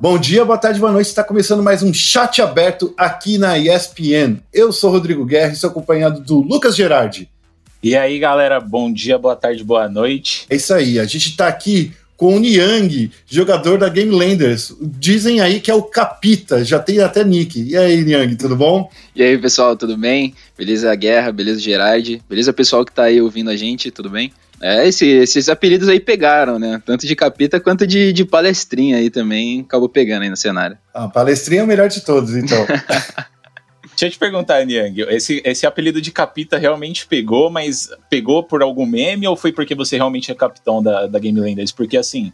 Bom 0.00 0.18
dia, 0.18 0.44
boa 0.44 0.58
tarde, 0.58 0.80
boa 0.80 0.90
noite. 0.90 1.06
Está 1.06 1.22
começando 1.22 1.62
mais 1.62 1.82
um 1.82 1.94
chat 1.94 2.42
aberto 2.42 2.92
aqui 2.96 3.38
na 3.38 3.56
ESPN. 3.56 4.38
Eu 4.52 4.72
sou 4.72 4.90
Rodrigo 4.90 5.24
Guerra 5.24 5.52
e 5.52 5.56
sou 5.56 5.70
acompanhado 5.70 6.20
do 6.20 6.40
Lucas 6.40 6.74
Gerardi. 6.74 7.28
E 7.82 7.96
aí, 7.96 8.18
galera, 8.18 8.60
bom 8.60 8.92
dia, 8.92 9.18
boa 9.18 9.36
tarde, 9.36 9.62
boa 9.62 9.88
noite. 9.88 10.46
É 10.50 10.56
isso 10.56 10.74
aí, 10.74 10.98
a 10.98 11.04
gente 11.04 11.28
está 11.28 11.48
aqui 11.48 11.92
com 12.16 12.36
o 12.36 12.38
Niang, 12.38 13.10
jogador 13.26 13.78
da 13.78 13.88
Game 13.88 14.10
Landers. 14.12 14.72
Dizem 14.80 15.40
aí 15.40 15.60
que 15.60 15.70
é 15.70 15.74
o 15.74 15.82
Capita, 15.82 16.64
já 16.64 16.78
tem 16.78 17.00
até 17.00 17.24
nick. 17.24 17.60
E 17.60 17.76
aí, 17.76 18.04
Niang, 18.04 18.36
tudo 18.36 18.56
bom? 18.56 18.88
E 19.14 19.22
aí, 19.22 19.36
pessoal, 19.38 19.76
tudo 19.76 19.96
bem? 19.96 20.34
Beleza, 20.56 20.94
Guerra, 20.94 21.32
beleza, 21.32 21.60
Gerard? 21.60 22.22
Beleza, 22.28 22.52
pessoal 22.52 22.84
que 22.84 22.92
está 22.92 23.04
aí 23.04 23.20
ouvindo 23.20 23.50
a 23.50 23.56
gente, 23.56 23.90
tudo 23.90 24.08
bem? 24.08 24.32
É, 24.62 24.86
esse, 24.86 25.06
esses 25.06 25.48
apelidos 25.48 25.88
aí 25.88 25.98
pegaram, 25.98 26.56
né? 26.56 26.80
Tanto 26.86 27.04
de 27.04 27.16
capita 27.16 27.58
quanto 27.58 27.84
de, 27.84 28.12
de 28.12 28.24
palestrinha 28.24 28.98
aí 28.98 29.10
também 29.10 29.60
acabou 29.62 29.88
pegando 29.88 30.22
aí 30.22 30.30
no 30.30 30.36
cenário. 30.36 30.78
Ah, 30.94 31.08
palestrinha 31.08 31.62
é 31.62 31.64
o 31.64 31.66
melhor 31.66 31.88
de 31.88 32.00
todos, 32.00 32.36
então. 32.36 32.64
Deixa 33.90 34.06
eu 34.06 34.10
te 34.10 34.18
perguntar, 34.18 34.64
Niang, 34.64 35.02
esse, 35.10 35.42
esse 35.44 35.66
apelido 35.66 36.00
de 36.00 36.10
capita 36.10 36.56
realmente 36.58 37.06
pegou, 37.06 37.50
mas 37.50 37.90
pegou 38.08 38.42
por 38.42 38.62
algum 38.62 38.86
meme 38.86 39.26
ou 39.26 39.36
foi 39.36 39.52
porque 39.52 39.74
você 39.74 39.96
realmente 39.96 40.30
é 40.30 40.34
capitão 40.34 40.82
da, 40.82 41.06
da 41.06 41.18
Game 41.18 41.38
Landers? 41.38 41.72
Porque 41.72 41.96
assim, 41.96 42.32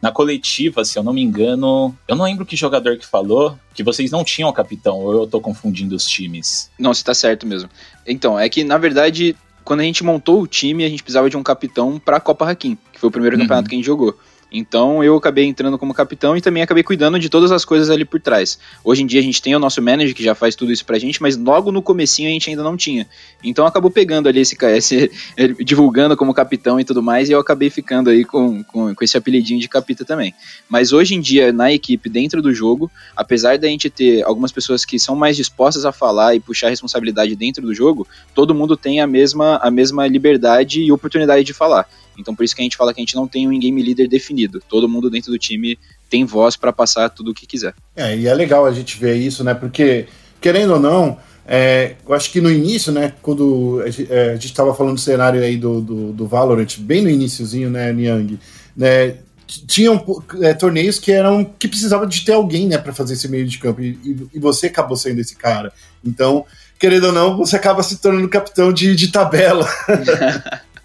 na 0.00 0.10
coletiva, 0.10 0.84
se 0.84 0.98
eu 0.98 1.02
não 1.02 1.12
me 1.12 1.22
engano, 1.22 1.96
eu 2.08 2.16
não 2.16 2.24
lembro 2.24 2.44
que 2.44 2.56
jogador 2.56 2.96
que 2.96 3.06
falou 3.06 3.58
que 3.74 3.82
vocês 3.82 4.10
não 4.10 4.24
tinham 4.24 4.52
capitão, 4.52 4.98
ou 4.98 5.22
eu 5.22 5.26
tô 5.26 5.40
confundindo 5.40 5.94
os 5.94 6.06
times. 6.06 6.70
Não, 6.78 6.92
você 6.92 7.04
tá 7.04 7.14
certo 7.14 7.46
mesmo. 7.46 7.68
Então, 8.06 8.38
é 8.38 8.48
que 8.48 8.64
na 8.64 8.78
verdade 8.78 9.36
quando 9.66 9.80
a 9.80 9.82
gente 9.82 10.04
montou 10.04 10.40
o 10.40 10.46
time, 10.46 10.84
a 10.84 10.88
gente 10.88 11.02
precisava 11.02 11.28
de 11.28 11.36
um 11.36 11.42
capitão 11.42 11.98
para 11.98 12.18
a 12.18 12.20
Copa 12.20 12.48
Hakim, 12.48 12.78
que 12.92 13.00
foi 13.00 13.08
o 13.08 13.12
primeiro 13.12 13.34
uhum. 13.34 13.42
campeonato 13.42 13.68
que 13.68 13.74
a 13.74 13.78
gente 13.78 13.84
jogou. 13.84 14.16
Então 14.50 15.02
eu 15.02 15.16
acabei 15.16 15.44
entrando 15.44 15.76
como 15.76 15.92
capitão 15.92 16.36
e 16.36 16.40
também 16.40 16.62
acabei 16.62 16.82
cuidando 16.82 17.18
de 17.18 17.28
todas 17.28 17.50
as 17.50 17.64
coisas 17.64 17.90
ali 17.90 18.04
por 18.04 18.20
trás. 18.20 18.58
Hoje 18.84 19.02
em 19.02 19.06
dia 19.06 19.20
a 19.20 19.22
gente 19.22 19.42
tem 19.42 19.54
o 19.54 19.58
nosso 19.58 19.82
manager 19.82 20.14
que 20.14 20.22
já 20.22 20.34
faz 20.34 20.54
tudo 20.54 20.72
isso 20.72 20.84
pra 20.84 20.98
gente, 20.98 21.20
mas 21.20 21.36
logo 21.36 21.72
no 21.72 21.82
comecinho 21.82 22.28
a 22.28 22.32
gente 22.32 22.48
ainda 22.48 22.62
não 22.62 22.76
tinha. 22.76 23.06
Então 23.42 23.66
acabou 23.66 23.90
pegando 23.90 24.28
ali 24.28 24.40
esse 24.40 24.56
divulgando 25.64 26.16
como 26.16 26.32
capitão 26.32 26.78
e 26.78 26.84
tudo 26.84 27.02
mais, 27.02 27.28
e 27.28 27.32
eu 27.32 27.40
acabei 27.40 27.70
ficando 27.70 28.10
aí 28.10 28.24
com, 28.24 28.62
com, 28.64 28.94
com 28.94 29.04
esse 29.04 29.16
apelidinho 29.16 29.60
de 29.60 29.68
capita 29.68 30.04
também. 30.04 30.34
Mas 30.68 30.92
hoje 30.92 31.14
em 31.14 31.20
dia, 31.20 31.52
na 31.52 31.72
equipe, 31.72 32.08
dentro 32.08 32.40
do 32.40 32.54
jogo, 32.54 32.90
apesar 33.16 33.58
da 33.58 33.66
gente 33.66 33.90
ter 33.90 34.22
algumas 34.22 34.52
pessoas 34.52 34.84
que 34.84 34.98
são 34.98 35.16
mais 35.16 35.36
dispostas 35.36 35.84
a 35.84 35.92
falar 35.92 36.34
e 36.34 36.40
puxar 36.40 36.68
responsabilidade 36.68 37.34
dentro 37.34 37.62
do 37.62 37.74
jogo, 37.74 38.06
todo 38.34 38.54
mundo 38.54 38.76
tem 38.76 39.00
a 39.00 39.06
mesma, 39.06 39.56
a 39.56 39.70
mesma 39.70 40.06
liberdade 40.06 40.82
e 40.82 40.92
oportunidade 40.92 41.44
de 41.44 41.52
falar. 41.52 41.88
Então 42.18 42.34
por 42.34 42.44
isso 42.44 42.54
que 42.54 42.62
a 42.62 42.64
gente 42.64 42.76
fala 42.76 42.92
que 42.92 43.00
a 43.00 43.02
gente 43.04 43.14
não 43.14 43.26
tem 43.26 43.48
um 43.48 43.58
game 43.58 43.82
leader 43.82 44.08
definido. 44.08 44.62
Todo 44.68 44.88
mundo 44.88 45.10
dentro 45.10 45.30
do 45.30 45.38
time 45.38 45.78
tem 46.08 46.24
voz 46.24 46.56
para 46.56 46.72
passar 46.72 47.08
tudo 47.10 47.30
o 47.30 47.34
que 47.34 47.46
quiser. 47.46 47.74
É, 47.94 48.16
e 48.16 48.26
é 48.26 48.34
legal 48.34 48.66
a 48.66 48.72
gente 48.72 48.98
ver 48.98 49.16
isso, 49.16 49.42
né? 49.42 49.54
Porque, 49.54 50.06
querendo 50.40 50.74
ou 50.74 50.80
não, 50.80 51.18
é, 51.46 51.94
eu 52.06 52.14
acho 52.14 52.30
que 52.30 52.40
no 52.40 52.50
início, 52.50 52.92
né, 52.92 53.12
quando 53.22 53.80
a 53.84 53.90
gente 53.90 54.46
estava 54.46 54.70
é, 54.70 54.74
falando 54.74 54.94
do 54.94 55.00
cenário 55.00 55.40
aí 55.40 55.56
do, 55.56 55.80
do, 55.80 56.12
do, 56.12 56.26
Valorant, 56.26 56.78
bem 56.78 57.02
no 57.02 57.08
iníciozinho, 57.08 57.70
né, 57.70 57.92
Niang, 57.92 58.38
né, 58.76 59.16
tinham 59.46 60.04
é, 60.42 60.52
torneios 60.54 60.98
que 60.98 61.12
eram 61.12 61.44
que 61.44 61.68
precisava 61.68 62.04
de 62.04 62.24
ter 62.24 62.32
alguém, 62.32 62.66
né, 62.66 62.78
para 62.78 62.92
fazer 62.92 63.14
esse 63.14 63.28
meio 63.28 63.46
de 63.46 63.58
campo 63.58 63.80
e, 63.80 64.28
e, 64.34 64.38
você 64.40 64.66
acabou 64.66 64.96
sendo 64.96 65.20
esse 65.20 65.36
cara. 65.36 65.72
Então, 66.04 66.44
querendo 66.80 67.06
ou 67.06 67.12
não, 67.12 67.36
você 67.36 67.54
acaba 67.54 67.80
se 67.82 67.98
tornando 67.98 68.28
capitão 68.28 68.72
de, 68.72 68.96
de 68.96 69.12
tabela. 69.12 69.68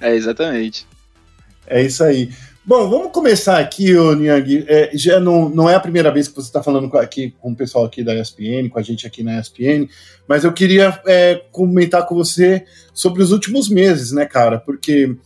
é, 0.00 0.14
exatamente. 0.14 0.86
É 1.66 1.82
isso 1.82 2.02
aí. 2.04 2.30
Bom, 2.64 2.90
vamos 2.90 3.12
começar 3.12 3.60
aqui, 3.60 3.94
ô 3.96 4.12
Niang. 4.12 4.64
É, 4.66 4.90
já 4.92 5.20
não, 5.20 5.48
não 5.48 5.70
é 5.70 5.76
a 5.76 5.80
primeira 5.80 6.10
vez 6.10 6.26
que 6.26 6.34
você 6.34 6.48
está 6.48 6.60
falando 6.60 6.94
aqui 6.98 7.32
com 7.38 7.52
o 7.52 7.56
pessoal 7.56 7.84
aqui 7.84 8.02
da 8.02 8.12
ESPN, 8.12 8.68
com 8.68 8.78
a 8.78 8.82
gente 8.82 9.06
aqui 9.06 9.22
na 9.22 9.38
ESPN, 9.38 9.88
mas 10.26 10.42
eu 10.42 10.52
queria 10.52 11.00
é, 11.06 11.42
comentar 11.52 12.04
com 12.06 12.16
você 12.16 12.64
sobre 12.92 13.22
os 13.22 13.30
últimos 13.30 13.68
meses, 13.68 14.10
né, 14.10 14.26
cara? 14.26 14.58
Porque 14.58 15.16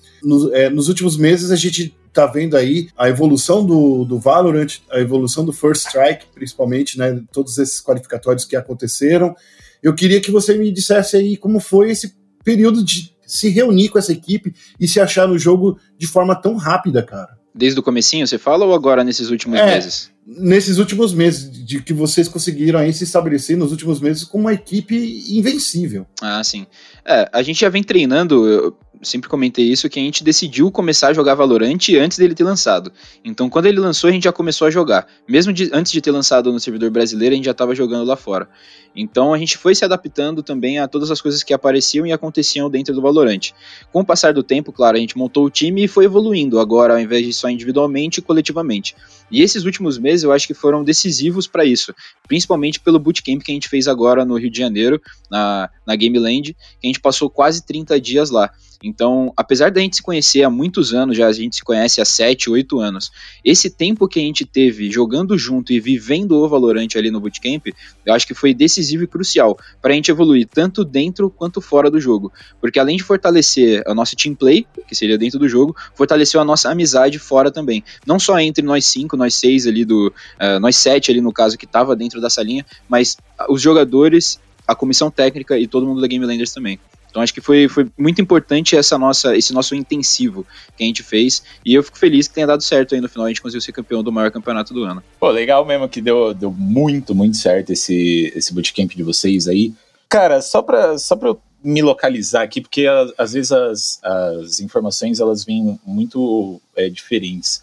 é, 0.52 0.68
nos 0.68 0.88
últimos 0.88 1.16
meses 1.16 1.50
a 1.50 1.56
gente 1.56 1.96
tá 2.12 2.26
vendo 2.26 2.58
aí 2.58 2.88
a 2.94 3.08
evolução 3.08 3.64
do, 3.64 4.04
do 4.04 4.18
Valorant, 4.18 4.78
a 4.90 5.00
evolução 5.00 5.42
do 5.42 5.52
First 5.52 5.86
Strike, 5.86 6.26
principalmente, 6.34 6.98
né? 6.98 7.22
Todos 7.32 7.56
esses 7.56 7.80
qualificatórios 7.80 8.44
que 8.44 8.54
aconteceram. 8.54 9.34
Eu 9.82 9.94
queria 9.94 10.20
que 10.20 10.30
você 10.30 10.54
me 10.58 10.70
dissesse 10.70 11.16
aí 11.16 11.38
como 11.38 11.58
foi 11.58 11.90
esse 11.90 12.14
período 12.44 12.84
de 12.84 13.14
se 13.30 13.48
reunir 13.48 13.88
com 13.88 13.98
essa 13.98 14.12
equipe 14.12 14.54
e 14.78 14.88
se 14.88 15.00
achar 15.00 15.28
no 15.28 15.38
jogo 15.38 15.78
de 15.96 16.06
forma 16.06 16.34
tão 16.34 16.56
rápida, 16.56 17.02
cara. 17.02 17.38
Desde 17.54 17.78
o 17.78 17.82
comecinho, 17.82 18.26
você 18.26 18.38
fala, 18.38 18.64
ou 18.64 18.74
agora 18.74 19.02
nesses 19.02 19.30
últimos 19.30 19.58
é, 19.58 19.66
meses? 19.66 20.10
Nesses 20.26 20.78
últimos 20.78 21.14
meses, 21.14 21.50
de 21.64 21.82
que 21.82 21.92
vocês 21.92 22.28
conseguiram 22.28 22.78
aí 22.78 22.92
se 22.92 23.04
estabelecer 23.04 23.56
nos 23.56 23.72
últimos 23.72 24.00
meses 24.00 24.22
como 24.22 24.44
uma 24.44 24.52
equipe 24.52 25.24
invencível. 25.30 26.06
Ah, 26.20 26.42
sim. 26.44 26.66
É, 27.04 27.28
a 27.32 27.42
gente 27.42 27.60
já 27.60 27.68
vem 27.68 27.82
treinando, 27.82 28.76
sempre 29.02 29.30
comentei 29.30 29.66
isso, 29.66 29.88
que 29.88 29.98
a 29.98 30.02
gente 30.02 30.22
decidiu 30.22 30.70
começar 30.70 31.08
a 31.08 31.12
jogar 31.12 31.34
Valorant 31.34 31.78
antes 32.00 32.18
dele 32.18 32.34
ter 32.34 32.44
lançado. 32.44 32.92
Então, 33.24 33.48
quando 33.48 33.66
ele 33.66 33.80
lançou, 33.80 34.08
a 34.08 34.12
gente 34.12 34.24
já 34.24 34.32
começou 34.32 34.66
a 34.66 34.70
jogar. 34.70 35.06
Mesmo 35.28 35.52
de, 35.52 35.70
antes 35.72 35.90
de 35.90 36.00
ter 36.00 36.10
lançado 36.10 36.52
no 36.52 36.60
servidor 36.60 36.90
brasileiro, 36.90 37.32
a 37.32 37.36
gente 37.36 37.46
já 37.46 37.52
estava 37.52 37.74
jogando 37.74 38.06
lá 38.06 38.16
fora. 38.16 38.48
Então, 38.94 39.32
a 39.32 39.38
gente 39.38 39.56
foi 39.56 39.74
se 39.74 39.84
adaptando 39.84 40.42
também 40.42 40.78
a 40.78 40.88
todas 40.88 41.10
as 41.10 41.20
coisas 41.20 41.42
que 41.42 41.54
apareciam 41.54 42.06
e 42.06 42.12
aconteciam 42.12 42.68
dentro 42.68 42.94
do 42.94 43.00
Valorant. 43.00 43.52
Com 43.92 44.00
o 44.00 44.04
passar 44.04 44.34
do 44.34 44.42
tempo, 44.42 44.72
claro, 44.72 44.96
a 44.96 45.00
gente 45.00 45.16
montou 45.16 45.46
o 45.46 45.50
time 45.50 45.84
e 45.84 45.88
foi 45.88 46.04
evoluindo, 46.04 46.58
agora 46.58 46.94
ao 46.94 47.00
invés 47.00 47.24
de 47.24 47.32
só 47.32 47.48
individualmente 47.48 48.20
coletivamente. 48.20 48.96
E 49.30 49.42
esses 49.42 49.64
últimos 49.64 49.96
meses 49.96 50.09
eu 50.22 50.32
acho 50.32 50.46
que 50.46 50.54
foram 50.54 50.84
decisivos 50.84 51.46
para 51.46 51.64
isso, 51.64 51.94
principalmente 52.28 52.80
pelo 52.80 52.98
bootcamp 52.98 53.42
que 53.42 53.52
a 53.52 53.54
gente 53.54 53.68
fez 53.68 53.88
agora 53.88 54.24
no 54.24 54.36
Rio 54.36 54.50
de 54.50 54.58
Janeiro, 54.58 55.00
na, 55.30 55.70
na 55.86 55.96
Game 55.96 56.18
Land, 56.18 56.54
que 56.80 56.86
a 56.86 56.88
gente 56.88 57.00
passou 57.00 57.30
quase 57.30 57.64
30 57.64 58.00
dias 58.00 58.30
lá. 58.30 58.50
Então, 58.82 59.32
apesar 59.36 59.70
da 59.70 59.80
gente 59.80 59.96
se 59.96 60.02
conhecer 60.02 60.42
há 60.42 60.48
muitos 60.48 60.94
anos, 60.94 61.16
já 61.16 61.26
a 61.26 61.32
gente 61.32 61.56
se 61.56 61.62
conhece 61.62 62.00
há 62.00 62.04
7, 62.04 62.48
8 62.48 62.80
anos, 62.80 63.10
esse 63.44 63.68
tempo 63.68 64.08
que 64.08 64.18
a 64.18 64.22
gente 64.22 64.46
teve 64.46 64.90
jogando 64.90 65.36
junto 65.36 65.72
e 65.72 65.78
vivendo 65.78 66.32
o 66.32 66.48
Valorant 66.48 66.88
ali 66.96 67.10
no 67.10 67.20
Bootcamp, 67.20 67.66
eu 68.06 68.14
acho 68.14 68.26
que 68.26 68.32
foi 68.32 68.54
decisivo 68.54 69.04
e 69.04 69.06
crucial 69.06 69.58
para 69.82 69.92
a 69.92 69.94
gente 69.94 70.10
evoluir 70.10 70.48
tanto 70.48 70.82
dentro 70.82 71.28
quanto 71.28 71.60
fora 71.60 71.90
do 71.90 72.00
jogo. 72.00 72.32
Porque 72.58 72.78
além 72.78 72.96
de 72.96 73.02
fortalecer 73.02 73.82
a 73.86 73.94
nossa 73.94 74.16
team 74.16 74.34
play, 74.34 74.66
que 74.88 74.94
seria 74.94 75.18
dentro 75.18 75.38
do 75.38 75.48
jogo, 75.48 75.76
fortaleceu 75.94 76.40
a 76.40 76.44
nossa 76.44 76.70
amizade 76.70 77.18
fora 77.18 77.50
também. 77.50 77.84
Não 78.06 78.18
só 78.18 78.38
entre 78.40 78.64
nós 78.64 78.86
cinco, 78.86 79.16
nós 79.16 79.34
seis 79.34 79.66
ali 79.66 79.84
do. 79.84 80.08
Uh, 80.08 80.58
nós 80.58 80.76
sete 80.76 81.10
ali 81.10 81.20
no 81.20 81.32
caso 81.32 81.58
que 81.58 81.66
estava 81.66 81.94
dentro 81.94 82.20
da 82.20 82.30
salinha, 82.30 82.64
mas 82.88 83.16
os 83.48 83.60
jogadores, 83.60 84.40
a 84.66 84.74
comissão 84.74 85.10
técnica 85.10 85.58
e 85.58 85.66
todo 85.66 85.86
mundo 85.86 86.00
da 86.00 86.06
Game 86.06 86.24
Landers 86.24 86.52
também. 86.52 86.78
Então 87.10 87.20
acho 87.20 87.34
que 87.34 87.40
foi, 87.40 87.68
foi 87.68 87.90
muito 87.98 88.20
importante 88.20 88.76
essa 88.76 88.96
nossa, 88.96 89.36
esse 89.36 89.52
nosso 89.52 89.74
intensivo 89.74 90.46
que 90.76 90.84
a 90.84 90.86
gente 90.86 91.02
fez. 91.02 91.42
E 91.64 91.74
eu 91.74 91.82
fico 91.82 91.98
feliz 91.98 92.28
que 92.28 92.34
tenha 92.34 92.46
dado 92.46 92.62
certo 92.62 92.94
aí 92.94 93.00
no 93.00 93.08
final. 93.08 93.26
A 93.26 93.28
gente 93.28 93.42
conseguiu 93.42 93.60
ser 93.60 93.72
campeão 93.72 94.02
do 94.02 94.12
maior 94.12 94.30
campeonato 94.30 94.72
do 94.72 94.84
ano. 94.84 95.02
Pô, 95.18 95.30
legal 95.30 95.64
mesmo 95.66 95.88
que 95.88 96.00
deu, 96.00 96.32
deu 96.32 96.50
muito, 96.50 97.14
muito 97.14 97.36
certo 97.36 97.70
esse, 97.72 98.32
esse 98.34 98.54
bootcamp 98.54 98.90
de 98.92 99.02
vocês 99.02 99.48
aí. 99.48 99.74
Cara, 100.08 100.40
só 100.40 100.62
pra, 100.62 100.96
só 100.98 101.16
pra 101.16 101.28
eu 101.28 101.40
me 101.62 101.82
localizar 101.82 102.42
aqui, 102.42 102.60
porque 102.60 102.86
às 103.18 103.32
vezes 103.32 103.52
as, 103.52 104.00
as 104.02 104.60
informações 104.60 105.20
elas 105.20 105.44
vêm 105.44 105.78
muito 105.84 106.60
é, 106.74 106.88
diferentes. 106.88 107.62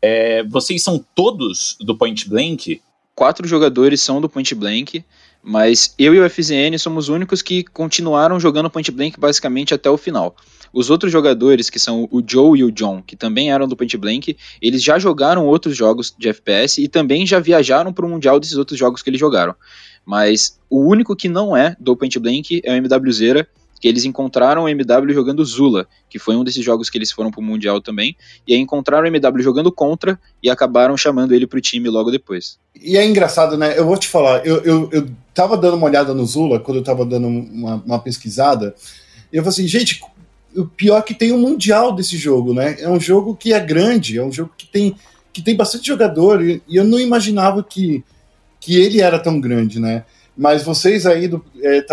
É, 0.00 0.42
vocês 0.44 0.82
são 0.82 1.04
todos 1.14 1.76
do 1.80 1.96
Point 1.96 2.28
Blank? 2.28 2.80
Quatro 3.14 3.48
jogadores 3.48 4.00
são 4.00 4.20
do 4.20 4.28
Point 4.28 4.54
Blank. 4.54 5.04
Mas 5.42 5.94
eu 5.98 6.14
e 6.14 6.20
o 6.20 6.28
FZN 6.28 6.76
somos 6.78 7.04
os 7.04 7.14
únicos 7.14 7.42
que 7.42 7.64
continuaram 7.64 8.38
jogando 8.40 8.70
Point 8.70 8.90
Blank 8.90 9.18
basicamente 9.18 9.72
até 9.72 9.88
o 9.88 9.96
final. 9.96 10.36
Os 10.72 10.90
outros 10.90 11.10
jogadores, 11.10 11.70
que 11.70 11.78
são 11.78 12.08
o 12.10 12.22
Joe 12.26 12.58
e 12.58 12.64
o 12.64 12.70
John, 12.70 13.02
que 13.02 13.16
também 13.16 13.50
eram 13.50 13.66
do 13.66 13.76
Point 13.76 13.96
Blank, 13.96 14.36
eles 14.60 14.82
já 14.82 14.98
jogaram 14.98 15.46
outros 15.46 15.76
jogos 15.76 16.14
de 16.18 16.28
FPS 16.28 16.82
e 16.82 16.88
também 16.88 17.26
já 17.26 17.40
viajaram 17.40 17.92
para 17.92 18.04
o 18.04 18.08
Mundial 18.08 18.38
desses 18.38 18.56
outros 18.56 18.78
jogos 18.78 19.02
que 19.02 19.08
eles 19.08 19.20
jogaram. 19.20 19.54
Mas 20.04 20.58
o 20.68 20.80
único 20.80 21.16
que 21.16 21.28
não 21.28 21.56
é 21.56 21.76
do 21.78 21.96
Point 21.96 22.18
Blank 22.18 22.60
é 22.64 22.72
o 22.72 22.76
MWZera, 22.76 23.48
que 23.80 23.86
eles 23.86 24.04
encontraram 24.04 24.64
o 24.64 24.68
MW 24.68 25.12
jogando 25.12 25.44
Zula, 25.44 25.86
que 26.08 26.18
foi 26.18 26.36
um 26.36 26.44
desses 26.44 26.64
jogos 26.64 26.90
que 26.90 26.98
eles 26.98 27.12
foram 27.12 27.30
pro 27.30 27.42
Mundial 27.42 27.80
também, 27.80 28.16
e 28.46 28.54
aí 28.54 28.60
encontraram 28.60 29.04
o 29.04 29.06
MW 29.08 29.42
jogando 29.42 29.70
contra 29.70 30.18
e 30.42 30.50
acabaram 30.50 30.96
chamando 30.96 31.32
ele 31.32 31.46
pro 31.46 31.60
time 31.60 31.88
logo 31.88 32.10
depois. 32.10 32.58
E 32.80 32.96
é 32.96 33.06
engraçado, 33.06 33.56
né? 33.56 33.78
Eu 33.78 33.86
vou 33.86 33.96
te 33.96 34.08
falar, 34.08 34.44
eu, 34.46 34.62
eu, 34.62 34.88
eu 34.92 35.08
tava 35.32 35.56
dando 35.56 35.76
uma 35.76 35.86
olhada 35.86 36.12
no 36.12 36.24
Zula, 36.24 36.60
quando 36.60 36.78
eu 36.78 36.84
tava 36.84 37.04
dando 37.04 37.28
uma, 37.28 37.82
uma 37.84 37.98
pesquisada, 37.98 38.74
e 39.32 39.36
eu 39.36 39.42
falei 39.42 39.54
assim, 39.54 39.68
gente, 39.68 40.00
o 40.56 40.66
pior 40.66 40.98
é 40.98 41.02
que 41.02 41.14
tem 41.14 41.32
um 41.32 41.38
Mundial 41.38 41.94
desse 41.94 42.16
jogo, 42.16 42.52
né? 42.52 42.76
É 42.80 42.88
um 42.88 43.00
jogo 43.00 43.36
que 43.36 43.52
é 43.52 43.60
grande, 43.60 44.18
é 44.18 44.24
um 44.24 44.32
jogo 44.32 44.52
que 44.56 44.66
tem, 44.66 44.96
que 45.32 45.42
tem 45.42 45.54
bastante 45.54 45.86
jogador, 45.86 46.42
e, 46.42 46.62
e 46.66 46.76
eu 46.76 46.84
não 46.84 46.98
imaginava 46.98 47.62
que, 47.62 48.02
que 48.60 48.76
ele 48.76 49.00
era 49.00 49.18
tão 49.18 49.40
grande, 49.40 49.78
né? 49.78 50.04
Mas 50.36 50.62
vocês 50.62 51.04
aí 51.04 51.28
do, 51.28 51.44
é, 51.60 51.84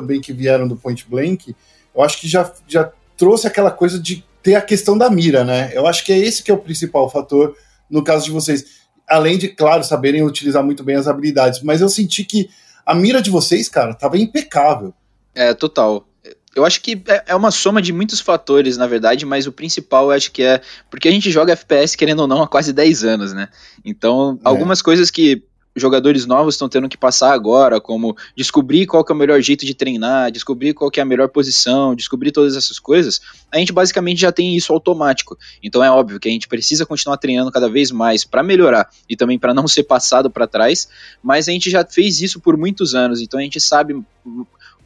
também 0.00 0.20
que 0.20 0.32
vieram 0.32 0.68
do 0.68 0.76
Point 0.76 1.06
Blank, 1.08 1.54
eu 1.94 2.02
acho 2.02 2.20
que 2.20 2.28
já, 2.28 2.52
já 2.66 2.90
trouxe 3.16 3.46
aquela 3.46 3.70
coisa 3.70 3.98
de 3.98 4.24
ter 4.42 4.54
a 4.54 4.60
questão 4.60 4.96
da 4.96 5.10
mira, 5.10 5.44
né? 5.44 5.70
Eu 5.74 5.86
acho 5.86 6.04
que 6.04 6.12
é 6.12 6.18
esse 6.18 6.42
que 6.42 6.50
é 6.50 6.54
o 6.54 6.58
principal 6.58 7.10
fator 7.10 7.56
no 7.90 8.02
caso 8.02 8.24
de 8.24 8.30
vocês. 8.30 8.64
além 9.08 9.38
de, 9.38 9.48
claro, 9.48 9.82
saberem 9.82 10.22
utilizar 10.22 10.62
muito 10.62 10.84
bem 10.84 10.96
as 10.96 11.08
habilidades. 11.08 11.62
Mas 11.62 11.80
eu 11.80 11.88
senti 11.88 12.24
que 12.24 12.48
a 12.86 12.94
mira 12.94 13.20
de 13.20 13.30
vocês, 13.30 13.68
cara, 13.68 13.94
tava 13.94 14.16
impecável. 14.18 14.94
É, 15.34 15.52
total. 15.54 16.06
Eu 16.54 16.64
acho 16.64 16.80
que 16.80 17.02
é, 17.06 17.24
é 17.28 17.34
uma 17.34 17.50
soma 17.50 17.80
de 17.80 17.92
muitos 17.92 18.20
fatores, 18.20 18.76
na 18.76 18.86
verdade, 18.86 19.24
mas 19.24 19.46
o 19.46 19.52
principal 19.52 20.06
eu 20.06 20.10
acho 20.12 20.32
que 20.32 20.42
é 20.42 20.60
porque 20.90 21.08
a 21.08 21.10
gente 21.10 21.30
joga 21.30 21.52
FPS, 21.52 21.96
querendo 21.96 22.20
ou 22.20 22.26
não, 22.26 22.42
há 22.42 22.48
quase 22.48 22.72
10 22.72 23.04
anos, 23.04 23.32
né? 23.32 23.48
Então, 23.84 24.38
é. 24.44 24.48
algumas 24.48 24.82
coisas 24.82 25.10
que 25.10 25.42
jogadores 25.76 26.26
novos 26.26 26.54
estão 26.54 26.68
tendo 26.68 26.88
que 26.88 26.96
passar 26.96 27.32
agora, 27.32 27.80
como 27.80 28.16
descobrir 28.36 28.86
qual 28.86 29.04
é 29.08 29.12
o 29.12 29.16
melhor 29.16 29.40
jeito 29.40 29.64
de 29.64 29.74
treinar, 29.74 30.30
descobrir 30.30 30.74
qual 30.74 30.90
é 30.96 31.00
a 31.00 31.04
melhor 31.04 31.28
posição, 31.28 31.94
descobrir 31.94 32.32
todas 32.32 32.56
essas 32.56 32.78
coisas, 32.78 33.20
a 33.52 33.58
gente 33.58 33.72
basicamente 33.72 34.20
já 34.20 34.32
tem 34.32 34.56
isso 34.56 34.72
automático. 34.72 35.38
Então 35.62 35.82
é 35.82 35.90
óbvio 35.90 36.18
que 36.18 36.28
a 36.28 36.32
gente 36.32 36.48
precisa 36.48 36.84
continuar 36.84 37.16
treinando 37.16 37.50
cada 37.50 37.68
vez 37.68 37.90
mais 37.90 38.24
para 38.24 38.42
melhorar 38.42 38.88
e 39.08 39.16
também 39.16 39.38
para 39.38 39.54
não 39.54 39.68
ser 39.68 39.84
passado 39.84 40.30
para 40.30 40.46
trás, 40.46 40.88
mas 41.22 41.48
a 41.48 41.52
gente 41.52 41.70
já 41.70 41.84
fez 41.84 42.20
isso 42.20 42.40
por 42.40 42.56
muitos 42.56 42.94
anos, 42.94 43.20
então 43.20 43.38
a 43.38 43.42
gente 43.42 43.60
sabe 43.60 43.94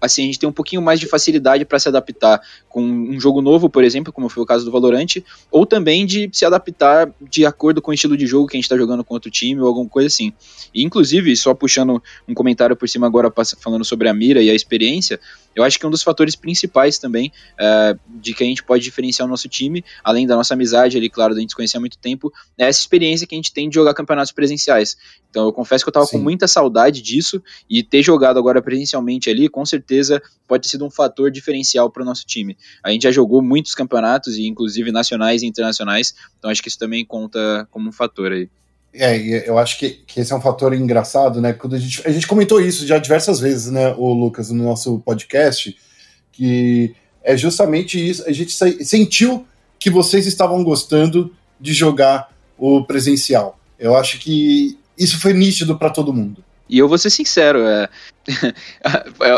assim, 0.02 0.22
a 0.22 0.26
gente 0.26 0.38
tem 0.38 0.48
um 0.48 0.52
pouquinho 0.52 0.82
mais 0.82 0.98
de 0.98 1.06
facilidade 1.06 1.64
para 1.64 1.78
se 1.78 1.88
adaptar 1.88 2.40
com 2.68 2.82
um 2.82 3.20
jogo 3.20 3.40
novo, 3.40 3.70
por 3.70 3.84
exemplo, 3.84 4.12
como 4.12 4.28
foi 4.28 4.42
o 4.42 4.46
caso 4.46 4.64
do 4.64 4.70
Valorant, 4.72 5.22
ou 5.50 5.64
também 5.64 6.04
de 6.04 6.28
se 6.32 6.44
adaptar 6.44 7.08
de 7.20 7.46
acordo 7.46 7.80
com 7.80 7.92
o 7.92 7.94
estilo 7.94 8.16
de 8.16 8.26
jogo 8.26 8.48
que 8.48 8.56
a 8.56 8.58
gente 8.58 8.64
está 8.64 8.76
jogando 8.76 9.04
com 9.04 9.14
outro 9.14 9.30
time 9.30 9.60
ou 9.60 9.68
alguma 9.68 9.88
coisa 9.88 10.08
assim. 10.08 10.32
E, 10.74 10.82
inclusive, 10.82 11.34
só 11.36 11.54
puxando 11.54 12.02
um 12.26 12.34
comentário 12.34 12.74
por 12.74 12.88
cima 12.88 13.06
agora, 13.06 13.32
falando 13.60 13.84
sobre 13.84 14.08
a 14.08 14.14
mira 14.14 14.42
e 14.42 14.50
a 14.50 14.54
experiência, 14.54 15.20
eu 15.54 15.64
acho 15.64 15.78
que 15.78 15.86
um 15.86 15.90
dos 15.90 16.02
fatores 16.02 16.34
principais 16.34 16.98
também 16.98 17.32
é, 17.58 17.96
de 18.08 18.34
que 18.34 18.42
a 18.42 18.46
gente 18.46 18.62
pode 18.62 18.82
diferenciar 18.82 19.26
o 19.26 19.30
nosso 19.30 19.48
time, 19.48 19.84
além 20.02 20.26
da 20.26 20.36
nossa 20.36 20.54
amizade 20.54 20.96
ali, 20.96 21.08
claro, 21.08 21.34
da 21.34 21.40
gente 21.40 21.50
se 21.50 21.56
conhecer 21.56 21.76
há 21.76 21.80
muito 21.80 21.98
tempo, 21.98 22.32
é 22.58 22.64
essa 22.66 22.80
experiência 22.80 23.26
que 23.26 23.34
a 23.34 23.38
gente 23.38 23.52
tem 23.52 23.68
de 23.68 23.74
jogar 23.74 23.94
campeonatos 23.94 24.32
presenciais. 24.32 24.96
Então 25.30 25.44
eu 25.46 25.52
confesso 25.52 25.84
que 25.84 25.88
eu 25.88 25.92
tava 25.92 26.06
Sim. 26.06 26.18
com 26.18 26.22
muita 26.22 26.46
saudade 26.46 27.00
disso 27.00 27.42
e 27.68 27.82
ter 27.82 28.02
jogado 28.02 28.38
agora 28.38 28.60
presencialmente 28.60 29.30
ali, 29.30 29.48
com 29.48 29.64
certeza 29.64 30.22
pode 30.46 30.64
ter 30.64 30.68
sido 30.70 30.84
um 30.84 30.90
fator 30.90 31.30
diferencial 31.30 31.90
para 31.90 32.02
o 32.02 32.06
nosso 32.06 32.26
time. 32.26 32.56
A 32.82 32.90
gente 32.90 33.02
já 33.02 33.10
jogou 33.10 33.42
muitos 33.42 33.74
campeonatos, 33.74 34.36
e 34.36 34.46
inclusive 34.46 34.92
nacionais 34.92 35.42
e 35.42 35.46
internacionais, 35.46 36.14
então 36.38 36.50
acho 36.50 36.62
que 36.62 36.68
isso 36.68 36.78
também 36.78 37.04
conta 37.04 37.66
como 37.70 37.88
um 37.88 37.92
fator 37.92 38.32
aí. 38.32 38.50
É, 38.94 39.48
eu 39.48 39.58
acho 39.58 39.78
que, 39.78 39.90
que 40.06 40.20
esse 40.20 40.32
é 40.32 40.36
um 40.36 40.40
fator 40.40 40.74
engraçado, 40.74 41.40
né? 41.40 41.52
Quando 41.52 41.76
a 41.76 41.78
gente, 41.78 42.06
a 42.06 42.10
gente 42.10 42.26
comentou 42.26 42.60
isso 42.60 42.86
já 42.86 42.98
diversas 42.98 43.40
vezes, 43.40 43.70
né, 43.70 43.94
o 43.96 44.12
Lucas, 44.12 44.50
no 44.50 44.62
nosso 44.62 44.98
podcast, 45.00 45.74
que 46.30 46.94
é 47.24 47.36
justamente 47.36 47.98
isso. 47.98 48.26
A 48.28 48.32
gente 48.32 48.52
sentiu 48.84 49.46
que 49.78 49.88
vocês 49.88 50.26
estavam 50.26 50.62
gostando 50.62 51.34
de 51.60 51.72
jogar 51.72 52.30
o 52.58 52.84
presencial. 52.84 53.58
Eu 53.78 53.96
acho 53.96 54.18
que 54.18 54.78
isso 54.98 55.18
foi 55.20 55.32
nítido 55.32 55.78
para 55.78 55.90
todo 55.90 56.12
mundo. 56.12 56.44
E 56.72 56.78
eu 56.78 56.88
vou 56.88 56.96
ser 56.96 57.10
sincero, 57.10 57.58
é... 57.68 57.90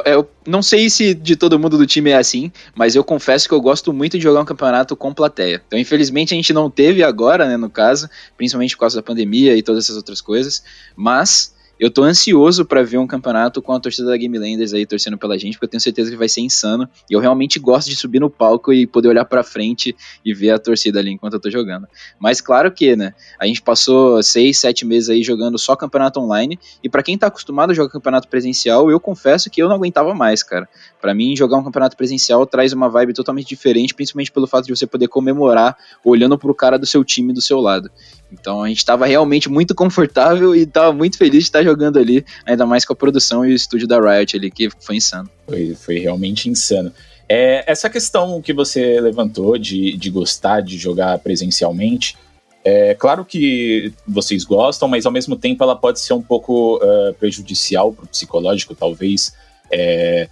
eu 0.06 0.31
não 0.46 0.62
sei 0.62 0.88
se 0.88 1.12
de 1.12 1.34
todo 1.34 1.58
mundo 1.58 1.76
do 1.76 1.84
time 1.84 2.10
é 2.10 2.16
assim, 2.16 2.52
mas 2.76 2.94
eu 2.94 3.02
confesso 3.02 3.48
que 3.48 3.54
eu 3.54 3.60
gosto 3.60 3.92
muito 3.92 4.16
de 4.16 4.22
jogar 4.22 4.42
um 4.42 4.44
campeonato 4.44 4.94
com 4.94 5.12
plateia. 5.12 5.60
Então, 5.66 5.76
infelizmente, 5.76 6.32
a 6.32 6.36
gente 6.36 6.52
não 6.52 6.70
teve 6.70 7.02
agora, 7.02 7.48
né, 7.48 7.56
no 7.56 7.69
caso, 7.69 8.08
principalmente 8.36 8.76
por 8.76 8.82
causa 8.82 8.94
da 8.94 9.02
pandemia 9.02 9.56
e 9.56 9.64
todas 9.64 9.82
essas 9.84 9.96
outras 9.96 10.20
coisas, 10.20 10.62
mas 10.94 11.53
eu 11.84 11.90
tô 11.90 12.02
ansioso 12.02 12.64
para 12.64 12.82
ver 12.82 12.96
um 12.96 13.06
campeonato 13.06 13.60
com 13.60 13.70
a 13.70 13.78
torcida 13.78 14.08
da 14.08 14.16
Game 14.16 14.38
Landers 14.38 14.72
aí 14.72 14.86
torcendo 14.86 15.19
pela 15.19 15.38
gente, 15.38 15.52
porque 15.52 15.66
eu 15.66 15.69
tenho 15.69 15.82
certeza 15.82 16.10
que 16.10 16.16
vai 16.16 16.31
ser 16.31 16.40
insano. 16.40 16.88
E 17.10 17.12
eu 17.12 17.20
realmente 17.20 17.58
gosto 17.58 17.90
de 17.90 17.94
subir 17.94 18.20
no 18.20 18.31
palco 18.31 18.72
e 18.72 18.86
poder 18.86 19.08
olhar 19.08 19.26
para 19.26 19.44
frente 19.44 19.94
e 20.25 20.32
ver 20.32 20.52
a 20.52 20.58
torcida 20.58 20.98
ali 20.98 21.10
enquanto 21.10 21.34
eu 21.34 21.40
tô 21.40 21.50
jogando. 21.50 21.86
Mas 22.19 22.40
claro 22.40 22.72
que, 22.72 22.96
né? 22.96 23.12
A 23.38 23.46
gente 23.46 23.60
passou 23.60 24.22
seis, 24.22 24.58
sete 24.58 24.86
meses 24.86 25.10
aí 25.10 25.22
jogando 25.22 25.58
só 25.58 25.76
campeonato 25.76 26.19
online. 26.20 26.58
E 26.82 26.88
para 26.88 27.02
quem 27.02 27.19
tá 27.19 27.26
acostumado 27.26 27.72
a 27.72 27.75
jogar 27.75 27.90
campeonato 27.90 28.28
presencial, 28.28 28.90
eu 28.90 28.98
confesso 28.98 29.50
que 29.50 29.60
eu 29.62 29.69
não 29.69 29.76
aguentava 29.76 30.14
mais, 30.14 30.42
cara. 30.42 30.66
Para 31.02 31.12
mim, 31.12 31.36
jogar 31.36 31.58
um 31.58 31.64
campeonato 31.64 31.98
presencial 31.98 32.46
traz 32.46 32.72
uma 32.72 32.88
vibe 32.88 33.12
totalmente 33.12 33.48
diferente, 33.48 33.94
principalmente 33.94 34.32
pelo 34.32 34.46
fato 34.46 34.64
de 34.64 34.75
você 34.75 34.86
poder 34.86 35.08
comemorar 35.08 35.76
olhando 36.02 36.38
pro 36.38 36.54
cara 36.54 36.78
do 36.78 36.86
seu 36.86 37.04
time 37.04 37.31
do 37.31 37.42
seu 37.42 37.60
lado. 37.60 37.90
Então 38.32 38.62
a 38.62 38.68
gente 38.68 38.78
estava 38.78 39.06
realmente 39.06 39.48
muito 39.48 39.74
confortável 39.74 40.54
e 40.54 40.62
estava 40.62 40.92
muito 40.92 41.16
feliz 41.16 41.44
de 41.44 41.44
estar 41.44 41.62
jogando 41.62 41.98
ali, 41.98 42.24
ainda 42.44 42.66
mais 42.66 42.84
com 42.84 42.92
a 42.92 42.96
produção 42.96 43.44
e 43.44 43.52
o 43.52 43.54
estúdio 43.54 43.86
da 43.86 44.00
Riot 44.00 44.36
ali, 44.36 44.50
que 44.50 44.68
foi 44.80 44.96
insano. 44.96 45.30
Foi, 45.46 45.74
foi 45.74 45.98
realmente 45.98 46.48
insano. 46.48 46.92
É, 47.28 47.64
essa 47.70 47.88
questão 47.88 48.42
que 48.42 48.52
você 48.52 49.00
levantou 49.00 49.56
de, 49.56 49.96
de 49.96 50.10
gostar 50.10 50.60
de 50.60 50.76
jogar 50.76 51.18
presencialmente, 51.20 52.16
é 52.64 52.94
claro 52.94 53.24
que 53.24 53.92
vocês 54.08 54.42
gostam, 54.42 54.88
mas 54.88 55.04
ao 55.04 55.12
mesmo 55.12 55.36
tempo 55.36 55.62
ela 55.62 55.76
pode 55.76 56.00
ser 56.00 56.14
um 56.14 56.22
pouco 56.22 56.76
uh, 56.76 57.12
prejudicial 57.14 57.92
para 57.92 58.04
o 58.04 58.08
psicológico, 58.08 58.74
talvez. 58.74 59.34
É, 59.70 60.28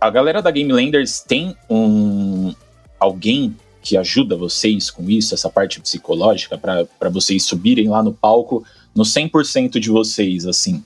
a 0.00 0.10
galera 0.10 0.42
da 0.42 0.50
Game 0.50 0.72
Landers 0.72 1.20
tem 1.20 1.54
um 1.68 2.52
alguém 2.98 3.56
que 3.82 3.96
ajuda 3.96 4.36
vocês 4.36 4.90
com 4.90 5.08
isso, 5.08 5.34
essa 5.34 5.48
parte 5.48 5.80
psicológica, 5.80 6.58
para 6.58 7.08
vocês 7.08 7.44
subirem 7.44 7.88
lá 7.88 8.02
no 8.02 8.12
palco 8.12 8.64
no 8.94 9.04
100% 9.04 9.78
de 9.78 9.90
vocês, 9.90 10.46
assim? 10.46 10.82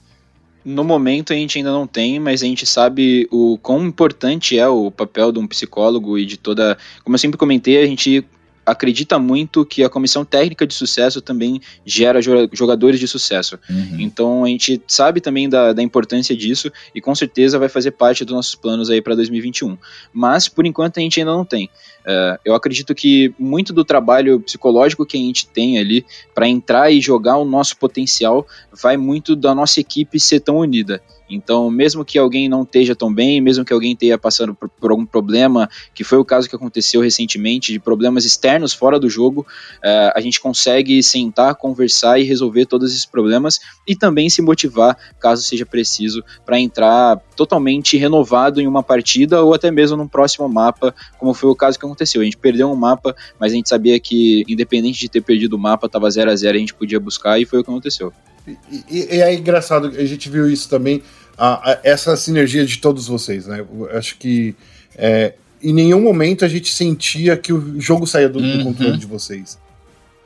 No 0.64 0.82
momento 0.82 1.32
a 1.32 1.37
gente 1.37 1.58
ainda 1.58 1.70
não 1.70 1.87
tem, 1.87 2.19
mas 2.19 2.43
a 2.43 2.46
gente 2.46 2.64
sabe 2.64 3.29
o 3.31 3.58
quão 3.58 3.85
importante 3.87 4.58
é 4.58 4.67
o 4.67 4.91
papel 4.91 5.31
de 5.31 5.38
um 5.38 5.46
psicólogo 5.46 6.19
e 6.19 6.25
de 6.25 6.38
toda. 6.38 6.79
Como 7.02 7.14
eu 7.14 7.19
sempre 7.19 7.37
comentei, 7.37 7.82
a 7.82 7.87
gente 7.87 8.25
acredita 8.64 9.19
muito 9.19 9.64
que 9.64 9.85
a 9.85 9.90
comissão 9.90 10.25
técnica 10.25 10.67
de 10.67 10.73
sucesso 10.73 11.20
também 11.20 11.61
gera 11.85 12.20
jogadores 12.23 12.99
de 12.99 13.06
sucesso. 13.06 13.58
Uhum. 13.69 14.00
Então 14.00 14.44
a 14.44 14.49
gente 14.49 14.81
sabe 14.87 15.20
também 15.20 15.49
da, 15.49 15.73
da, 15.73 15.82
importância 15.82 16.35
disso 16.35 16.73
e 16.94 17.00
com 17.00 17.14
certeza 17.14 17.58
vai 17.58 17.69
fazer 17.69 17.90
parte 17.90 18.25
dos 18.25 18.35
nossos 18.35 18.55
planos 18.55 18.88
aí 18.88 19.02
para 19.02 19.14
2021. 19.14 19.76
Mas 20.12 20.49
por 20.49 20.64
enquanto 20.67 20.99
a 20.99 21.00
gente 21.00 21.20
ainda 21.20 21.32
não 21.32 21.44
tem. 21.44 21.69
Uh, 22.04 22.38
eu 22.44 22.54
acredito 22.54 22.94
que 22.94 23.34
muito 23.38 23.72
do 23.72 23.84
trabalho 23.84 24.38
psicológico 24.40 25.06
que 25.06 25.16
a 25.16 25.20
gente 25.20 25.46
tem 25.46 25.78
ali 25.78 26.04
para 26.34 26.46
entrar 26.46 26.90
e 26.90 27.00
jogar 27.00 27.38
o 27.38 27.44
nosso 27.44 27.76
potencial 27.78 28.46
vai 28.72 28.96
muito 28.96 29.34
da 29.34 29.54
nossa 29.54 29.80
equipe 29.80 30.20
ser 30.20 30.40
tão 30.40 30.58
unida. 30.58 31.02
Então, 31.28 31.70
mesmo 31.70 32.04
que 32.04 32.18
alguém 32.18 32.48
não 32.48 32.62
esteja 32.62 32.94
tão 32.94 33.12
bem, 33.12 33.40
mesmo 33.40 33.64
que 33.64 33.72
alguém 33.72 33.92
esteja 33.92 34.18
passando 34.18 34.54
por, 34.54 34.68
por, 34.68 34.90
algum 34.90 35.06
problema, 35.06 35.68
que 35.94 36.04
foi 36.04 36.18
o 36.18 36.24
caso 36.24 36.48
que 36.48 36.54
aconteceu 36.54 37.00
recentemente, 37.00 37.72
de 37.72 37.80
problemas 37.80 38.24
externos 38.24 38.72
fora 38.72 39.00
do 39.00 39.08
jogo, 39.08 39.40
uh, 39.78 40.12
a 40.14 40.20
gente 40.20 40.40
consegue 40.40 41.02
sentar, 41.02 41.54
conversar 41.54 42.18
e 42.18 42.25
resolver 42.25 42.66
todos 42.66 42.90
esses 42.90 43.06
problemas 43.06 43.58
e 43.87 43.96
também 43.96 44.28
se 44.28 44.42
motivar, 44.42 44.96
caso 45.18 45.42
seja 45.42 45.64
preciso, 45.64 46.23
para 46.44 46.61
entrar 46.61 47.16
totalmente 47.34 47.96
renovado 47.96 48.61
em 48.61 48.66
uma 48.66 48.82
partida 48.82 49.42
ou 49.42 49.54
até 49.54 49.70
mesmo 49.70 49.96
num 49.96 50.08
próximo 50.08 50.49
mapa, 50.49 50.94
como 51.18 51.32
foi 51.32 51.50
o 51.50 51.56
caso 51.56 51.78
que 51.78 51.84
aconteceu. 51.94 52.20
A 52.20 52.24
gente 52.24 52.36
perdeu 52.36 52.70
um 52.70 52.76
mapa, 52.76 53.14
mas 53.38 53.52
a 53.52 53.56
gente 53.56 53.68
sabia 53.68 53.98
que, 53.98 54.44
independente 54.48 54.98
de 55.00 55.08
ter 55.08 55.20
perdido 55.20 55.54
o 55.54 55.58
mapa, 55.58 55.86
estava 55.86 56.10
0 56.10 56.30
a 56.30 56.36
0 56.36 56.56
a 56.56 56.60
gente 56.60 56.74
podia 56.74 57.00
buscar 57.00 57.40
e 57.40 57.46
foi 57.46 57.60
o 57.60 57.64
que 57.64 57.70
aconteceu. 57.70 58.12
E, 58.46 58.58
e, 58.90 59.16
e, 59.16 59.20
é 59.22 59.34
engraçado, 59.34 59.86
a 59.86 60.04
gente 60.04 60.28
viu 60.28 60.50
isso 60.50 60.68
também, 60.68 61.02
a, 61.38 61.72
a, 61.72 61.80
essa 61.82 62.16
sinergia 62.16 62.64
de 62.66 62.78
todos 62.78 63.06
vocês, 63.06 63.46
né? 63.46 63.60
Eu 63.60 63.96
acho 63.96 64.18
que 64.18 64.54
é, 64.96 65.34
em 65.62 65.72
nenhum 65.72 66.00
momento 66.00 66.44
a 66.44 66.48
gente 66.48 66.72
sentia 66.72 67.36
que 67.36 67.52
o 67.52 67.80
jogo 67.80 68.06
saía 68.06 68.28
do, 68.28 68.38
uhum. 68.38 68.58
do 68.58 68.64
controle 68.64 68.98
de 68.98 69.06
vocês. 69.06 69.58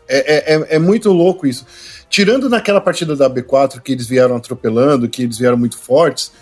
É, 0.08 0.16
é, 0.18 0.54
é, 0.54 0.66
é, 0.76 0.78
muito 0.78 1.12
louco 1.12 1.46
isso. 1.46 1.66
Tirando 2.08 2.48
naquela 2.48 2.80
partida 2.80 3.14
da 3.14 3.28
B4 3.28 3.80
que 3.80 3.92
eles 3.92 4.06
vieram 4.06 4.36
atropelando, 4.36 5.08
que 5.08 5.22
eles 5.22 5.38
vieram 5.38 5.56
muito 5.56 5.76
fortes, 5.78 6.32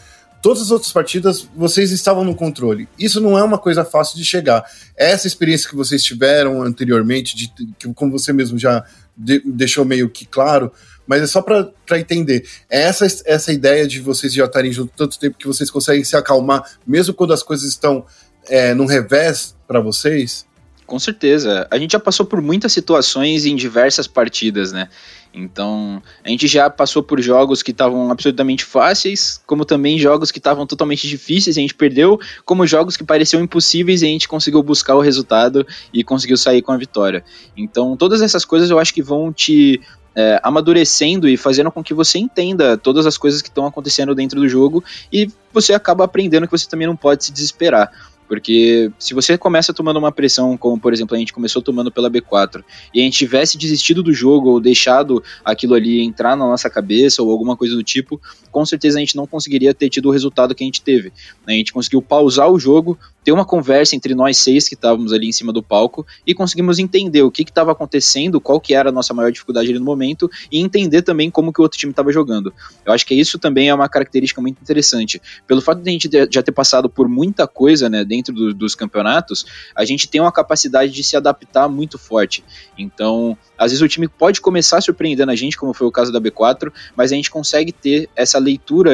todas 0.47 0.63
as 0.63 0.71
outras 0.71 0.93
partidas 0.93 1.49
vocês 1.57 1.91
estavam 1.91 2.23
no 2.23 2.33
controle. 2.33 2.89
Isso 2.97 3.21
não 3.21 3.37
é 3.37 3.43
uma 3.43 3.59
coisa 3.59 3.85
fácil 3.85 4.17
de 4.17 4.25
chegar. 4.25 4.65
Essa 4.97 5.27
experiência 5.27 5.69
que 5.69 5.75
vocês 5.75 6.05
tiveram 6.05 6.63
anteriormente, 6.63 7.35
de, 7.35 7.49
que, 7.77 7.93
como 7.95 8.13
você 8.13 8.33
mesmo 8.33 8.57
já 8.57 8.85
de, 9.17 9.43
deixou 9.45 9.85
meio 9.85 10.09
que 10.09 10.25
claro, 10.25 10.71
mas 11.05 11.21
é 11.21 11.27
só 11.27 11.43
para 11.43 11.99
entender. 11.99 12.49
É 12.71 12.83
essa, 12.83 13.05
essa 13.25 13.53
ideia 13.53 13.89
de 13.89 13.99
vocês 13.99 14.33
já 14.33 14.45
estarem 14.45 14.71
juntos 14.71 14.95
tanto 14.97 15.19
tempo 15.19 15.37
que 15.37 15.49
vocês 15.49 15.69
conseguem 15.69 16.05
se 16.05 16.17
acalmar, 16.17 16.63
mesmo 16.87 17.13
quando 17.13 17.33
as 17.33 17.43
coisas 17.43 17.69
estão 17.69 18.07
é, 18.49 18.73
num 18.73 18.87
revés 18.87 19.57
para 19.67 19.81
vocês? 19.81 20.47
Com 20.87 21.01
certeza. 21.01 21.67
A 21.73 21.77
gente 21.77 21.91
já 21.91 21.99
passou 21.99 22.25
por 22.25 22.41
muitas 22.41 22.73
situações 22.73 23.47
em 23.47 23.57
diversas 23.57 24.07
partidas, 24.07 24.71
né? 24.71 24.89
Então, 25.37 26.03
a 26.25 26.31
gente 26.31 26.49
já 26.49 26.71
passou 26.71 27.03
por 27.03 27.21
jogos 27.21 27.63
que 27.63 27.71
estavam 27.71 28.11
absolutamente 28.11 28.65
fáceis, 28.65 29.41
como 29.47 29.67
também 29.67 29.99
jogos 29.99 30.33
que 30.33 30.39
estavam 30.39 30.67
totalmente 30.67 31.07
difíceis, 31.07 31.59
a 31.59 31.61
gente 31.61 31.75
perdeu, 31.75 32.19
como 32.45 32.67
jogos 32.67 32.97
que 32.97 33.05
pareciam 33.05 33.43
impossíveis 33.43 34.01
e 34.01 34.07
a 34.07 34.09
gente 34.09 34.27
conseguiu 34.27 34.63
buscar 34.63 34.95
o 34.95 35.01
resultado 35.01 35.67
e 35.93 36.03
conseguiu 36.03 36.39
sair 36.39 36.63
com 36.63 36.73
a 36.73 36.77
vitória. 36.79 37.23
Então, 37.55 37.97
todas 37.97 38.23
essas 38.23 38.47
coisas 38.47 38.71
eu 38.71 38.79
acho 38.79 38.95
que 38.95 39.03
vão 39.03 39.31
te 39.31 39.81
é, 40.17 40.41
amadurecendo 40.43 41.29
e 41.29 41.37
fazendo 41.37 41.71
com 41.71 41.85
que 41.85 41.93
você 41.93 42.19
entenda 42.19 42.79
todas 42.79 43.05
as 43.05 43.19
coisas 43.19 43.43
que 43.43 43.49
estão 43.49 43.67
acontecendo 43.67 44.15
dentro 44.15 44.41
do 44.41 44.49
jogo 44.49 44.83
e 45.13 45.31
você 45.53 45.75
acaba 45.75 46.05
aprendendo 46.05 46.47
que 46.47 46.57
você 46.57 46.67
também 46.67 46.87
não 46.87 46.97
pode 46.97 47.27
se 47.27 47.33
desesperar. 47.33 47.93
Porque 48.29 48.91
se 48.99 49.15
você 49.15 49.39
começa 49.39 49.73
tomando 49.73 49.99
uma 49.99 50.13
pressão, 50.13 50.57
como 50.57 50.79
por 50.81 50.93
exemplo 50.93 51.15
a 51.15 51.19
gente 51.19 51.33
começou 51.33 51.63
tomando 51.63 51.91
pela 51.91 52.11
B4, 52.11 52.63
e 52.93 53.01
a 53.01 53.05
gente 53.05 53.19
tivesse 53.19 53.57
desistido 53.57 54.03
do 54.03 54.13
jogo 54.13 54.51
ou 54.51 54.61
deixado 54.61 55.23
aquilo 55.45 55.75
ali 55.75 56.03
entrar 56.03 56.37
na 56.37 56.47
nossa 56.47 56.69
cabeça 56.69 57.23
ou 57.23 57.31
alguma 57.31 57.57
coisa 57.57 57.75
do 57.75 57.83
tipo, 57.83 58.21
com 58.51 58.65
certeza 58.65 58.99
a 58.99 59.01
gente 59.01 59.17
não 59.17 59.27
conseguiria 59.27 59.73
ter 59.75 59.89
tido 59.89 60.09
o 60.09 60.13
resultado 60.13 60.55
que 60.55 60.65
a 60.65 60.67
gente 60.67 60.83
teve. 60.83 61.13
A 61.47 61.53
gente 61.53 61.73
conseguiu 61.73 62.03
pausar 62.03 62.51
o 62.51 62.59
jogo, 62.59 62.99
ter 63.23 63.33
uma 63.33 63.45
conversa 63.45 63.97
entre 63.97 64.15
nós 64.15 64.39
seis 64.39 64.69
que 64.69 64.75
estávamos 64.75 65.13
ali 65.13 65.27
em 65.29 65.33
cima 65.33 65.53
do 65.53 65.63
palco 65.63 66.07
e 66.25 66.33
conseguimos 66.33 66.79
entender 66.79 67.23
o 67.23 67.31
que 67.31 67.43
estava 67.43 67.73
acontecendo, 67.73 68.41
qual 68.41 68.61
que 68.61 68.73
era 68.73 68.91
a 68.91 68.93
nossa 68.93 69.13
maior 69.13 69.33
dificuldade 69.33 69.69
ali 69.69 69.79
no 69.79 69.85
momento 69.85 70.31
e 70.51 70.61
entender 70.61 71.03
também 71.03 71.31
como 71.31 71.53
que 71.53 71.61
o 71.61 71.65
outro 71.65 71.79
time 71.79 71.91
estava 71.91 72.13
jogando. 72.13 72.55
Eu 72.85 72.93
acho 72.93 73.05
que 73.05 73.15
isso 73.15 73.39
também 73.39 73.69
é 73.69 73.75
uma 73.75 73.89
característica 73.89 74.41
muito 74.41 74.63
interessante. 74.63 75.21
Pelo 75.47 75.61
fato 75.61 75.83
de 75.83 75.89
a 75.89 75.93
gente 75.93 76.09
já 76.31 76.43
ter 76.43 76.53
passado 76.53 76.89
por 76.89 77.09
muita 77.09 77.49
coisa, 77.49 77.89
né, 77.89 78.05
dentro 78.17 78.35
do, 78.35 78.55
dos 78.55 78.75
campeonatos, 78.75 79.45
a 79.75 79.85
gente 79.85 80.09
tem 80.09 80.21
uma 80.21 80.33
capacidade 80.33 80.93
de 80.93 81.05
se 81.05 81.17
adaptar 81.17 81.69
muito 81.69 81.99
forte. 81.99 82.43
Então, 82.77 83.37
às 83.59 83.71
vezes 83.71 83.83
o 83.83 83.89
time 83.89 84.09
pode 84.09 84.41
começar 84.41 84.81
surpreendendo 84.81 85.31
a 85.31 85.37
gente, 85.37 85.57
como 85.57 85.75
foi 85.75 85.87
o 85.87 85.93
caso 85.93 86.13
da 86.13 86.21
B4, 86.21 86.73
mas 86.97 87.13
a 87.13 87.15
gente 87.15 87.31
consegue 87.31 87.73
ter 87.73 88.09
essa 88.17 88.39
leitura 88.39 88.93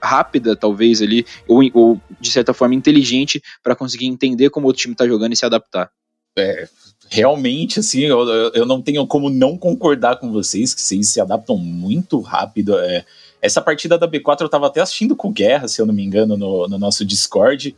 rápida, 0.00 0.56
talvez, 0.56 1.00
ali, 1.00 1.24
ou, 1.46 1.62
ou 1.72 2.00
de 2.20 2.30
certa 2.30 2.52
forma 2.52 2.74
inteligente, 2.74 3.42
para 3.62 3.76
conseguir 3.76 4.06
entender 4.06 4.50
como 4.50 4.66
outro 4.66 4.82
time 4.82 4.94
está 4.94 5.06
jogando 5.06 5.32
e 5.32 5.36
se 5.36 5.46
adaptar. 5.46 5.90
É, 6.36 6.66
realmente, 7.08 7.78
assim, 7.78 8.00
eu, 8.00 8.26
eu 8.54 8.66
não 8.66 8.80
tenho 8.80 9.06
como 9.06 9.30
não 9.30 9.56
concordar 9.56 10.16
com 10.16 10.32
vocês, 10.32 10.74
que 10.74 10.80
vocês 10.80 11.08
se 11.08 11.20
adaptam 11.20 11.56
muito 11.56 12.20
rápido. 12.20 12.78
É, 12.78 13.04
essa 13.40 13.60
partida 13.60 13.98
da 13.98 14.08
B4 14.08 14.40
eu 14.40 14.48
tava 14.48 14.66
até 14.66 14.80
assistindo 14.80 15.14
com 15.14 15.32
Guerra, 15.32 15.68
se 15.68 15.80
eu 15.80 15.86
não 15.86 15.92
me 15.94 16.04
engano, 16.04 16.36
no, 16.36 16.68
no 16.68 16.78
nosso 16.78 17.04
Discord. 17.04 17.76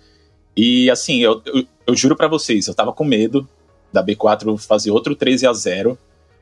E 0.56 0.90
assim, 0.90 1.20
eu, 1.20 1.42
eu, 1.46 1.64
eu 1.86 1.96
juro 1.96 2.16
para 2.16 2.28
vocês, 2.28 2.66
eu 2.66 2.74
tava 2.74 2.92
com 2.92 3.04
medo 3.04 3.48
da 3.92 4.04
B4 4.04 4.58
fazer 4.58 4.90
outro 4.90 5.14
13 5.14 5.46
a 5.46 5.52
0 5.52 5.98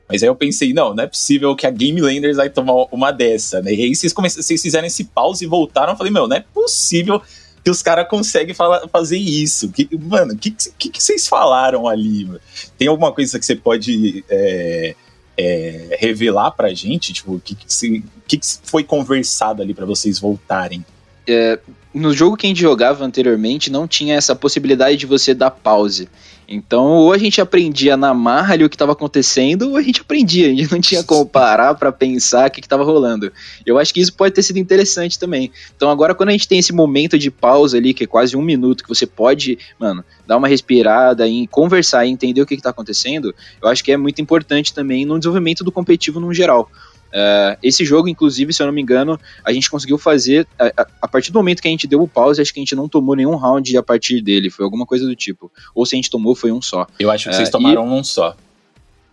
mas 0.08 0.22
aí 0.22 0.28
eu 0.28 0.36
pensei, 0.36 0.74
não, 0.74 0.94
não 0.94 1.04
é 1.04 1.06
possível 1.06 1.56
que 1.56 1.66
a 1.66 1.70
Game 1.70 1.98
Landers 1.98 2.36
vai 2.36 2.50
tomar 2.50 2.84
uma 2.92 3.10
dessa, 3.10 3.62
né? 3.62 3.72
E 3.72 3.82
aí 3.82 3.94
vocês, 3.94 4.12
vocês 4.12 4.60
fizeram 4.60 4.86
esse 4.86 5.04
pause 5.04 5.44
e 5.44 5.48
voltaram. 5.48 5.92
Eu 5.94 5.96
falei, 5.96 6.12
meu, 6.12 6.28
não 6.28 6.36
é 6.36 6.44
possível 6.52 7.22
que 7.64 7.70
os 7.70 7.80
caras 7.80 8.06
conseguem 8.08 8.54
fazer 8.90 9.16
isso. 9.16 9.70
Que, 9.70 9.88
mano, 9.96 10.34
o 10.34 10.36
que, 10.36 10.50
que, 10.50 10.90
que, 10.90 11.02
vocês 11.02 11.26
falaram 11.26 11.88
ali? 11.88 12.28
Tem 12.76 12.88
alguma 12.88 13.10
coisa 13.12 13.38
que 13.38 13.46
você 13.46 13.56
pode 13.56 14.22
é, 14.28 14.94
é, 15.36 15.96
revelar 15.98 16.50
pra 16.50 16.74
gente? 16.74 17.12
Tipo, 17.12 17.36
o 17.36 17.40
que, 17.40 17.54
que, 17.54 18.04
que, 18.28 18.36
que 18.36 18.46
foi 18.64 18.84
conversado 18.84 19.62
ali 19.62 19.72
para 19.72 19.86
vocês 19.86 20.18
voltarem? 20.18 20.84
É, 21.26 21.58
no 21.94 22.12
jogo 22.12 22.36
que 22.36 22.46
a 22.46 22.48
gente 22.48 22.60
jogava 22.60 23.04
anteriormente, 23.04 23.70
não 23.70 23.86
tinha 23.86 24.14
essa 24.14 24.34
possibilidade 24.34 24.96
de 24.96 25.06
você 25.06 25.34
dar 25.34 25.50
pause. 25.50 26.08
Então, 26.48 26.84
ou 26.84 27.12
a 27.12 27.18
gente 27.18 27.40
aprendia 27.40 27.96
na 27.96 28.12
marra 28.12 28.54
ali 28.54 28.64
o 28.64 28.68
que 28.68 28.74
estava 28.74 28.92
acontecendo, 28.92 29.70
ou 29.70 29.76
a 29.76 29.82
gente 29.82 30.00
aprendia, 30.00 30.48
a 30.48 30.50
gente 30.50 30.70
não 30.70 30.80
tinha 30.80 31.02
como 31.02 31.24
parar 31.24 31.74
para 31.74 31.92
pensar 31.92 32.48
o 32.48 32.50
que 32.50 32.60
estava 32.60 32.84
rolando. 32.84 33.32
Eu 33.64 33.78
acho 33.78 33.92
que 33.94 34.00
isso 34.00 34.12
pode 34.12 34.34
ter 34.34 34.42
sido 34.42 34.58
interessante 34.58 35.18
também. 35.18 35.50
Então, 35.74 35.88
agora, 35.90 36.14
quando 36.14 36.30
a 36.30 36.32
gente 36.32 36.48
tem 36.48 36.58
esse 36.58 36.72
momento 36.72 37.18
de 37.18 37.30
pausa 37.30 37.76
ali, 37.76 37.94
que 37.94 38.04
é 38.04 38.06
quase 38.06 38.36
um 38.36 38.42
minuto, 38.42 38.82
que 38.82 38.88
você 38.88 39.06
pode, 39.06 39.58
mano, 39.78 40.04
dar 40.26 40.36
uma 40.36 40.48
respirada 40.48 41.26
e 41.26 41.46
conversar 41.46 42.04
e 42.04 42.10
entender 42.10 42.42
o 42.42 42.46
que 42.46 42.54
está 42.54 42.70
acontecendo, 42.70 43.34
eu 43.62 43.68
acho 43.68 43.82
que 43.82 43.92
é 43.92 43.96
muito 43.96 44.20
importante 44.20 44.74
também 44.74 45.04
no 45.04 45.18
desenvolvimento 45.18 45.64
do 45.64 45.72
competitivo 45.72 46.20
no 46.20 46.34
geral. 46.34 46.70
Uh, 47.12 47.58
esse 47.62 47.84
jogo, 47.84 48.08
inclusive, 48.08 48.52
se 48.52 48.62
eu 48.62 48.66
não 48.66 48.72
me 48.72 48.80
engano, 48.80 49.20
a 49.44 49.52
gente 49.52 49.70
conseguiu 49.70 49.98
fazer. 49.98 50.46
A, 50.58 50.86
a, 51.02 51.08
partir 51.08 51.30
do 51.30 51.38
momento 51.38 51.60
que 51.60 51.68
a 51.68 51.70
gente 51.70 51.86
deu 51.86 52.02
o 52.02 52.08
pause, 52.08 52.40
acho 52.40 52.52
que 52.52 52.58
a 52.58 52.62
gente 52.62 52.74
não 52.74 52.88
tomou 52.88 53.14
nenhum 53.14 53.36
round 53.36 53.76
a 53.76 53.82
partir 53.82 54.22
dele. 54.22 54.48
Foi 54.48 54.64
alguma 54.64 54.86
coisa 54.86 55.04
do 55.04 55.14
tipo. 55.14 55.52
Ou 55.74 55.84
se 55.84 55.94
a 55.94 55.98
gente 55.98 56.10
tomou, 56.10 56.34
foi 56.34 56.50
um 56.50 56.62
só. 56.62 56.86
Eu 56.98 57.10
acho 57.10 57.24
que 57.24 57.30
uh, 57.30 57.34
vocês 57.34 57.50
tomaram 57.50 57.86
e... 57.86 57.90
um 57.90 58.02
só. 58.02 58.34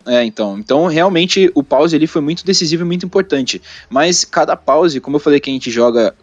É, 0.06 0.24
então. 0.24 0.58
Então, 0.58 0.88
realmente, 0.88 1.51
o 1.53 1.62
pause 1.62 1.96
ali 1.96 2.08
foi 2.08 2.22
muito 2.22 2.46
decisivo 2.46 2.84
e 2.84 2.86
muito 2.86 3.06
importante. 3.06 3.62
Mas 3.89 4.24
cada 4.24 4.56
pause, 4.56 5.01
como 5.01 5.18
eu 5.18 5.20
falei 5.20 5.39
que 5.39 5.50
a 5.50 5.53
gente 5.53 5.70
joga 5.70 6.15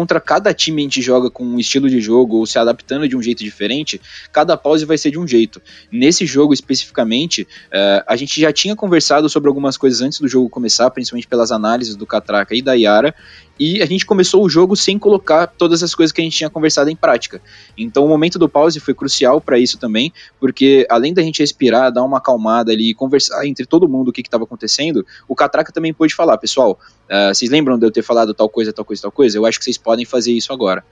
contra 0.00 0.18
cada 0.18 0.54
time 0.54 0.80
a 0.80 0.84
gente 0.84 1.02
joga 1.02 1.30
com 1.30 1.44
um 1.44 1.58
estilo 1.58 1.90
de 1.90 2.00
jogo 2.00 2.38
ou 2.38 2.46
se 2.46 2.58
adaptando 2.58 3.06
de 3.06 3.14
um 3.14 3.20
jeito 3.20 3.44
diferente, 3.44 4.00
cada 4.32 4.56
pause 4.56 4.86
vai 4.86 4.96
ser 4.96 5.10
de 5.10 5.18
um 5.18 5.28
jeito. 5.28 5.60
Nesse 5.92 6.24
jogo 6.24 6.54
especificamente, 6.54 7.42
uh, 7.42 8.02
a 8.06 8.16
gente 8.16 8.40
já 8.40 8.50
tinha 8.50 8.74
conversado 8.74 9.28
sobre 9.28 9.48
algumas 9.48 9.76
coisas 9.76 10.00
antes 10.00 10.18
do 10.18 10.26
jogo 10.26 10.48
começar, 10.48 10.88
principalmente 10.90 11.28
pelas 11.28 11.52
análises 11.52 11.96
do 11.96 12.06
Catraca 12.06 12.54
e 12.54 12.62
da 12.62 12.72
Yara, 12.72 13.14
e 13.60 13.82
a 13.82 13.86
gente 13.86 14.06
começou 14.06 14.42
o 14.42 14.48
jogo 14.48 14.74
sem 14.74 14.98
colocar 14.98 15.46
todas 15.46 15.82
as 15.82 15.94
coisas 15.94 16.10
que 16.10 16.22
a 16.22 16.24
gente 16.24 16.34
tinha 16.34 16.48
conversado 16.48 16.88
em 16.88 16.96
prática. 16.96 17.42
Então 17.76 18.06
o 18.06 18.08
momento 18.08 18.38
do 18.38 18.48
pause 18.48 18.80
foi 18.80 18.94
crucial 18.94 19.38
para 19.38 19.58
isso 19.58 19.76
também, 19.78 20.10
porque 20.40 20.86
além 20.88 21.12
da 21.12 21.20
gente 21.20 21.40
respirar, 21.40 21.92
dar 21.92 22.02
uma 22.02 22.16
acalmada 22.16 22.72
ali 22.72 22.88
e 22.88 22.94
conversar 22.94 23.46
entre 23.46 23.66
todo 23.66 23.86
mundo 23.86 24.08
o 24.08 24.12
que 24.12 24.22
estava 24.22 24.44
acontecendo, 24.44 25.04
o 25.28 25.36
Catraca 25.36 25.70
também 25.70 25.92
pôde 25.92 26.14
falar, 26.14 26.38
pessoal, 26.38 26.80
uh, 27.04 27.34
vocês 27.34 27.50
lembram 27.50 27.78
de 27.78 27.84
eu 27.84 27.90
ter 27.90 28.02
falado 28.02 28.32
tal 28.32 28.48
coisa, 28.48 28.72
tal 28.72 28.84
coisa, 28.84 29.02
tal 29.02 29.12
coisa? 29.12 29.36
Eu 29.36 29.44
acho 29.44 29.58
que 29.58 29.64
vocês 29.66 29.76
podem 29.76 30.06
fazer 30.06 30.32
isso 30.32 30.54
agora. 30.54 30.82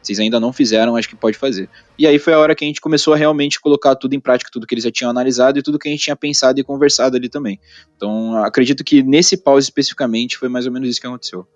Vocês 0.00 0.18
ainda 0.18 0.40
não 0.40 0.52
fizeram, 0.52 0.96
acho 0.96 1.08
que 1.08 1.16
pode 1.16 1.36
fazer. 1.36 1.68
E 1.98 2.06
aí 2.06 2.18
foi 2.18 2.32
a 2.32 2.38
hora 2.38 2.54
que 2.54 2.64
a 2.64 2.66
gente 2.66 2.80
começou 2.80 3.12
a 3.12 3.16
realmente 3.18 3.60
colocar 3.60 3.94
tudo 3.96 4.14
em 4.14 4.20
prática, 4.20 4.50
tudo 4.50 4.66
que 4.66 4.74
eles 4.74 4.84
já 4.84 4.90
tinham 4.90 5.10
analisado 5.10 5.58
e 5.58 5.62
tudo 5.62 5.78
que 5.78 5.88
a 5.88 5.90
gente 5.90 6.04
tinha 6.04 6.16
pensado 6.16 6.58
e 6.58 6.64
conversado 6.64 7.16
ali 7.16 7.28
também. 7.28 7.60
Então, 7.96 8.42
acredito 8.44 8.82
que 8.82 9.02
nesse 9.02 9.36
pause 9.36 9.66
especificamente 9.66 10.38
foi 10.38 10.48
mais 10.48 10.66
ou 10.66 10.72
menos 10.72 10.88
isso 10.88 11.00
que 11.00 11.06
aconteceu. 11.06 11.46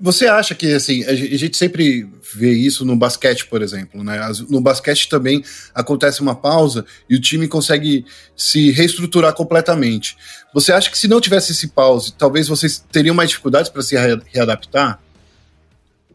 Você 0.00 0.26
acha 0.26 0.54
que, 0.54 0.72
assim, 0.72 1.04
a 1.04 1.14
gente 1.14 1.56
sempre 1.56 2.08
vê 2.34 2.52
isso 2.52 2.84
no 2.84 2.96
basquete, 2.96 3.46
por 3.46 3.62
exemplo, 3.62 4.02
né? 4.02 4.20
No 4.48 4.60
basquete 4.60 5.08
também 5.08 5.44
acontece 5.74 6.20
uma 6.20 6.34
pausa 6.34 6.84
e 7.08 7.14
o 7.14 7.20
time 7.20 7.46
consegue 7.46 8.04
se 8.36 8.70
reestruturar 8.70 9.32
completamente. 9.34 10.16
Você 10.52 10.72
acha 10.72 10.90
que 10.90 10.98
se 10.98 11.08
não 11.08 11.20
tivesse 11.20 11.52
esse 11.52 11.68
pause, 11.68 12.12
talvez 12.12 12.48
vocês 12.48 12.84
teriam 12.90 13.14
mais 13.14 13.30
dificuldades 13.30 13.70
para 13.70 13.82
se 13.82 13.96
readaptar? 14.32 15.00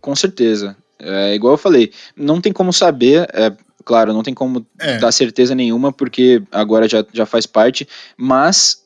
Com 0.02 0.16
certeza. 0.16 0.76
É 1.00 1.34
igual 1.34 1.54
eu 1.54 1.58
falei, 1.58 1.92
não 2.16 2.42
tem 2.42 2.52
como 2.52 2.74
saber, 2.74 3.28
é, 3.34 3.54
claro, 3.86 4.14
não 4.14 4.24
tem 4.24 4.34
como 4.34 4.66
é. 4.80 4.98
dar 4.98 5.12
certeza 5.12 5.56
nenhuma, 5.56 5.94
porque 5.94 6.44
agora 6.52 6.88
já, 6.88 7.06
já 7.14 7.26
faz 7.26 7.46
parte, 7.46 7.88
mas 8.18 8.84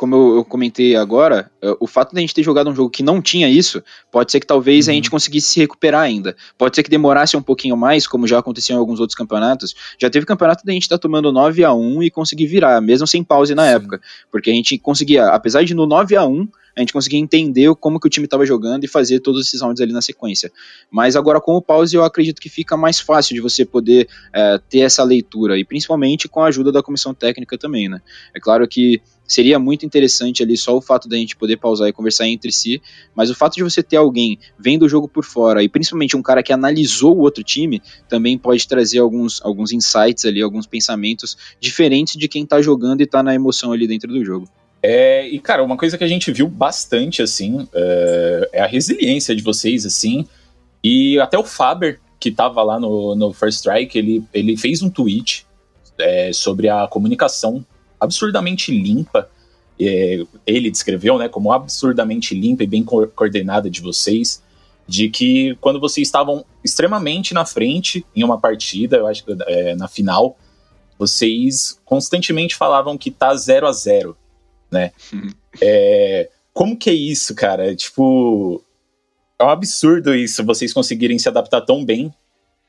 como 0.00 0.14
eu, 0.14 0.36
eu, 0.36 0.44
comentei 0.46 0.96
agora, 0.96 1.50
é, 1.60 1.76
o 1.78 1.86
fato 1.86 2.12
de 2.12 2.16
a 2.16 2.20
gente 2.22 2.32
ter 2.32 2.42
jogado 2.42 2.70
um 2.70 2.74
jogo 2.74 2.88
que 2.88 3.02
não 3.02 3.20
tinha 3.20 3.50
isso, 3.50 3.84
pode 4.10 4.32
ser 4.32 4.40
que 4.40 4.46
talvez 4.46 4.86
uhum. 4.86 4.92
a 4.92 4.94
gente 4.94 5.10
conseguisse 5.10 5.50
se 5.50 5.60
recuperar 5.60 6.00
ainda. 6.00 6.34
Pode 6.56 6.74
ser 6.74 6.82
que 6.82 6.88
demorasse 6.88 7.36
um 7.36 7.42
pouquinho 7.42 7.76
mais, 7.76 8.06
como 8.06 8.26
já 8.26 8.38
aconteceu 8.38 8.76
em 8.76 8.78
alguns 8.78 8.98
outros 8.98 9.14
campeonatos. 9.14 9.74
Já 9.98 10.08
teve 10.08 10.24
campeonato 10.24 10.64
da 10.64 10.72
gente 10.72 10.84
estar 10.84 10.96
tá 10.96 11.02
tomando 11.02 11.30
9 11.30 11.62
a 11.64 11.74
1 11.74 12.02
e 12.02 12.10
conseguir 12.10 12.46
virar, 12.46 12.80
mesmo 12.80 13.06
sem 13.06 13.22
pause 13.22 13.54
na 13.54 13.64
Sim. 13.64 13.74
época. 13.74 14.00
Porque 14.32 14.48
a 14.48 14.54
gente 14.54 14.78
conseguia, 14.78 15.26
apesar 15.26 15.64
de 15.64 15.74
no 15.74 15.84
9 15.84 16.16
a 16.16 16.24
1 16.24 16.48
a 16.76 16.80
gente 16.80 16.92
conseguia 16.92 17.18
entender 17.18 17.74
como 17.76 17.98
que 17.98 18.06
o 18.06 18.10
time 18.10 18.26
estava 18.26 18.46
jogando 18.46 18.84
e 18.84 18.88
fazer 18.88 19.20
todos 19.20 19.46
esses 19.46 19.60
rounds 19.60 19.80
ali 19.80 19.92
na 19.92 20.02
sequência. 20.02 20.50
Mas 20.90 21.16
agora 21.16 21.40
com 21.40 21.56
o 21.56 21.62
pause 21.62 21.96
eu 21.96 22.04
acredito 22.04 22.40
que 22.40 22.48
fica 22.48 22.76
mais 22.76 23.00
fácil 23.00 23.34
de 23.34 23.40
você 23.40 23.64
poder 23.64 24.08
é, 24.32 24.58
ter 24.68 24.80
essa 24.80 25.02
leitura, 25.02 25.58
e 25.58 25.64
principalmente 25.64 26.28
com 26.28 26.40
a 26.40 26.46
ajuda 26.46 26.72
da 26.72 26.82
comissão 26.82 27.14
técnica 27.14 27.58
também, 27.58 27.88
né? 27.88 28.00
É 28.34 28.40
claro 28.40 28.66
que 28.66 29.00
seria 29.30 29.60
muito 29.60 29.86
interessante 29.86 30.42
ali 30.42 30.56
só 30.56 30.76
o 30.76 30.80
fato 30.80 31.08
da 31.08 31.16
gente 31.16 31.36
poder 31.36 31.56
pausar 31.56 31.88
e 31.88 31.92
conversar 31.92 32.26
entre 32.26 32.50
si, 32.50 32.82
mas 33.14 33.30
o 33.30 33.34
fato 33.34 33.54
de 33.54 33.62
você 33.62 33.80
ter 33.80 33.96
alguém 33.96 34.36
vendo 34.58 34.84
o 34.84 34.88
jogo 34.88 35.06
por 35.06 35.24
fora 35.24 35.62
e 35.62 35.68
principalmente 35.68 36.16
um 36.16 36.22
cara 36.22 36.42
que 36.42 36.52
analisou 36.52 37.16
o 37.16 37.20
outro 37.20 37.44
time 37.44 37.80
também 38.08 38.36
pode 38.36 38.66
trazer 38.66 38.98
alguns, 38.98 39.40
alguns 39.44 39.70
insights 39.70 40.24
ali, 40.24 40.42
alguns 40.42 40.66
pensamentos 40.66 41.36
diferentes 41.60 42.16
de 42.16 42.26
quem 42.26 42.44
tá 42.44 42.60
jogando 42.60 43.02
e 43.02 43.06
tá 43.06 43.22
na 43.22 43.32
emoção 43.32 43.70
ali 43.70 43.86
dentro 43.86 44.12
do 44.12 44.24
jogo. 44.24 44.48
É, 44.82 45.28
e, 45.28 45.38
cara, 45.38 45.62
uma 45.62 45.76
coisa 45.76 45.98
que 45.98 46.04
a 46.04 46.08
gente 46.08 46.32
viu 46.32 46.48
bastante, 46.48 47.22
assim, 47.22 47.68
é, 47.74 48.50
é, 48.54 48.62
a 48.62 48.66
resiliência 48.66 49.36
de 49.36 49.42
vocês, 49.42 49.84
assim, 49.84 50.26
e 50.82 51.18
até 51.20 51.38
o 51.38 51.44
Faber, 51.44 52.00
que 52.18 52.30
tava 52.30 52.62
lá 52.62 52.80
no, 52.80 53.14
no 53.14 53.32
First 53.32 53.58
Strike, 53.58 53.98
ele, 53.98 54.24
ele 54.32 54.56
fez 54.56 54.82
um 54.82 54.90
tweet 54.90 55.46
é, 55.98 56.32
sobre 56.32 56.68
a 56.68 56.86
comunicação 56.86 57.64
absurdamente 57.98 58.72
limpa, 58.72 59.28
é, 59.78 60.24
ele 60.46 60.70
descreveu, 60.70 61.18
né, 61.18 61.28
como 61.28 61.52
absurdamente 61.52 62.34
limpa 62.34 62.64
e 62.64 62.66
bem 62.66 62.82
co 62.82 63.06
coordenada 63.08 63.68
de 63.68 63.82
vocês, 63.82 64.42
de 64.86 65.08
que 65.08 65.56
quando 65.60 65.78
vocês 65.78 66.08
estavam 66.08 66.44
extremamente 66.64 67.32
na 67.34 67.44
frente 67.44 68.04
em 68.16 68.24
uma 68.24 68.40
partida, 68.40 68.96
eu 68.96 69.06
acho 69.06 69.24
que 69.24 69.36
é, 69.46 69.74
na 69.76 69.86
final, 69.86 70.36
vocês 70.98 71.78
constantemente 71.84 72.56
falavam 72.56 72.98
que 72.98 73.10
tá 73.10 73.34
0 73.34 73.66
a 73.66 73.72
0 73.72 74.16
né? 74.70 74.92
É, 75.60 76.28
como 76.52 76.76
que 76.76 76.90
é 76.90 76.94
isso, 76.94 77.34
cara? 77.34 77.74
Tipo, 77.74 78.62
é 79.38 79.44
um 79.44 79.48
absurdo 79.48 80.14
isso, 80.14 80.44
vocês 80.44 80.72
conseguirem 80.72 81.18
se 81.18 81.28
adaptar 81.28 81.62
tão 81.62 81.84
bem. 81.84 82.12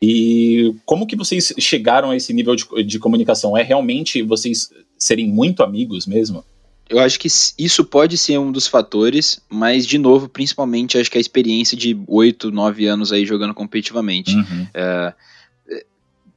E 0.01 0.74
como 0.86 1.05
que 1.05 1.15
vocês 1.15 1.53
chegaram 1.60 2.10
a 2.10 2.15
esse 2.15 2.34
nível 2.34 2.55
de, 2.55 2.65
de 2.84 2.98
comunicação? 2.98 3.55
É 3.55 3.62
realmente 3.62 4.24
vocês 4.24 4.72
serem 4.98 5.27
muito 5.27 5.62
amigos 5.62 6.08
mesmo? 6.08 6.43
Eu 6.89 7.00
acho 7.00 7.20
que 7.20 7.27
isso 7.58 7.86
pode 7.86 8.17
ser 8.17 8.38
um 8.38 8.51
dos 8.51 8.67
fatores, 8.67 9.39
mas, 9.50 9.86
de 9.86 9.98
novo, 9.98 10.27
principalmente, 10.27 10.98
acho 10.98 11.10
que 11.10 11.17
a 11.17 11.22
experiência 11.22 11.77
de 11.77 11.98
8, 12.05 12.51
9 12.51 12.86
anos 12.86 13.13
aí 13.13 13.25
jogando 13.25 13.53
competitivamente. 13.53 14.36
Uhum. 14.36 14.67
É, 14.74 15.13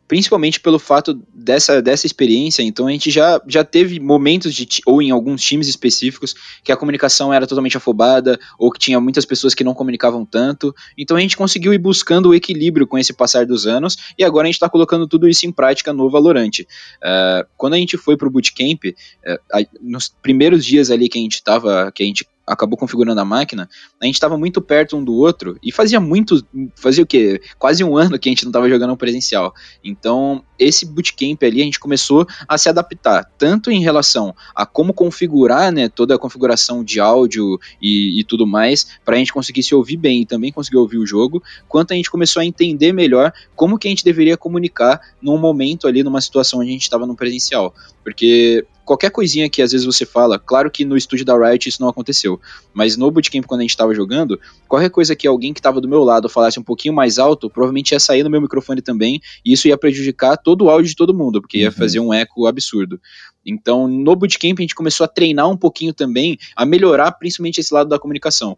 principalmente 0.07 0.61
pelo 0.61 0.79
fato 0.79 1.21
dessa, 1.35 1.81
dessa 1.81 2.07
experiência, 2.07 2.63
então 2.63 2.87
a 2.87 2.91
gente 2.91 3.11
já, 3.11 3.41
já 3.47 3.65
teve 3.65 3.99
momentos 3.99 4.55
de, 4.55 4.67
ou 4.87 5.01
em 5.01 5.11
alguns 5.11 5.43
times 5.43 5.69
específicos, 5.69 6.35
que 6.63 6.71
a 6.71 6.77
comunicação 6.77 7.33
era 7.33 7.47
totalmente 7.47 7.77
afobada, 7.77 8.39
ou 8.59 8.71
que 8.71 8.79
tinha 8.79 9.01
muitas 9.01 9.25
pessoas 9.25 9.55
que 9.55 9.65
não 9.65 9.75
comunicavam 9.75 10.25
tanto, 10.25 10.75
então 10.97 11.17
a 11.17 11.21
gente 11.21 11.37
conseguiu 11.37 11.73
ir 11.73 11.79
buscando 11.79 12.31
o 12.31 12.35
equilíbrio 12.35 12.87
com 12.87 12.99
esse 12.99 13.13
passar 13.13 13.47
dos 13.47 13.67
anos, 13.67 13.97
e 14.19 14.25
agora 14.25 14.45
a 14.45 14.49
gente 14.49 14.57
está 14.57 14.69
colocando 14.69 15.07
tudo 15.07 15.29
isso 15.29 15.47
em 15.47 15.53
prática 15.53 15.93
no 15.93 16.11
Valorante. 16.11 16.67
Uh, 17.03 17.47
quando 17.57 17.75
a 17.75 17.79
gente 17.79 17.97
foi 17.97 18.17
pro 18.17 18.31
bootcamp, 18.31 18.85
uh, 18.85 19.67
nos 19.81 20.09
primeiros 20.09 20.65
dias 20.65 20.91
ali 20.91 21.09
que 21.09 21.19
a 21.19 21.23
gente 21.23 21.43
tava, 21.43 21.91
que 21.93 22.03
a 22.03 22.07
gente 22.07 22.27
acabou 22.47 22.79
configurando 22.79 23.21
a 23.21 23.25
máquina, 23.25 23.69
a 24.01 24.07
gente 24.07 24.15
estava 24.15 24.37
muito 24.37 24.61
perto 24.61 24.97
um 24.97 25.05
do 25.05 25.15
outro 25.15 25.59
e 25.63 25.73
fazia 25.73 26.01
muito, 26.01 26.45
fazia 26.75 27.03
o 27.03 27.07
quê? 27.07 27.41
Quase 27.59 27.83
um 27.83 27.97
ano 27.97 28.19
que 28.19 28.29
a 28.29 28.33
gente 28.33 28.45
não 28.45 28.51
estava 28.51 28.69
jogando 28.69 28.97
presencial. 28.97 29.55
Então, 29.83 30.45
esse 30.59 30.87
bootcamp 30.87 31.43
ali 31.43 31.61
a 31.61 31.65
gente 31.65 31.81
começou 31.81 32.27
a 32.47 32.57
se 32.59 32.69
adaptar, 32.69 33.25
tanto 33.39 33.71
em 33.71 33.81
relação 33.81 34.35
a 34.55 34.67
como 34.67 34.93
configurar, 34.93 35.73
né, 35.73 35.89
toda 35.89 36.15
a 36.15 36.19
configuração 36.19 36.85
de 36.85 37.01
áudio 37.01 37.59
e, 37.81 38.21
e 38.21 38.25
tudo 38.25 38.47
mais, 38.47 38.87
para 39.05 39.17
a 39.17 39.19
gente 39.19 39.33
conseguir 39.33 39.63
se 39.63 39.75
ouvir 39.75 39.97
bem 39.97 40.23
e 40.23 40.27
também 40.27 40.53
conseguir 40.53 40.77
ouvir 40.77 40.99
o 40.99 41.07
jogo, 41.07 41.43
quanto 41.69 41.93
a 41.93 41.97
gente 41.97 42.11
começou 42.11 42.41
a 42.41 42.45
entender 42.45 42.93
melhor 42.93 43.33
como 43.57 43.79
que 43.79 43.89
a 43.89 43.91
gente 43.91 44.05
deveria 44.05 44.37
comunicar 44.37 45.01
num 45.21 45.39
momento 45.39 45.87
ali, 45.87 46.03
numa 46.03 46.21
situação 46.21 46.61
onde 46.61 46.71
a 46.71 46.73
gente 46.73 46.83
estava 46.83 47.07
no 47.07 47.17
presencial. 47.17 47.75
Porque 48.05 48.65
qualquer 48.85 49.11
coisinha 49.11 49.49
que 49.49 49.63
às 49.63 49.73
vezes 49.73 49.87
você 49.87 50.05
fala, 50.05 50.39
claro 50.39 50.71
que 50.71 50.85
no 50.85 50.97
estúdio 50.97 51.25
da 51.25 51.37
Riot 51.37 51.69
isso 51.69 51.81
não 51.81 51.89
aconteceu, 51.89 52.39
mas 52.73 52.97
no 52.97 53.11
bootcamp 53.11 53.47
quando 53.47 53.61
a 53.61 53.63
gente 53.63 53.71
estava 53.71 53.95
jogando, 53.95 54.39
qualquer 54.69 54.91
coisa 54.91 55.17
que 55.17 55.27
alguém 55.27 55.55
que 55.55 55.61
estava 55.61 55.81
do 55.81 55.89
meu 55.89 56.05
lado 56.05 56.29
falasse 56.29 56.61
um 56.61 56.63
pouquinho 56.63 56.95
mais 56.95 57.19
alto, 57.19 57.49
provavelmente 57.49 57.93
ia 57.93 58.01
sair 58.01 58.23
no 58.23 58.31
meu 58.31 58.43
microfone 58.43 58.83
também, 58.83 59.21
e 59.45 59.55
isso 59.55 59.67
ia 59.67 59.79
prejudicar 59.79 60.37
todo 60.37 60.67
o 60.67 60.71
áudio 60.71 60.91
de 60.91 60.97
todo 60.97 61.15
mundo, 61.15 61.41
porque 61.41 61.59
ia 61.59 61.69
uhum. 61.69 61.73
fazer 61.73 61.99
um 61.99 62.13
eco 62.13 62.47
absurdo. 62.47 63.01
Então, 63.47 63.89
no 63.89 64.17
bootcamp 64.17 64.59
a 64.59 64.63
gente 64.63 64.75
começou 64.75 65.05
a 65.05 65.09
treinar 65.09 65.49
um 65.49 65.57
pouquinho 65.57 65.93
também, 65.93 66.39
a 66.57 66.65
melhorar 66.65 67.13
principalmente 67.13 67.61
esse 67.61 67.73
lado 67.73 67.89
da 67.89 67.99
comunicação. 67.99 68.57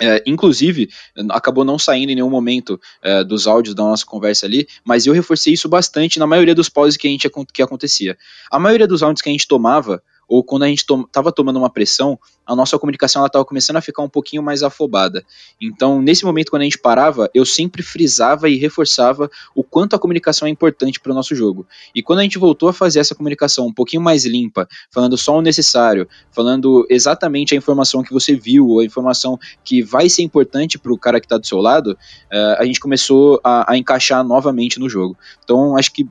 É, 0.00 0.22
inclusive, 0.26 0.88
acabou 1.30 1.64
não 1.64 1.78
saindo 1.78 2.12
em 2.12 2.14
nenhum 2.14 2.30
momento 2.30 2.80
é, 3.02 3.24
dos 3.24 3.46
áudios 3.46 3.74
da 3.74 3.82
nossa 3.82 4.06
conversa 4.06 4.46
ali, 4.46 4.68
mas 4.84 5.06
eu 5.06 5.12
reforcei 5.12 5.52
isso 5.52 5.68
bastante 5.68 6.18
na 6.18 6.26
maioria 6.26 6.54
dos 6.54 6.68
pauses 6.68 6.96
que 6.96 7.08
a 7.08 7.10
gente 7.10 7.28
que 7.52 7.62
acontecia. 7.62 8.16
A 8.50 8.58
maioria 8.58 8.86
dos 8.86 9.02
áudios 9.02 9.22
que 9.22 9.28
a 9.28 9.32
gente 9.32 9.48
tomava 9.48 10.02
ou 10.28 10.44
quando 10.44 10.64
a 10.64 10.68
gente 10.68 10.84
estava 10.84 11.32
tomando 11.32 11.58
uma 11.58 11.70
pressão, 11.70 12.18
a 12.46 12.54
nossa 12.54 12.78
comunicação 12.78 13.24
estava 13.24 13.44
começando 13.44 13.76
a 13.76 13.80
ficar 13.80 14.02
um 14.02 14.08
pouquinho 14.08 14.42
mais 14.42 14.62
afobada. 14.62 15.24
Então, 15.60 16.00
nesse 16.00 16.24
momento, 16.24 16.50
quando 16.50 16.62
a 16.62 16.64
gente 16.64 16.78
parava, 16.78 17.30
eu 17.34 17.44
sempre 17.44 17.82
frisava 17.82 18.48
e 18.48 18.56
reforçava 18.56 19.30
o 19.54 19.64
quanto 19.64 19.96
a 19.96 19.98
comunicação 19.98 20.46
é 20.46 20.50
importante 20.50 21.00
para 21.00 21.12
o 21.12 21.14
nosso 21.14 21.34
jogo. 21.34 21.66
E 21.94 22.02
quando 22.02 22.20
a 22.20 22.22
gente 22.22 22.38
voltou 22.38 22.68
a 22.68 22.72
fazer 22.72 23.00
essa 23.00 23.14
comunicação 23.14 23.66
um 23.66 23.72
pouquinho 23.72 24.02
mais 24.02 24.24
limpa, 24.24 24.68
falando 24.90 25.16
só 25.16 25.36
o 25.36 25.42
necessário, 25.42 26.08
falando 26.30 26.86
exatamente 26.88 27.54
a 27.54 27.56
informação 27.56 28.02
que 28.02 28.12
você 28.12 28.34
viu, 28.34 28.68
ou 28.68 28.80
a 28.80 28.84
informação 28.84 29.38
que 29.64 29.82
vai 29.82 30.08
ser 30.08 30.22
importante 30.22 30.78
para 30.78 30.92
o 30.92 30.98
cara 30.98 31.20
que 31.20 31.26
está 31.26 31.38
do 31.38 31.46
seu 31.46 31.58
lado, 31.58 31.92
uh, 31.92 32.56
a 32.58 32.64
gente 32.64 32.80
começou 32.80 33.40
a, 33.42 33.72
a 33.72 33.76
encaixar 33.76 34.24
novamente 34.24 34.78
no 34.78 34.88
jogo. 34.88 35.16
Então, 35.42 35.76
acho 35.76 35.92
que 35.92 36.06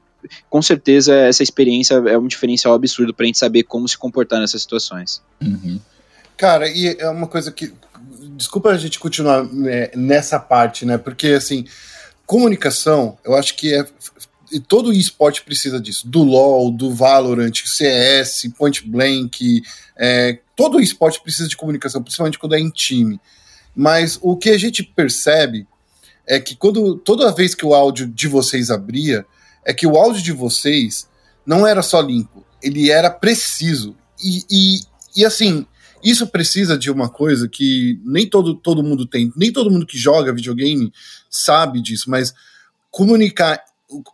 com 0.50 0.62
certeza 0.62 1.14
essa 1.16 1.44
experiência 1.44 1.96
é 1.96 2.18
um 2.18 2.28
diferencial 2.28 2.74
absurdo 2.74 3.14
para 3.14 3.24
a 3.24 3.28
gente 3.28 3.38
saber 3.38 3.64
como 3.64 3.88
se 3.88 3.98
comportar 3.98 4.40
nessas 4.40 4.62
situações. 4.62 5.22
Uhum. 5.42 5.80
Cara, 6.38 6.70
e 6.70 6.96
é 7.00 7.10
uma 7.10 7.28
coisa 7.28 7.52
que. 7.52 7.74
Desculpa 8.36 8.70
a 8.70 8.78
gente 8.78 9.00
continuar 9.00 9.44
né, 9.44 9.90
nessa 9.96 10.40
parte, 10.40 10.86
né? 10.86 10.98
Porque, 10.98 11.30
assim, 11.30 11.66
comunicação, 12.26 13.18
eu 13.26 13.36
acho 13.36 13.56
que 13.56 13.74
é. 13.74 13.86
E 14.52 14.60
todo 14.60 14.94
esporte 14.94 15.42
precisa 15.42 15.80
disso. 15.80 16.08
Do 16.08 16.24
LoL, 16.24 16.72
do 16.72 16.94
Valorant, 16.94 17.54
CS, 17.66 18.50
Point 18.58 18.88
Blank. 18.88 19.62
É, 19.98 20.40
todo 20.56 20.80
esporte 20.80 21.20
precisa 21.22 21.50
de 21.50 21.58
comunicação, 21.58 22.02
principalmente 22.02 22.38
quando 22.38 22.56
é 22.56 22.60
em 22.60 22.70
time. 22.70 23.20
Mas 23.75 24.18
o 24.22 24.38
que 24.38 24.50
a 24.50 24.58
gente 24.58 24.84
percebe 24.84 25.68
é 26.25 26.40
que 26.40 26.56
quando 26.56 26.96
toda 26.98 27.34
vez 27.34 27.56
que 27.56 27.66
o 27.66 27.74
áudio 27.74 28.08
de 28.08 28.27
vocês 28.27 28.70
abria, 28.70 29.25
é 29.68 29.74
que 29.74 29.86
o 29.86 29.98
áudio 29.98 30.24
de 30.24 30.32
vocês 30.32 31.10
não 31.46 31.68
era 31.68 31.84
só 31.84 32.00
limpo, 32.00 32.46
ele 32.64 32.90
era 32.90 33.10
preciso. 33.10 33.96
E, 34.24 34.44
e, 34.50 34.80
e 35.18 35.25
assim, 35.25 35.66
isso 36.01 36.25
precisa 36.25 36.77
de 36.77 36.90
uma 36.90 37.10
coisa 37.10 37.50
que 37.50 38.00
nem 38.06 38.25
todo, 38.25 38.56
todo 38.56 38.82
mundo 38.82 39.06
tem, 39.06 39.32
nem 39.36 39.51
todo 39.51 39.70
mundo 39.70 39.86
que 39.86 39.98
joga 39.98 40.34
videogame 40.34 40.92
sabe 41.30 41.82
disso, 41.82 42.10
mas 42.10 42.34
comunicar 42.90 43.62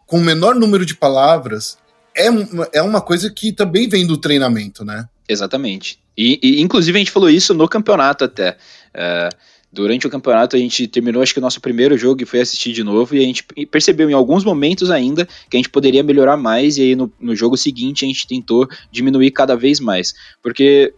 com 0.07 0.17
o 0.17 0.23
menor 0.23 0.55
número 0.55 0.85
de 0.85 0.95
palavras 0.95 1.77
é, 2.17 2.27
é 2.73 2.81
uma 2.81 3.01
coisa 3.01 3.29
que 3.29 3.51
também 3.51 3.87
vem 3.87 4.07
do 4.07 4.17
treinamento, 4.17 4.83
né? 4.83 5.07
Exatamente. 5.29 5.99
E, 6.17 6.39
e 6.41 6.61
inclusive 6.61 6.97
a 6.97 6.99
gente 6.99 7.11
falou 7.11 7.29
isso 7.29 7.53
no 7.53 7.67
campeonato 7.67 8.23
até. 8.23 8.57
Uh, 8.93 9.35
Durante 9.73 10.05
o 10.05 10.09
campeonato 10.09 10.55
a 10.55 10.59
gente 10.59 10.87
terminou 10.87 11.23
acho 11.23 11.33
que 11.33 11.39
o 11.39 11.41
nosso 11.41 11.59
primeiro 11.59 11.97
jogo 11.97 12.21
e 12.21 12.25
foi 12.27 12.39
assistir 12.39 12.71
de 12.73 12.83
novo 12.83 13.15
e 13.15 13.19
a 13.19 13.23
gente 13.23 13.43
percebeu 13.71 14.07
em 14.07 14.13
alguns 14.13 14.43
momentos 14.43 14.91
ainda 14.91 15.25
que 15.49 15.57
a 15.57 15.59
gente 15.59 15.69
poderia 15.69 16.03
melhorar 16.03 16.37
mais 16.37 16.77
e 16.77 16.83
aí 16.83 16.95
no, 16.95 17.11
no 17.19 17.35
jogo 17.35 17.57
seguinte 17.57 18.05
a 18.05 18.07
gente 18.07 18.27
tentou 18.27 18.67
diminuir 18.91 19.31
cada 19.31 19.55
vez 19.55 19.79
mais. 19.79 20.13
Porque 20.43 20.93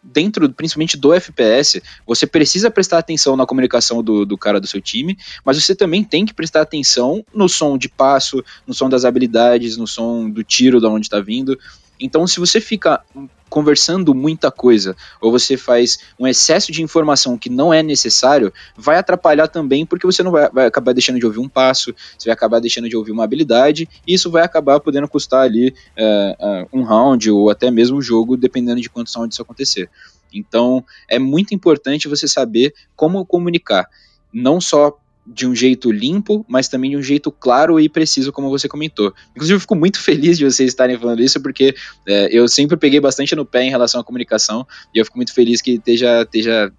dentro, 0.00 0.48
principalmente 0.52 0.96
do 0.96 1.12
FPS, 1.12 1.82
você 2.06 2.24
precisa 2.24 2.70
prestar 2.70 2.98
atenção 2.98 3.36
na 3.36 3.44
comunicação 3.44 4.00
do, 4.00 4.24
do 4.24 4.38
cara 4.38 4.60
do 4.60 4.68
seu 4.68 4.80
time, 4.80 5.18
mas 5.44 5.60
você 5.60 5.74
também 5.74 6.04
tem 6.04 6.24
que 6.24 6.32
prestar 6.32 6.60
atenção 6.60 7.24
no 7.34 7.48
som 7.48 7.76
de 7.76 7.88
passo, 7.88 8.44
no 8.64 8.72
som 8.72 8.88
das 8.88 9.04
habilidades, 9.04 9.76
no 9.76 9.88
som 9.88 10.30
do 10.30 10.44
tiro, 10.44 10.80
da 10.80 10.88
onde 10.88 11.06
está 11.06 11.18
vindo. 11.18 11.58
Então, 12.00 12.26
se 12.26 12.38
você 12.38 12.60
fica 12.60 13.02
conversando 13.48 14.14
muita 14.14 14.50
coisa, 14.50 14.94
ou 15.20 15.30
você 15.30 15.56
faz 15.56 15.98
um 16.18 16.26
excesso 16.26 16.70
de 16.70 16.82
informação 16.82 17.38
que 17.38 17.48
não 17.48 17.72
é 17.72 17.82
necessário, 17.82 18.52
vai 18.76 18.98
atrapalhar 18.98 19.48
também, 19.48 19.86
porque 19.86 20.06
você 20.06 20.22
não 20.22 20.30
vai, 20.30 20.48
vai 20.50 20.66
acabar 20.66 20.92
deixando 20.92 21.18
de 21.18 21.26
ouvir 21.26 21.38
um 21.38 21.48
passo, 21.48 21.94
você 22.16 22.28
vai 22.28 22.34
acabar 22.34 22.60
deixando 22.60 22.88
de 22.88 22.96
ouvir 22.96 23.10
uma 23.10 23.24
habilidade, 23.24 23.88
e 24.06 24.14
isso 24.14 24.30
vai 24.30 24.42
acabar 24.42 24.80
podendo 24.80 25.08
custar 25.08 25.42
ali 25.42 25.68
uh, 25.70 26.64
uh, 26.64 26.68
um 26.72 26.82
round, 26.82 27.30
ou 27.30 27.50
até 27.50 27.70
mesmo 27.70 27.96
o 27.96 27.98
um 28.00 28.02
jogo, 28.02 28.36
dependendo 28.36 28.80
de 28.80 28.90
quantos 28.90 29.14
rounds 29.14 29.34
isso 29.34 29.42
acontecer. 29.42 29.90
Então, 30.32 30.84
é 31.08 31.18
muito 31.18 31.54
importante 31.54 32.06
você 32.06 32.28
saber 32.28 32.74
como 32.94 33.24
comunicar, 33.24 33.88
não 34.32 34.60
só 34.60 34.98
de 35.32 35.46
um 35.46 35.54
jeito 35.54 35.90
limpo, 35.92 36.44
mas 36.48 36.68
também 36.68 36.90
de 36.90 36.96
um 36.96 37.02
jeito 37.02 37.30
claro 37.30 37.78
e 37.78 37.88
preciso, 37.88 38.32
como 38.32 38.48
você 38.48 38.68
comentou. 38.68 39.12
Inclusive, 39.30 39.56
eu 39.56 39.60
fico 39.60 39.74
muito 39.74 40.00
feliz 40.02 40.38
de 40.38 40.44
vocês 40.44 40.68
estarem 40.68 40.98
falando 40.98 41.22
isso, 41.22 41.40
porque 41.40 41.74
é, 42.06 42.28
eu 42.30 42.48
sempre 42.48 42.76
peguei 42.76 43.00
bastante 43.00 43.36
no 43.36 43.44
pé 43.44 43.62
em 43.64 43.70
relação 43.70 44.00
à 44.00 44.04
comunicação, 44.04 44.66
e 44.94 44.98
eu 44.98 45.04
fico 45.04 45.18
muito 45.18 45.34
feliz 45.34 45.60
que 45.60 45.72
esteja. 45.72 46.22
esteja 46.22 46.72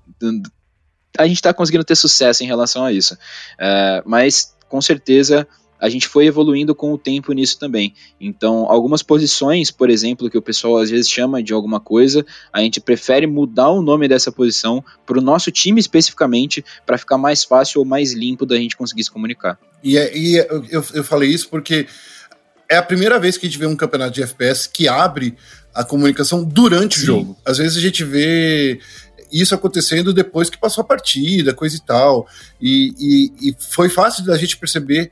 a 1.18 1.28
gente 1.28 1.38
está 1.38 1.54
conseguindo 1.54 1.84
ter 1.84 1.96
sucesso 1.96 2.44
em 2.44 2.48
relação 2.48 2.86
a 2.86 2.92
isso. 2.94 3.18
É, 3.60 4.04
mas, 4.06 4.56
com 4.68 4.82
certeza, 4.82 5.48
a 5.80 5.90
gente 5.90 6.08
foi 6.08 6.26
evoluindo 6.26 6.76
com 6.76 6.94
o 6.94 6.98
tempo 6.98 7.32
nisso 7.32 7.58
também. 7.58 7.94
Então, 8.20 8.70
algumas 8.70 9.02
posições, 9.02 9.72
por 9.72 9.90
exemplo, 9.90 10.30
que 10.30 10.38
o 10.38 10.42
pessoal 10.42 10.78
às 10.78 10.90
vezes 10.90 11.10
chama 11.10 11.42
de 11.42 11.54
alguma 11.54 11.80
coisa, 11.80 12.26
a 12.52 12.62
gente 12.62 12.82
prefere 12.82 13.26
mudar 13.26 13.70
o 13.70 13.82
nome 13.82 14.08
dessa 14.08 14.32
posição 14.32 14.84
para 15.06 15.18
o 15.18 15.22
nosso 15.22 15.52
time 15.52 15.80
especificamente, 15.80 16.64
para 16.86 16.98
ficar 16.98 17.18
mais 17.18 17.44
fácil 17.44 17.80
ou 17.80 17.86
mais 17.86 18.14
limpo 18.14 18.46
da 18.46 18.58
gente 18.58 18.76
conseguir 18.76 19.04
se 19.04 19.12
comunicar. 19.12 19.58
E, 19.84 19.98
é, 19.98 20.18
e 20.18 20.40
é, 20.40 20.48
eu, 20.70 20.84
eu 20.94 21.04
falei 21.04 21.30
isso 21.30 21.48
porque 21.50 21.88
é 22.70 22.78
a 22.78 22.84
primeira 22.84 23.20
vez 23.20 23.38
que 23.38 23.46
a 23.46 23.50
gente 23.50 23.58
vê 23.58 23.66
um 23.66 23.76
campeonato 23.76 24.14
de 24.14 24.22
FPS 24.22 24.68
que 24.68 24.88
abre 24.88 25.36
a 25.74 25.84
comunicação 25.84 26.44
durante 26.44 26.98
Sim. 26.98 27.04
o 27.04 27.06
jogo. 27.06 27.38
Às 27.46 27.58
vezes 27.58 27.78
a 27.78 27.82
gente 27.82 28.04
vê 28.04 28.80
isso 29.32 29.54
acontecendo 29.56 30.14
depois 30.14 30.50
que 30.50 30.58
passou 30.58 30.82
a 30.82 30.86
partida, 30.86 31.54
coisa 31.54 31.76
e 31.76 31.82
tal. 31.82 32.28
E, 32.62 32.94
e, 33.00 33.50
e 33.50 33.56
foi 33.58 33.90
fácil 33.90 34.26
da 34.26 34.38
gente 34.38 34.58
perceber 34.58 35.12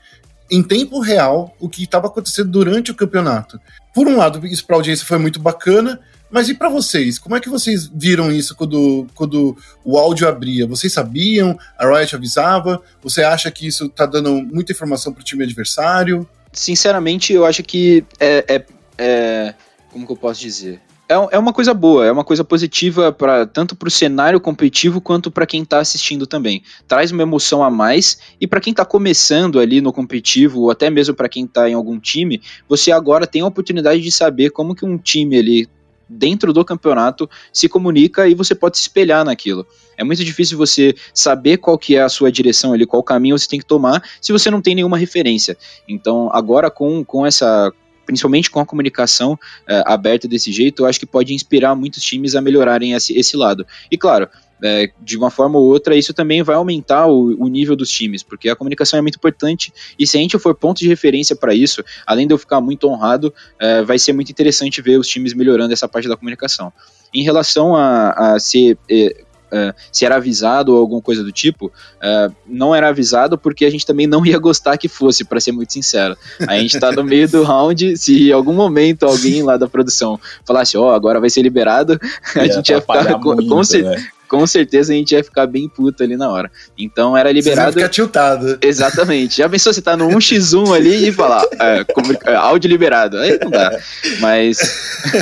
em 0.49 0.63
tempo 0.63 0.99
real 0.99 1.55
o 1.60 1.69
que 1.69 1.83
estava 1.83 2.07
acontecendo 2.07 2.49
durante 2.49 2.91
o 2.91 2.95
campeonato. 2.95 3.60
Por 3.93 4.07
um 4.07 4.17
lado, 4.17 4.45
isso 4.45 4.65
para 4.65 4.75
a 4.75 4.79
audiência 4.79 5.05
foi 5.05 5.17
muito 5.17 5.39
bacana, 5.39 5.99
mas 6.29 6.49
e 6.49 6.53
para 6.53 6.69
vocês? 6.69 7.17
Como 7.17 7.36
é 7.36 7.39
que 7.39 7.49
vocês 7.49 7.89
viram 7.93 8.31
isso 8.31 8.55
quando, 8.55 9.07
quando 9.15 9.57
o 9.83 9.97
áudio 9.97 10.27
abria? 10.27 10.67
Vocês 10.67 10.91
sabiam? 10.91 11.57
A 11.77 11.88
Riot 11.88 12.15
avisava? 12.15 12.81
Você 13.01 13.23
acha 13.23 13.49
que 13.49 13.65
isso 13.65 13.86
está 13.86 14.05
dando 14.05 14.33
muita 14.33 14.71
informação 14.71 15.13
para 15.13 15.21
o 15.21 15.23
time 15.23 15.43
adversário? 15.43 16.27
Sinceramente, 16.51 17.33
eu 17.33 17.45
acho 17.45 17.63
que 17.63 18.03
é, 18.19 18.45
é, 18.47 18.65
é, 18.97 19.53
como 19.91 20.05
que 20.05 20.12
eu 20.12 20.17
posso 20.17 20.41
dizer? 20.41 20.81
É, 21.10 21.36
é 21.36 21.39
uma 21.39 21.54
coisa 21.54 21.74
boa, 21.74 22.06
é 22.06 22.12
uma 22.12 22.24
coisa 22.24 22.43
positiva 22.43 23.12
para 23.12 23.46
tanto 23.46 23.76
para 23.76 23.88
o 23.88 23.91
cenário 23.91 24.39
competitivo 24.39 25.00
quanto 25.00 25.32
para 25.32 25.46
quem 25.46 25.63
está 25.63 25.80
assistindo 25.80 26.28
também. 26.28 26.62
Traz 26.88 27.12
uma 27.12 27.24
emoção 27.24 27.63
a 27.63 27.72
mais 27.72 28.20
e 28.39 28.46
para 28.46 28.60
quem 28.60 28.72
está 28.72 28.84
começando 28.84 29.60
ali 29.60 29.80
no 29.80 29.93
competitivo 29.93 30.62
ou 30.62 30.72
até 30.72 30.89
mesmo 30.89 31.15
para 31.15 31.30
quem 31.30 31.46
está 31.46 31.70
em 31.70 31.74
algum 31.74 32.00
time, 32.00 32.41
você 32.67 32.91
agora 32.91 33.26
tem 33.26 33.41
a 33.41 33.48
oportunidade 33.48 34.02
de 34.02 34.12
saber 34.12 34.50
como 34.50 34.76
que 34.76 34.86
um 34.86 34.98
time 34.98 35.38
ali 35.38 35.70
dentro 36.10 36.54
do 36.54 36.63
campeonato 36.63 37.30
se 37.52 37.67
comunica 37.67 38.28
e 38.28 38.34
você 38.34 38.56
pode 38.56 38.78
se 38.78 38.84
espelhar 38.84 39.26
naquilo. 39.26 39.65
É 39.98 40.04
muito 40.04 40.24
difícil 40.24 40.58
você 40.58 40.96
saber 41.13 41.58
qual 41.58 41.78
que 41.78 41.96
é 41.96 42.02
a 42.02 42.10
sua 42.10 42.32
direção 42.32 42.74
ali, 42.74 42.86
qual 42.86 43.04
caminho 43.04 43.38
você 43.38 43.48
tem 43.48 43.60
que 43.60 43.65
tomar, 43.65 44.02
se 44.22 44.32
você 44.32 44.50
não 44.50 44.62
tem 44.62 44.76
nenhuma 44.76 44.98
referência. 44.98 45.58
Então, 45.88 46.30
agora 46.32 46.70
com, 46.70 47.04
com 47.04 47.26
essa 47.26 47.74
principalmente 48.08 48.50
com 48.50 48.60
a 48.60 48.65
comunicação 48.65 49.38
é, 49.67 49.84
aberta 49.86 50.28
desse 50.28 50.52
jeito, 50.52 50.82
eu 50.82 50.88
acho 50.88 51.00
que 51.00 51.06
pode 51.06 51.34
inspirar 51.34 51.76
muitos 51.76 52.02
times 52.02 52.34
a 52.34 52.41
melhorarem 52.41 52.93
esse, 52.93 53.15
esse 53.15 53.38
lado. 53.38 53.67
E 53.91 53.98
claro, 53.98 54.28
é, 54.63 54.89
de 55.00 55.17
uma 55.17 55.30
forma 55.30 55.60
ou 55.60 55.65
outra, 55.65 55.96
isso 55.96 56.13
também 56.13 56.41
vai 56.41 56.56
aumentar 56.56 57.06
o, 57.08 57.36
o, 57.38 57.48
nível 57.48 57.76
dos 57.76 57.89
times, 57.89 58.24
porque 58.24 58.50
a 58.50 58.56
comunicação 58.56 58.98
é 58.98 59.02
muito 59.02 59.17
importante 59.17 59.72
e 60.00 60.08
se 60.08 60.17
a 60.17 60.22
gente 60.22 60.39
for 60.39 60.56
ponto 60.56 60.80
de 60.80 60.88
referência 60.88 61.36
para 61.36 61.54
isso, 61.54 61.84
além 62.06 62.26
de 62.26 62.34
eu 62.34 62.38
ficar 62.38 62.60
muito 62.60 62.88
honrado, 62.88 63.32
é, 63.60 63.84
vai 63.84 64.00
ser 64.00 64.13
muito 64.13 64.32
interessante 64.32 64.82
ver 64.82 64.98
os 64.98 65.08
times 65.08 65.34
melhorando 65.34 65.74
essa 65.74 65.88
parte 65.88 66.08
da 66.08 66.17
comunicação. 66.17 66.74
Em 67.13 67.24
relação 67.24 67.76
a, 67.76 68.34
a 68.34 68.39
ser 68.39 68.78
é, 68.89 69.24
Uh, 69.47 69.73
se 69.91 70.05
era 70.05 70.17
avisado 70.17 70.73
ou 70.73 70.79
alguma 70.79 71.01
coisa 71.01 71.23
do 71.23 71.31
tipo, 71.31 71.67
uh, 71.67 72.33
não 72.45 72.75
era 72.75 72.89
avisado 72.89 73.38
porque 73.38 73.65
a 73.65 73.69
gente 73.69 73.86
também 73.86 74.05
não 74.05 74.25
ia 74.25 74.38
gostar 74.38 74.77
que 74.77 74.88
fosse, 74.88 75.23
para 75.23 75.39
ser 75.39 75.51
muito 75.51 75.71
sincero. 75.71 76.17
A 76.47 76.57
gente 76.57 76.79
tá 76.79 76.91
no 76.91 77.03
meio 77.03 77.29
do 77.29 77.43
round, 77.43 77.97
se 77.97 78.29
em 78.29 78.31
algum 78.31 78.53
momento 78.53 79.05
alguém 79.05 79.43
lá 79.43 79.55
da 79.55 79.67
produção 79.67 80.19
falasse, 80.45 80.77
ó, 80.77 80.88
oh, 80.88 80.91
agora 80.91 81.19
vai 81.19 81.29
ser 81.29 81.41
liberado, 81.41 81.99
a 82.36 82.45
ia 82.45 82.53
gente 82.53 82.69
ia 82.69 82.81
ficar 82.81 83.19
com, 83.19 83.36
muito, 83.36 83.47
com, 83.47 83.89
né? 83.89 84.07
Com 84.27 84.45
certeza 84.45 84.93
a 84.93 84.95
gente 84.95 85.13
ia 85.13 85.23
ficar 85.23 85.47
bem 85.47 85.67
puto 85.67 86.03
ali 86.03 86.17
na 86.17 86.29
hora. 86.29 86.51
Então 86.77 87.15
era 87.15 87.31
liberado. 87.31 87.73
Você 87.73 87.79
ia 87.79 87.85
ficar 87.85 87.89
tiltado. 87.89 88.57
Exatamente. 88.61 89.37
Já 89.37 89.49
pensou 89.49 89.73
você 89.73 89.81
tá 89.81 89.95
no 89.95 90.07
1x1 90.09 90.75
ali 90.75 91.07
e 91.07 91.11
falar 91.11 91.43
é, 91.59 91.85
é, 92.25 92.35
áudio 92.35 92.69
liberado? 92.69 93.17
Aí 93.17 93.39
não 93.41 93.49
dá. 93.49 93.79
Mas, 94.19 94.57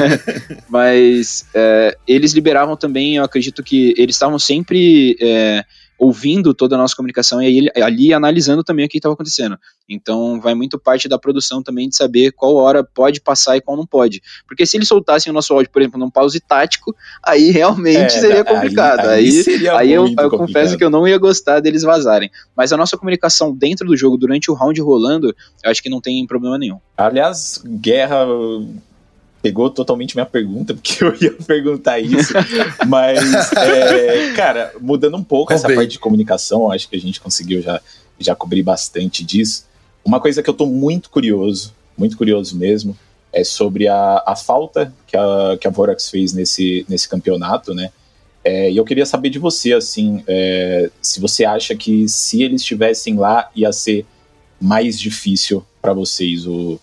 mas 0.68 1.46
é, 1.54 1.98
eles 2.08 2.34
liberavam 2.34 2.76
também, 2.76 3.16
eu 3.16 3.24
acredito 3.24 3.64
que 3.64 3.94
eles 3.98 4.16
estavam 4.16 4.40
sempre. 4.40 5.18
É, 5.22 5.64
ouvindo 5.98 6.54
toda 6.54 6.76
a 6.76 6.78
nossa 6.78 6.96
comunicação 6.96 7.42
e 7.42 7.46
aí, 7.46 7.84
ali 7.84 8.14
analisando 8.14 8.64
também 8.64 8.86
o 8.86 8.90
que 8.90 8.98
estava 8.98 9.14
acontecendo. 9.14 9.58
Então 9.88 10.40
vai 10.42 10.56
muito 10.56 10.80
parte 10.80 11.08
da 11.08 11.18
produção 11.18 11.62
também 11.62 11.88
de 11.88 11.96
saber 11.96 12.32
qual 12.32 12.56
hora 12.56 12.84
pode 12.84 13.22
passar 13.22 13.56
e 13.58 13.62
qual 13.62 13.78
não 13.78 13.86
pode. 13.86 14.22
Porque 14.48 14.66
se 14.66 14.78
eles 14.78 14.88
soltassem 14.88 15.32
o 15.32 15.34
nosso 15.34 15.54
áudio, 15.54 15.72
por 15.72 15.82
exemplo, 15.82 16.00
num 16.00 16.10
pause 16.10 16.40
tático, 16.40 16.96
aí 17.24 17.52
realmente 17.52 17.98
é, 17.98 18.10
seria 18.10 18.44
complicado. 18.44 19.08
Aí, 19.08 19.26
aí, 19.26 19.44
seria 19.44 19.78
aí 19.78 19.92
eu, 19.92 20.08
eu 20.18 20.30
confesso 20.30 20.78
que 20.78 20.84
eu 20.84 20.90
não 20.90 21.08
ia 21.08 21.18
gostar 21.18 21.60
deles 21.60 21.84
vazarem. 21.84 22.30
Mas 22.56 22.74
a 22.74 22.78
nossa 22.78 22.98
comunicação 22.98 23.56
dentro 23.56 23.88
do 23.88 23.96
jogo, 23.96 24.18
durante 24.18 24.50
o 24.50 24.54
round 24.54 24.80
rolando, 24.82 25.36
eu 25.64 25.72
acho 25.72 25.82
que 25.82 25.90
não 25.90 26.02
tem 26.02 26.26
problema 26.26 26.58
nenhum. 26.58 26.80
Aliás, 26.98 27.62
guerra 27.66 28.26
pegou 29.46 29.70
totalmente 29.70 30.16
minha 30.16 30.26
pergunta, 30.26 30.74
porque 30.82 31.04
eu 31.04 31.16
ia 31.22 31.32
perguntar 31.34 32.00
isso. 32.00 32.34
Mas, 32.88 33.54
é, 33.54 34.34
cara, 34.34 34.74
mudando 34.82 35.16
um 35.16 35.24
pouco 35.24 35.54
essa 35.54 35.68
parte 35.72 35.92
de 35.92 36.00
comunicação, 36.00 36.72
acho 36.72 36.90
que 36.90 36.96
a 36.96 37.00
gente 37.00 37.22
conseguiu 37.22 37.62
já, 37.62 37.80
já 38.18 38.34
cobrir 38.36 38.64
bastante 38.64 39.24
disso. 39.24 39.66
Uma 40.04 40.20
coisa 40.20 40.42
que 40.42 40.50
eu 40.50 40.54
tô 40.54 40.66
muito 40.66 41.12
curioso, 41.12 41.76
muito 41.96 42.18
curioso 42.18 42.58
mesmo, 42.58 42.98
é 43.32 43.44
sobre 43.44 43.88
a, 43.88 44.24
a 44.26 44.36
falta 44.36 44.92
que 45.06 45.16
a, 45.16 45.58
que 45.62 45.68
a 45.68 45.70
Vorax 45.70 46.10
fez 46.10 46.34
nesse, 46.34 46.84
nesse 46.90 47.08
campeonato, 47.08 47.76
né? 47.76 47.92
É, 48.44 48.72
e 48.72 48.78
eu 48.78 48.86
queria 48.86 49.06
saber 49.06 49.30
de 49.30 49.38
você, 49.38 49.74
assim, 49.74 50.24
é, 50.28 50.90
se 51.02 51.20
você 51.20 51.46
acha 51.46 51.76
que 51.76 52.10
se 52.10 52.42
eles 52.42 52.62
estivessem 52.62 53.16
lá 53.16 53.50
ia 53.56 53.72
ser 53.72 54.08
mais 54.60 55.00
difícil 55.00 55.64
para 55.82 55.94
vocês 55.94 56.48
o, 56.48 56.80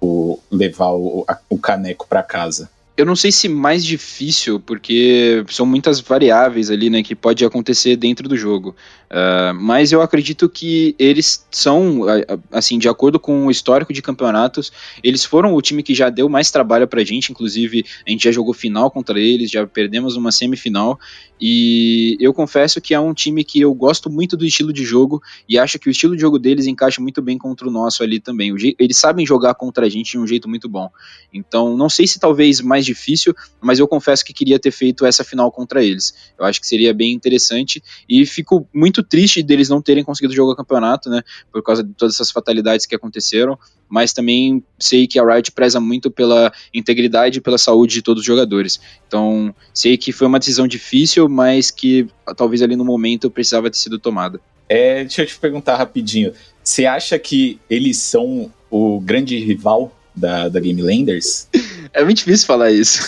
o 0.00 0.38
levar 0.50 0.92
o, 0.92 1.24
o 1.48 1.58
caneco 1.58 2.06
para 2.06 2.22
casa? 2.22 2.70
Eu 2.96 3.04
não 3.04 3.14
sei 3.14 3.30
se 3.30 3.46
mais 3.46 3.84
difícil, 3.84 4.58
porque 4.58 5.44
são 5.50 5.66
muitas 5.66 6.00
variáveis 6.00 6.70
ali, 6.70 6.88
né, 6.88 7.02
que 7.02 7.14
pode 7.14 7.44
acontecer 7.44 7.94
dentro 7.94 8.26
do 8.26 8.36
jogo. 8.36 8.74
Uh, 9.06 9.54
mas 9.54 9.92
eu 9.92 10.00
acredito 10.00 10.48
que 10.48 10.96
eles 10.98 11.46
são, 11.50 12.02
assim, 12.50 12.78
de 12.78 12.88
acordo 12.88 13.20
com 13.20 13.46
o 13.46 13.50
histórico 13.50 13.92
de 13.92 14.00
campeonatos, 14.00 14.72
eles 15.02 15.24
foram 15.24 15.54
o 15.54 15.62
time 15.62 15.82
que 15.82 15.94
já 15.94 16.08
deu 16.08 16.28
mais 16.28 16.50
trabalho 16.50 16.88
pra 16.88 17.04
gente, 17.04 17.30
inclusive 17.30 17.84
a 18.06 18.10
gente 18.10 18.24
já 18.24 18.32
jogou 18.32 18.54
final 18.54 18.90
contra 18.90 19.20
eles, 19.20 19.50
já 19.50 19.66
perdemos 19.66 20.16
uma 20.16 20.32
semifinal, 20.32 20.98
e 21.40 22.16
eu 22.18 22.32
confesso 22.32 22.80
que 22.80 22.94
é 22.94 23.00
um 23.00 23.12
time 23.12 23.44
que 23.44 23.60
eu 23.60 23.74
gosto 23.74 24.08
muito 24.08 24.36
do 24.36 24.44
estilo 24.44 24.72
de 24.72 24.84
jogo 24.84 25.22
e 25.46 25.58
acho 25.58 25.78
que 25.78 25.88
o 25.88 25.90
estilo 25.90 26.14
de 26.14 26.22
jogo 26.22 26.38
deles 26.38 26.66
encaixa 26.66 27.00
muito 27.00 27.20
bem 27.20 27.36
contra 27.36 27.68
o 27.68 27.70
nosso 27.70 28.02
ali 28.02 28.18
também. 28.18 28.54
Eles 28.78 28.96
sabem 28.96 29.26
jogar 29.26 29.54
contra 29.54 29.84
a 29.84 29.88
gente 29.88 30.12
de 30.12 30.18
um 30.18 30.26
jeito 30.26 30.48
muito 30.48 30.66
bom. 30.66 30.88
Então, 31.32 31.76
não 31.76 31.90
sei 31.90 32.06
se 32.06 32.18
talvez 32.18 32.60
mais 32.62 32.85
difícil, 32.86 33.34
mas 33.60 33.78
eu 33.78 33.86
confesso 33.86 34.24
que 34.24 34.32
queria 34.32 34.58
ter 34.58 34.70
feito 34.70 35.04
essa 35.04 35.24
final 35.24 35.50
contra 35.50 35.84
eles. 35.84 36.14
Eu 36.38 36.44
acho 36.44 36.60
que 36.60 36.66
seria 36.66 36.94
bem 36.94 37.12
interessante 37.12 37.82
e 38.08 38.24
fico 38.24 38.66
muito 38.72 39.02
triste 39.02 39.42
deles 39.42 39.68
não 39.68 39.82
terem 39.82 40.04
conseguido 40.04 40.34
jogar 40.34 40.52
o 40.52 40.56
campeonato, 40.56 41.10
né, 41.10 41.22
por 41.52 41.62
causa 41.62 41.82
de 41.82 41.92
todas 41.92 42.14
essas 42.14 42.30
fatalidades 42.30 42.86
que 42.86 42.94
aconteceram, 42.94 43.58
mas 43.88 44.12
também 44.12 44.62
sei 44.78 45.06
que 45.06 45.18
a 45.18 45.24
Riot 45.24 45.52
preza 45.52 45.80
muito 45.80 46.10
pela 46.10 46.52
integridade 46.72 47.38
e 47.38 47.40
pela 47.40 47.58
saúde 47.58 47.94
de 47.94 48.02
todos 48.02 48.20
os 48.20 48.26
jogadores. 48.26 48.80
Então, 49.06 49.54
sei 49.72 49.96
que 49.96 50.12
foi 50.12 50.26
uma 50.26 50.38
decisão 50.38 50.66
difícil, 50.66 51.28
mas 51.28 51.70
que 51.70 52.08
talvez 52.36 52.62
ali 52.62 52.76
no 52.76 52.84
momento 52.84 53.30
precisava 53.30 53.70
ter 53.70 53.78
sido 53.78 53.98
tomada. 53.98 54.40
É, 54.68 55.04
deixa 55.04 55.22
eu 55.22 55.26
te 55.26 55.38
perguntar 55.38 55.76
rapidinho. 55.76 56.32
Você 56.62 56.86
acha 56.86 57.18
que 57.18 57.60
eles 57.70 57.98
são 57.98 58.52
o 58.70 59.00
grande 59.00 59.38
rival 59.38 59.92
da, 60.16 60.48
da 60.48 60.60
Game 60.60 60.80
Landers? 60.80 61.48
É 61.92 62.02
muito 62.02 62.18
difícil 62.18 62.46
falar 62.46 62.70
isso. 62.70 63.02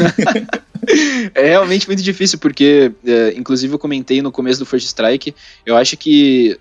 é 1.35 1.49
realmente 1.49 1.87
muito 1.87 2.03
difícil, 2.03 2.39
porque, 2.39 2.93
é, 3.05 3.33
inclusive, 3.37 3.73
eu 3.73 3.79
comentei 3.79 4.23
no 4.23 4.31
começo 4.31 4.59
do 4.59 4.67
First 4.67 4.87
Strike, 4.87 5.35
eu 5.65 5.77
acho 5.77 5.97
que 5.97 6.59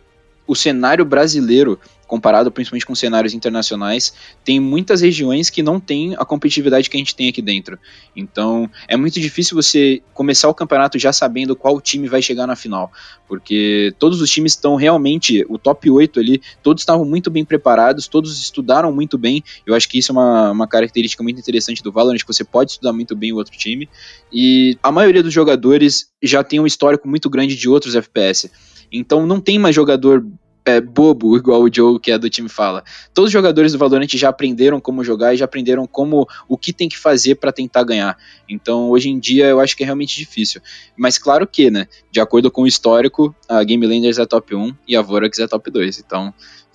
o 0.47 0.55
cenário 0.55 1.03
brasileiro 1.03 1.79
comparado 2.07 2.49
principalmente 2.49 2.85
com 2.85 2.95
cenários 2.95 3.33
internacionais, 3.33 4.13
tem 4.43 4.59
muitas 4.59 5.01
regiões 5.01 5.49
que 5.49 5.61
não 5.61 5.79
têm 5.79 6.15
a 6.17 6.25
competitividade 6.25 6.89
que 6.89 6.95
a 6.95 6.99
gente 6.99 7.15
tem 7.15 7.27
aqui 7.27 7.41
dentro. 7.41 7.77
Então, 8.15 8.69
é 8.87 8.95
muito 8.95 9.19
difícil 9.19 9.55
você 9.55 10.01
começar 10.13 10.47
o 10.47 10.53
campeonato 10.53 10.97
já 10.97 11.11
sabendo 11.11 11.55
qual 11.55 11.79
time 11.81 12.07
vai 12.07 12.21
chegar 12.21 12.47
na 12.47 12.55
final, 12.55 12.91
porque 13.27 13.93
todos 13.99 14.21
os 14.21 14.31
times 14.31 14.53
estão 14.53 14.75
realmente, 14.75 15.45
o 15.49 15.57
top 15.57 15.89
8 15.89 16.19
ali, 16.19 16.41
todos 16.63 16.81
estavam 16.81 17.05
muito 17.05 17.29
bem 17.29 17.43
preparados, 17.43 18.07
todos 18.07 18.39
estudaram 18.39 18.91
muito 18.91 19.17
bem. 19.17 19.43
Eu 19.65 19.75
acho 19.75 19.89
que 19.89 19.99
isso 19.99 20.11
é 20.11 20.13
uma, 20.13 20.51
uma 20.51 20.67
característica 20.67 21.21
muito 21.21 21.39
interessante 21.39 21.83
do 21.83 21.91
Valorant, 21.91 22.19
que 22.19 22.27
você 22.27 22.43
pode 22.43 22.71
estudar 22.71 22.93
muito 22.93 23.15
bem 23.15 23.33
o 23.33 23.35
outro 23.35 23.57
time. 23.57 23.89
E 24.31 24.77
a 24.81 24.91
maioria 24.91 25.21
dos 25.21 25.33
jogadores 25.33 26.09
já 26.23 26.43
tem 26.43 26.59
um 26.59 26.65
histórico 26.65 27.07
muito 27.07 27.29
grande 27.29 27.55
de 27.55 27.67
outros 27.67 27.95
FPS. 27.95 28.49
Então 28.91 29.25
não 29.25 29.41
tem 29.41 29.59
mais 29.59 29.75
jogador 29.75 30.25
é, 30.67 30.81
bobo, 30.81 31.35
igual 31.37 31.63
o 31.63 31.73
Joe, 31.73 31.99
que 31.99 32.11
é 32.11 32.17
do 32.17 32.29
time, 32.29 32.49
fala. 32.49 32.83
Todos 33.13 33.29
os 33.29 33.33
jogadores 33.33 33.71
do 33.71 33.77
Valorant 33.77 34.09
já 34.13 34.29
aprenderam 34.29 34.81
como 34.81 35.03
jogar 35.03 35.33
e 35.33 35.37
já 35.37 35.45
aprenderam 35.45 35.87
como 35.87 36.27
o 36.47 36.57
que 36.57 36.73
tem 36.73 36.89
que 36.89 36.97
fazer 36.97 37.35
para 37.35 37.53
tentar 37.53 37.83
ganhar. 37.83 38.17
Então, 38.49 38.89
hoje 38.89 39.09
em 39.09 39.17
dia, 39.17 39.45
eu 39.45 39.59
acho 39.59 39.75
que 39.75 39.83
é 39.83 39.85
realmente 39.85 40.17
difícil. 40.17 40.61
Mas 40.97 41.17
claro 41.17 41.47
que, 41.47 41.71
né, 41.71 41.87
de 42.11 42.19
acordo 42.19 42.51
com 42.51 42.63
o 42.63 42.67
histórico, 42.67 43.33
a 43.47 43.63
Game 43.63 43.85
Landers 43.87 44.19
é 44.19 44.25
top 44.25 44.53
1 44.53 44.75
e 44.87 44.95
a 44.95 45.01
Vorax 45.01 45.39
é 45.39 45.47
top 45.47 45.71
2. 45.71 45.99
Então, 46.05 46.33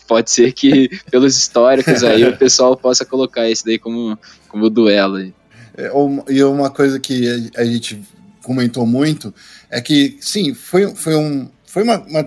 pode 0.09 0.31
ser 0.31 0.53
que 0.53 0.89
pelos 1.11 1.37
históricos 1.37 2.03
aí 2.03 2.25
o 2.25 2.37
pessoal 2.37 2.77
possa 2.77 3.05
colocar 3.05 3.49
esse 3.49 3.65
daí 3.65 3.79
como, 3.79 4.19
como 4.49 4.71
duelo. 4.71 5.17
Aí. 5.17 5.35
É, 5.77 5.91
e 6.29 6.43
uma 6.45 6.71
coisa 6.71 6.99
que 6.99 7.51
a 7.57 7.65
gente 7.65 8.03
comentou 8.43 8.87
muito 8.87 9.35
é 9.71 9.81
que, 9.81 10.17
sim, 10.21 10.55
foi, 10.55 10.95
foi, 10.95 11.15
um, 11.15 11.49
foi 11.67 11.83
uma, 11.83 11.99
uma 11.99 12.27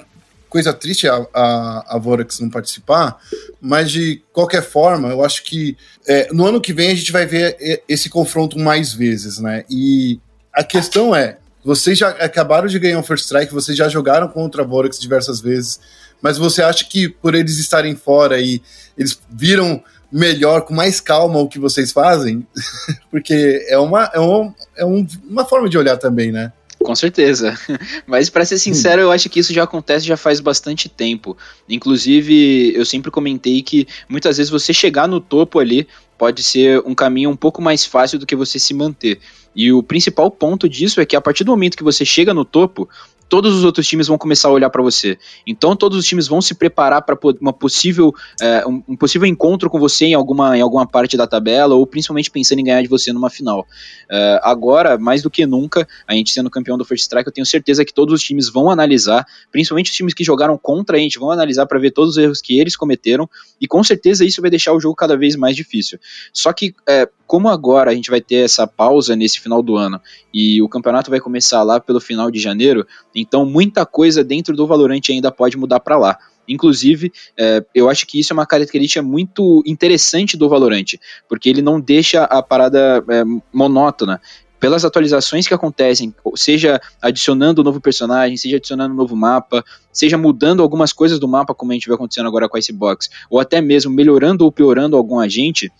coisa 0.49 0.73
triste 0.73 1.08
a, 1.08 1.25
a, 1.34 1.95
a 1.95 1.97
Vorax 1.97 2.39
não 2.39 2.49
participar, 2.49 3.17
mas 3.62 3.91
de 3.91 4.21
qualquer 4.31 4.63
forma, 4.63 5.10
eu 5.10 5.23
acho 5.23 5.43
que 5.43 5.77
é, 6.08 6.31
no 6.31 6.45
ano 6.45 6.62
que 6.62 6.73
vem 6.73 6.91
a 6.91 6.95
gente 6.95 7.12
vai 7.12 7.25
ver 7.25 7.84
esse 7.88 8.10
confronto 8.10 8.60
mais 8.60 8.93
vezes, 8.93 9.39
né? 9.39 9.63
E 9.69 10.19
a 10.53 10.63
questão 10.63 11.15
é, 11.15 11.38
vocês 11.63 11.97
já 11.97 12.10
acabaram 12.10 12.67
de 12.67 12.77
ganhar 12.77 12.99
um 12.99 13.03
First 13.03 13.25
Strike, 13.25 13.53
vocês 13.53 13.77
já 13.77 13.89
jogaram 13.89 14.27
contra 14.27 14.62
a 14.62 14.65
Vorax 14.65 14.99
diversas 14.99 15.41
vezes, 15.41 15.79
mas 16.21 16.38
você 16.38 16.62
acha 16.62 16.86
que 16.86 17.10
por 17.10 17.36
eles 17.36 17.58
estarem 17.58 17.95
fora 17.95 18.39
e 18.39 18.62
eles 18.97 19.19
viram 19.29 19.84
melhor, 20.12 20.62
com 20.62 20.73
mais 20.73 21.01
calma 21.01 21.39
o 21.39 21.47
que 21.47 21.60
vocês 21.60 21.91
fazem? 21.91 22.47
Porque 23.12 23.65
é 23.67 23.77
uma, 23.77 24.10
é, 24.13 24.19
um, 24.19 24.53
é 24.77 24.86
um, 24.86 25.05
uma 25.27 25.43
forma 25.43 25.67
de 25.67 25.77
olhar 25.77 25.97
também, 25.97 26.31
né? 26.31 26.53
Com 26.86 26.95
certeza. 26.95 27.58
Mas 28.06 28.30
para 28.30 28.45
ser 28.45 28.60
sincero, 28.60 29.02
eu 29.02 29.12
acho 29.12 29.30
que 29.30 29.39
isso 29.39 29.54
já 29.54 29.63
acontece 29.63 30.06
já 30.06 30.15
faz 30.15 30.39
bastante 30.39 30.88
tempo. 30.88 31.36
Inclusive, 31.67 32.74
eu 32.76 32.86
sempre 32.86 33.10
comentei 33.10 33.62
que 33.62 33.88
muitas 34.08 34.38
vezes 34.38 34.52
você 34.52 34.74
chegar 34.74 35.08
no 35.08 35.19
topo 35.19 35.60
ali 35.60 35.88
pode 36.17 36.43
ser 36.43 36.82
um 36.86 36.95
caminho 36.95 37.30
um 37.30 37.36
pouco 37.36 37.62
mais 37.62 37.86
fácil 37.86 38.19
do 38.19 38.26
que 38.26 38.36
você 38.36 38.60
se 38.60 38.74
manter. 38.74 39.19
E 39.56 39.71
o 39.71 39.82
principal 39.82 40.30
ponto 40.30 40.67
disso 40.67 41.00
é 41.00 41.06
que 41.06 41.15
a 41.15 41.21
partir 41.21 41.43
do 41.43 41.52
momento 41.52 41.78
que 41.78 41.84
você 41.84 42.04
chega 42.04 42.34
no 42.34 42.43
topo, 42.43 42.89
todos 43.28 43.56
os 43.56 43.64
outros 43.64 43.88
times 43.88 44.08
vão 44.08 44.18
começar 44.18 44.48
a 44.48 44.52
olhar 44.52 44.70
para 44.70 44.82
você. 44.82 45.18
Então 45.46 45.76
todos 45.76 45.98
os 45.98 46.06
times 46.06 46.28
vão 46.28 46.42
se 46.42 46.54
preparar 46.54 47.02
para 47.02 47.18
uma 47.42 47.54
possível 47.54 48.14
é, 48.42 48.66
um, 48.66 48.84
um, 48.90 48.96
possível 48.96 49.28
encontro 49.28 49.70
com 49.70 49.80
você 49.80 50.06
em 50.06 50.14
alguma, 50.14 50.58
em 50.58 50.62
alguma 50.62 50.88
parte 50.88 51.18
da 51.18 51.28
tabela 51.28 51.76
ou 51.76 51.86
principalmente 51.86 52.30
pensando 52.30 52.60
em 52.60 52.64
ganhar 52.64 52.82
de 52.82 52.88
você 52.88 53.12
numa 53.12 53.30
final. 53.30 53.66
É, 54.10 54.40
agora, 54.44 54.98
mais 54.98 55.22
do 55.22 55.30
que 55.30 55.46
nunca, 55.46 55.88
a 56.08 56.14
gente 56.14 56.32
sendo 56.32 56.50
campeão 56.50 56.78
do 56.78 56.86
First 56.86 57.04
Strike, 57.04 57.28
eu 57.28 57.34
tenho 57.34 57.46
certeza 57.46 57.84
que 57.84 57.94
todos 57.94 58.14
os 58.14 58.22
times 58.22 58.50
vão 58.50 58.70
analisar, 58.70 59.26
principalmente 59.52 59.92
os 59.92 59.96
times 59.96 60.14
que 60.14 60.24
jogaram 60.24 60.58
contra 60.58 60.98
a 60.98 61.00
gente, 61.00 61.20
vão 61.20 61.32
analisar 61.32 61.66
para 61.66 61.80
ver 61.80 61.92
todos 61.92 62.12
os 62.12 62.18
erros 62.18 62.42
que 62.42 62.60
eles 62.60 62.76
cometeram 62.76 63.30
e 63.60 63.68
com 63.68 63.84
certeza 63.84 64.26
isso 64.26 64.42
vai 64.42 64.50
deixar 64.50 64.74
o 64.74 64.80
jogo 64.80 64.96
cada 64.96 65.18
vez 65.18 65.36
mais 65.36 65.56
difícil. 65.56 66.00
Só 66.32 66.54
que 66.54 66.76
é, 66.88 67.08
como 67.28 67.50
agora 67.50 67.92
a 67.92 67.94
gente 67.94 68.10
vai 68.10 68.22
ter 68.22 68.46
essa 68.46 68.68
pausa 68.68 69.16
nesse 69.16 69.40
final 69.40 69.62
do 69.62 69.76
ano 69.76 70.00
e 70.34 70.62
o 70.62 70.70
campeonato 70.70 71.10
vai 71.10 71.20
começar 71.20 71.64
lá 71.64 71.80
pelo 71.80 72.00
final 72.00 72.30
de 72.30 72.40
janeiro, 72.40 72.86
então 73.15 73.45
muita 73.45 73.86
coisa 73.86 74.23
dentro 74.23 74.56
do 74.56 74.67
Valorant 74.67 75.01
ainda 75.10 75.32
pode 75.32 75.58
mudar 75.58 75.80
para 75.80 75.97
lá. 75.97 76.17
Inclusive, 76.47 77.12
é, 77.38 77.65
eu 77.73 77.89
acho 77.89 78.06
que 78.06 78.19
isso 78.19 78.32
é 78.32 78.36
uma 78.36 78.45
característica 78.45 79.01
muito 79.01 79.63
interessante 79.65 80.38
do 80.38 80.47
Valorant, 80.47 80.93
porque 81.28 81.49
ele 81.49 81.62
não 81.62 81.80
deixa 81.80 82.23
a 82.23 82.43
parada 82.43 83.04
é, 83.10 83.23
monótona 83.51 84.21
pelas 84.60 84.86
atualizações 84.86 85.47
que 85.47 85.54
acontecem, 85.54 86.13
seja 86.36 86.80
adicionando 87.01 87.62
um 87.62 87.63
novo 87.63 87.82
personagem, 87.82 88.38
seja 88.38 88.58
adicionando 88.58 88.93
um 88.93 88.97
novo 88.97 89.15
mapa, 89.15 89.63
seja 89.91 90.17
mudando 90.17 90.63
algumas 90.63 90.91
coisas 90.93 91.19
do 91.19 91.28
mapa, 91.28 91.54
como 91.54 91.71
a 91.71 91.75
gente 91.75 91.88
vê 91.88 91.93
acontecendo 91.93 92.28
agora 92.28 92.49
com 92.49 92.58
a 92.58 92.60
Icebox, 92.60 93.10
ou 93.30 93.39
até 93.39 93.62
mesmo 93.62 93.91
melhorando 93.91 94.43
ou 94.43 94.51
piorando 94.51 94.97
algum 94.97 95.19
agente, 95.19 95.71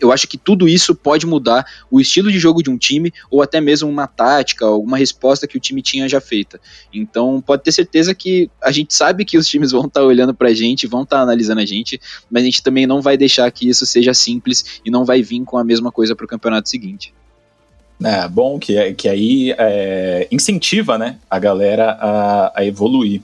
eu 0.00 0.10
acho 0.10 0.26
que 0.26 0.38
tudo 0.38 0.68
isso 0.68 0.94
pode 0.94 1.26
mudar 1.26 1.66
o 1.90 2.00
estilo 2.00 2.30
de 2.30 2.38
jogo 2.38 2.62
de 2.62 2.70
um 2.70 2.78
time 2.78 3.12
ou 3.30 3.42
até 3.42 3.60
mesmo 3.60 3.88
uma 3.88 4.06
tática, 4.06 4.64
alguma 4.64 4.96
resposta 4.96 5.46
que 5.46 5.56
o 5.56 5.60
time 5.60 5.82
tinha 5.82 6.08
já 6.08 6.20
feita. 6.20 6.60
Então, 6.92 7.40
pode 7.40 7.62
ter 7.62 7.72
certeza 7.72 8.14
que 8.14 8.50
a 8.60 8.72
gente 8.72 8.94
sabe 8.94 9.24
que 9.24 9.36
os 9.36 9.46
times 9.46 9.72
vão 9.72 9.86
estar 9.86 10.00
tá 10.00 10.06
olhando 10.06 10.34
pra 10.34 10.52
gente, 10.54 10.86
vão 10.86 11.02
estar 11.02 11.16
tá 11.16 11.22
analisando 11.22 11.60
a 11.60 11.66
gente, 11.66 12.00
mas 12.30 12.42
a 12.42 12.46
gente 12.46 12.62
também 12.62 12.86
não 12.86 13.02
vai 13.02 13.16
deixar 13.16 13.50
que 13.50 13.68
isso 13.68 13.84
seja 13.86 14.14
simples 14.14 14.80
e 14.84 14.90
não 14.90 15.04
vai 15.04 15.22
vir 15.22 15.44
com 15.44 15.58
a 15.58 15.64
mesma 15.64 15.92
coisa 15.92 16.16
para 16.16 16.24
o 16.24 16.28
campeonato 16.28 16.68
seguinte. 16.68 17.12
É 18.04 18.26
bom 18.28 18.58
que, 18.58 18.94
que 18.94 19.08
aí 19.08 19.54
é, 19.56 20.26
incentiva 20.30 20.98
né, 20.98 21.18
a 21.30 21.38
galera 21.38 21.92
a, 21.92 22.60
a 22.60 22.64
evoluir. 22.64 23.22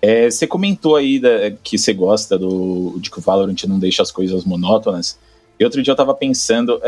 É, 0.00 0.30
você 0.30 0.46
comentou 0.46 0.96
aí 0.96 1.18
da, 1.18 1.50
que 1.62 1.76
você 1.76 1.92
gosta 1.92 2.38
do, 2.38 2.98
de 3.00 3.10
que 3.10 3.18
o 3.18 3.22
Valorant 3.22 3.64
não 3.64 3.78
deixa 3.78 4.02
as 4.02 4.10
coisas 4.10 4.44
monótonas. 4.44 5.18
E 5.58 5.64
outro 5.64 5.82
dia 5.82 5.92
eu 5.92 5.96
tava 5.96 6.14
pensando, 6.14 6.80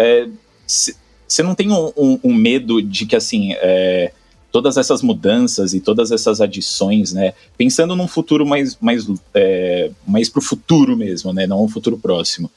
você 0.66 1.42
é, 1.42 1.44
não 1.44 1.54
tem 1.54 1.70
um, 1.70 1.92
um, 1.96 2.20
um, 2.24 2.34
medo 2.34 2.80
de 2.80 3.06
que, 3.06 3.16
assim, 3.16 3.52
é, 3.54 4.12
todas 4.52 4.76
essas 4.76 5.02
mudanças 5.02 5.74
e 5.74 5.80
todas 5.80 6.10
essas 6.10 6.40
adições, 6.40 7.12
né, 7.12 7.34
pensando 7.56 7.96
num 7.96 8.08
futuro 8.08 8.46
mais, 8.46 8.76
mais, 8.80 9.06
é, 9.34 9.90
mais 10.06 10.28
pro 10.28 10.40
futuro 10.40 10.96
mesmo, 10.96 11.32
né, 11.32 11.46
não 11.46 11.64
um 11.64 11.68
futuro 11.68 11.98
próximo, 11.98 12.50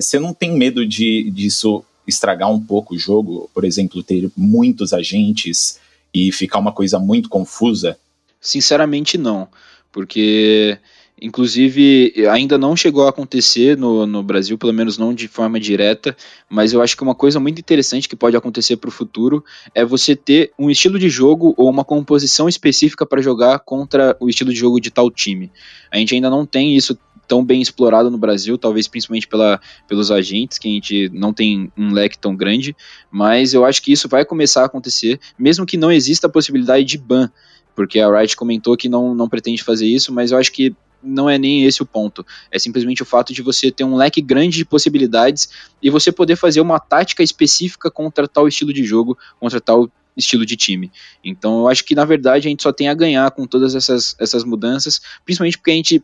você 0.00 0.16
é, 0.16 0.20
não 0.20 0.34
tem 0.34 0.52
medo 0.52 0.84
de, 0.84 1.30
disso 1.30 1.84
estragar 2.06 2.50
um 2.50 2.60
pouco 2.60 2.94
o 2.94 2.98
jogo? 2.98 3.48
Por 3.54 3.64
exemplo, 3.64 4.02
ter 4.02 4.30
muitos 4.36 4.92
agentes 4.92 5.78
e 6.12 6.32
ficar 6.32 6.58
uma 6.58 6.72
coisa 6.72 6.98
muito 6.98 7.28
confusa? 7.28 7.96
Sinceramente, 8.40 9.16
não. 9.16 9.48
Porque 9.92 10.78
Inclusive, 11.20 12.14
ainda 12.30 12.56
não 12.56 12.74
chegou 12.74 13.04
a 13.04 13.10
acontecer 13.10 13.76
no, 13.76 14.06
no 14.06 14.22
Brasil, 14.22 14.56
pelo 14.56 14.72
menos 14.72 14.96
não 14.96 15.12
de 15.12 15.28
forma 15.28 15.60
direta, 15.60 16.16
mas 16.48 16.72
eu 16.72 16.80
acho 16.80 16.96
que 16.96 17.02
uma 17.02 17.14
coisa 17.14 17.38
muito 17.38 17.58
interessante 17.58 18.08
que 18.08 18.16
pode 18.16 18.36
acontecer 18.36 18.76
para 18.76 18.88
o 18.88 18.92
futuro 18.92 19.44
é 19.74 19.84
você 19.84 20.16
ter 20.16 20.52
um 20.58 20.70
estilo 20.70 20.98
de 20.98 21.10
jogo 21.10 21.54
ou 21.58 21.68
uma 21.68 21.84
composição 21.84 22.48
específica 22.48 23.04
para 23.04 23.20
jogar 23.20 23.58
contra 23.60 24.16
o 24.18 24.28
estilo 24.30 24.50
de 24.50 24.58
jogo 24.58 24.80
de 24.80 24.90
tal 24.90 25.10
time. 25.10 25.52
A 25.90 25.98
gente 25.98 26.14
ainda 26.14 26.30
não 26.30 26.46
tem 26.46 26.74
isso 26.74 26.98
tão 27.28 27.44
bem 27.44 27.62
explorado 27.62 28.10
no 28.10 28.18
Brasil, 28.18 28.58
talvez 28.58 28.88
principalmente 28.88 29.28
pela, 29.28 29.60
pelos 29.86 30.10
agentes, 30.10 30.58
que 30.58 30.66
a 30.66 30.72
gente 30.72 31.08
não 31.14 31.32
tem 31.32 31.70
um 31.78 31.92
leque 31.92 32.18
tão 32.18 32.34
grande, 32.34 32.74
mas 33.08 33.54
eu 33.54 33.64
acho 33.64 33.80
que 33.82 33.92
isso 33.92 34.08
vai 34.08 34.24
começar 34.24 34.62
a 34.62 34.66
acontecer, 34.66 35.20
mesmo 35.38 35.64
que 35.64 35.76
não 35.76 35.92
exista 35.92 36.26
a 36.26 36.30
possibilidade 36.30 36.84
de 36.84 36.98
ban, 36.98 37.30
porque 37.76 38.00
a 38.00 38.10
Riot 38.10 38.36
comentou 38.36 38.76
que 38.76 38.88
não, 38.88 39.14
não 39.14 39.28
pretende 39.28 39.62
fazer 39.62 39.86
isso, 39.86 40.12
mas 40.12 40.32
eu 40.32 40.38
acho 40.38 40.50
que 40.50 40.74
não 41.02 41.28
é 41.28 41.38
nem 41.38 41.64
esse 41.64 41.82
o 41.82 41.86
ponto. 41.86 42.24
É 42.50 42.58
simplesmente 42.58 43.02
o 43.02 43.06
fato 43.06 43.32
de 43.32 43.42
você 43.42 43.70
ter 43.70 43.84
um 43.84 43.96
leque 43.96 44.20
grande 44.20 44.58
de 44.58 44.64
possibilidades 44.64 45.48
e 45.82 45.90
você 45.90 46.12
poder 46.12 46.36
fazer 46.36 46.60
uma 46.60 46.78
tática 46.78 47.22
específica 47.22 47.90
contra 47.90 48.28
tal 48.28 48.46
estilo 48.46 48.72
de 48.72 48.84
jogo, 48.84 49.16
contra 49.38 49.60
tal 49.60 49.90
estilo 50.16 50.44
de 50.44 50.56
time. 50.56 50.90
Então 51.24 51.60
eu 51.60 51.68
acho 51.68 51.84
que 51.84 51.94
na 51.94 52.04
verdade 52.04 52.46
a 52.46 52.50
gente 52.50 52.62
só 52.62 52.72
tem 52.72 52.88
a 52.88 52.94
ganhar 52.94 53.30
com 53.30 53.46
todas 53.46 53.74
essas, 53.74 54.14
essas 54.18 54.44
mudanças, 54.44 55.00
principalmente 55.24 55.58
porque 55.58 55.70
a 55.70 55.74
gente. 55.74 56.02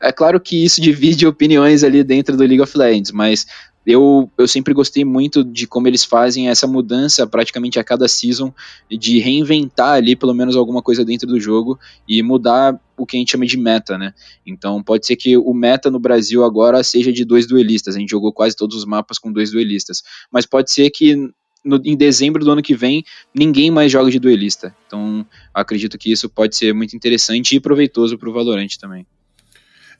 É 0.00 0.12
claro 0.12 0.40
que 0.40 0.64
isso 0.64 0.80
divide 0.82 1.26
opiniões 1.26 1.84
ali 1.84 2.02
dentro 2.02 2.36
do 2.36 2.42
League 2.42 2.60
of 2.60 2.76
Legends, 2.76 3.10
mas 3.12 3.46
eu, 3.84 4.30
eu 4.38 4.46
sempre 4.46 4.72
gostei 4.72 5.04
muito 5.04 5.42
de 5.42 5.66
como 5.66 5.88
eles 5.88 6.04
fazem 6.04 6.48
essa 6.48 6.66
mudança 6.66 7.26
praticamente 7.26 7.78
a 7.78 7.84
cada 7.84 8.06
season, 8.06 8.52
de 8.88 9.18
reinventar 9.18 9.94
ali 9.94 10.14
pelo 10.14 10.34
menos 10.34 10.56
alguma 10.56 10.82
coisa 10.82 11.04
dentro 11.04 11.26
do 11.26 11.40
jogo 11.40 11.78
e 12.06 12.22
mudar 12.22 12.80
o 12.96 13.04
que 13.04 13.16
a 13.16 13.20
gente 13.20 13.32
chama 13.32 13.46
de 13.46 13.56
meta, 13.56 13.98
né? 13.98 14.14
Então 14.46 14.82
pode 14.82 15.06
ser 15.06 15.16
que 15.16 15.36
o 15.36 15.52
meta 15.52 15.90
no 15.90 15.98
Brasil 15.98 16.44
agora 16.44 16.82
seja 16.84 17.12
de 17.12 17.24
dois 17.24 17.46
duelistas, 17.46 17.96
a 17.96 17.98
gente 17.98 18.10
jogou 18.10 18.32
quase 18.32 18.54
todos 18.54 18.76
os 18.76 18.84
mapas 18.84 19.18
com 19.18 19.32
dois 19.32 19.50
duelistas, 19.50 20.02
mas 20.30 20.46
pode 20.46 20.70
ser 20.70 20.88
que 20.90 21.16
no, 21.64 21.80
em 21.84 21.96
dezembro 21.96 22.44
do 22.44 22.50
ano 22.50 22.62
que 22.62 22.74
vem 22.74 23.04
ninguém 23.34 23.70
mais 23.70 23.90
joga 23.90 24.10
de 24.10 24.20
duelista. 24.20 24.74
Então 24.86 25.26
acredito 25.52 25.98
que 25.98 26.12
isso 26.12 26.28
pode 26.28 26.56
ser 26.56 26.72
muito 26.72 26.94
interessante 26.94 27.56
e 27.56 27.60
proveitoso 27.60 28.16
para 28.16 28.28
o 28.28 28.32
Valorant 28.32 28.76
também. 28.80 29.06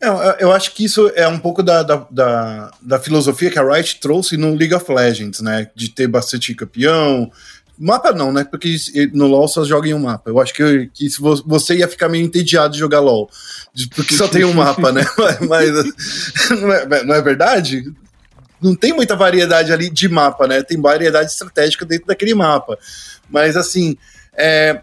É, 0.02 0.42
eu 0.42 0.50
acho 0.50 0.74
que 0.74 0.84
isso 0.84 1.12
é 1.14 1.28
um 1.28 1.38
pouco 1.38 1.62
da, 1.62 1.84
da, 1.84 2.04
da, 2.10 2.70
da, 2.82 2.98
filosofia 2.98 3.48
que 3.48 3.58
a 3.58 3.62
Riot 3.62 4.00
trouxe 4.00 4.36
no 4.36 4.52
League 4.52 4.74
of 4.74 4.92
Legends, 4.92 5.40
né? 5.40 5.70
De 5.76 5.88
ter 5.90 6.08
bastante 6.08 6.52
campeão. 6.56 7.30
Mapa 7.78 8.10
não, 8.10 8.32
né? 8.32 8.42
Porque 8.42 8.76
no 9.12 9.28
LoL 9.28 9.46
só 9.46 9.64
joga 9.64 9.88
em 9.88 9.94
um 9.94 10.00
mapa. 10.00 10.28
Eu 10.28 10.40
acho 10.40 10.52
que, 10.52 10.90
que 10.92 11.06
você 11.46 11.76
ia 11.76 11.86
ficar 11.86 12.08
meio 12.08 12.24
entediado 12.24 12.72
de 12.72 12.80
jogar 12.80 12.98
LoL. 12.98 13.30
Porque 13.94 14.14
só 14.14 14.26
tem 14.26 14.44
um 14.44 14.52
mapa, 14.52 14.90
né? 14.90 15.04
Mas 15.48 15.70
não 16.50 16.72
é, 16.72 17.04
não 17.04 17.14
é 17.14 17.22
verdade? 17.22 17.84
Não 18.60 18.74
tem 18.74 18.92
muita 18.92 19.14
variedade 19.14 19.72
ali 19.72 19.88
de 19.88 20.08
mapa, 20.08 20.48
né? 20.48 20.64
Tem 20.64 20.80
variedade 20.80 21.30
estratégica 21.30 21.84
dentro 21.84 22.08
daquele 22.08 22.34
mapa. 22.34 22.76
Mas 23.30 23.56
assim, 23.56 23.96
é, 24.36 24.82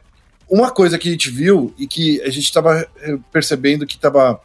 uma 0.49 0.71
coisa 0.71 0.97
que 0.97 1.10
a 1.10 1.12
gente 1.12 1.29
viu 1.29 1.73
e 1.77 1.86
que 1.86 2.21
a 2.21 2.29
gente 2.29 2.45
estava 2.45 2.88
eh, 3.01 3.17
percebendo 3.32 3.86
que 3.86 3.95
estava 3.95 4.39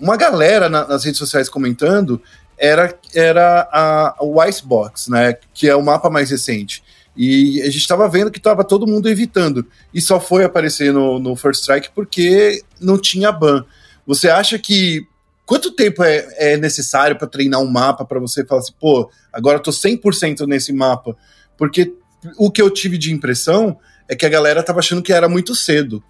uma 0.00 0.16
galera 0.16 0.68
na, 0.68 0.86
nas 0.86 1.04
redes 1.04 1.18
sociais 1.18 1.48
comentando 1.48 2.20
era, 2.56 2.94
era 3.14 3.68
a, 3.72 4.16
o 4.20 4.42
Icebox, 4.44 5.08
né? 5.08 5.34
Que 5.54 5.68
é 5.68 5.76
o 5.76 5.82
mapa 5.82 6.10
mais 6.10 6.30
recente. 6.30 6.82
E 7.16 7.60
a 7.62 7.66
gente 7.66 7.78
estava 7.78 8.08
vendo 8.08 8.30
que 8.30 8.38
estava 8.38 8.62
todo 8.62 8.86
mundo 8.86 9.08
evitando. 9.08 9.66
E 9.92 10.00
só 10.00 10.20
foi 10.20 10.44
aparecer 10.44 10.92
no, 10.92 11.18
no 11.18 11.34
First 11.34 11.62
Strike 11.62 11.90
porque 11.94 12.62
não 12.80 12.98
tinha 12.98 13.32
ban. 13.32 13.64
Você 14.06 14.28
acha 14.28 14.58
que. 14.58 15.06
Quanto 15.44 15.72
tempo 15.72 16.04
é, 16.04 16.28
é 16.36 16.56
necessário 16.56 17.18
para 17.18 17.26
treinar 17.26 17.60
um 17.60 17.68
mapa 17.68 18.04
para 18.04 18.20
você 18.20 18.44
falar 18.44 18.60
assim, 18.60 18.72
pô, 18.78 19.10
agora 19.32 19.58
eu 19.58 19.62
tô 19.62 19.72
100% 19.72 20.46
nesse 20.46 20.72
mapa? 20.72 21.16
Porque 21.58 21.92
o 22.38 22.52
que 22.52 22.62
eu 22.62 22.70
tive 22.70 22.96
de 22.96 23.12
impressão 23.12 23.76
é 24.08 24.14
que 24.14 24.24
a 24.24 24.28
galera 24.28 24.62
tava 24.62 24.78
achando 24.78 25.02
que 25.02 25.12
era 25.12 25.28
muito 25.28 25.54
cedo. 25.54 26.02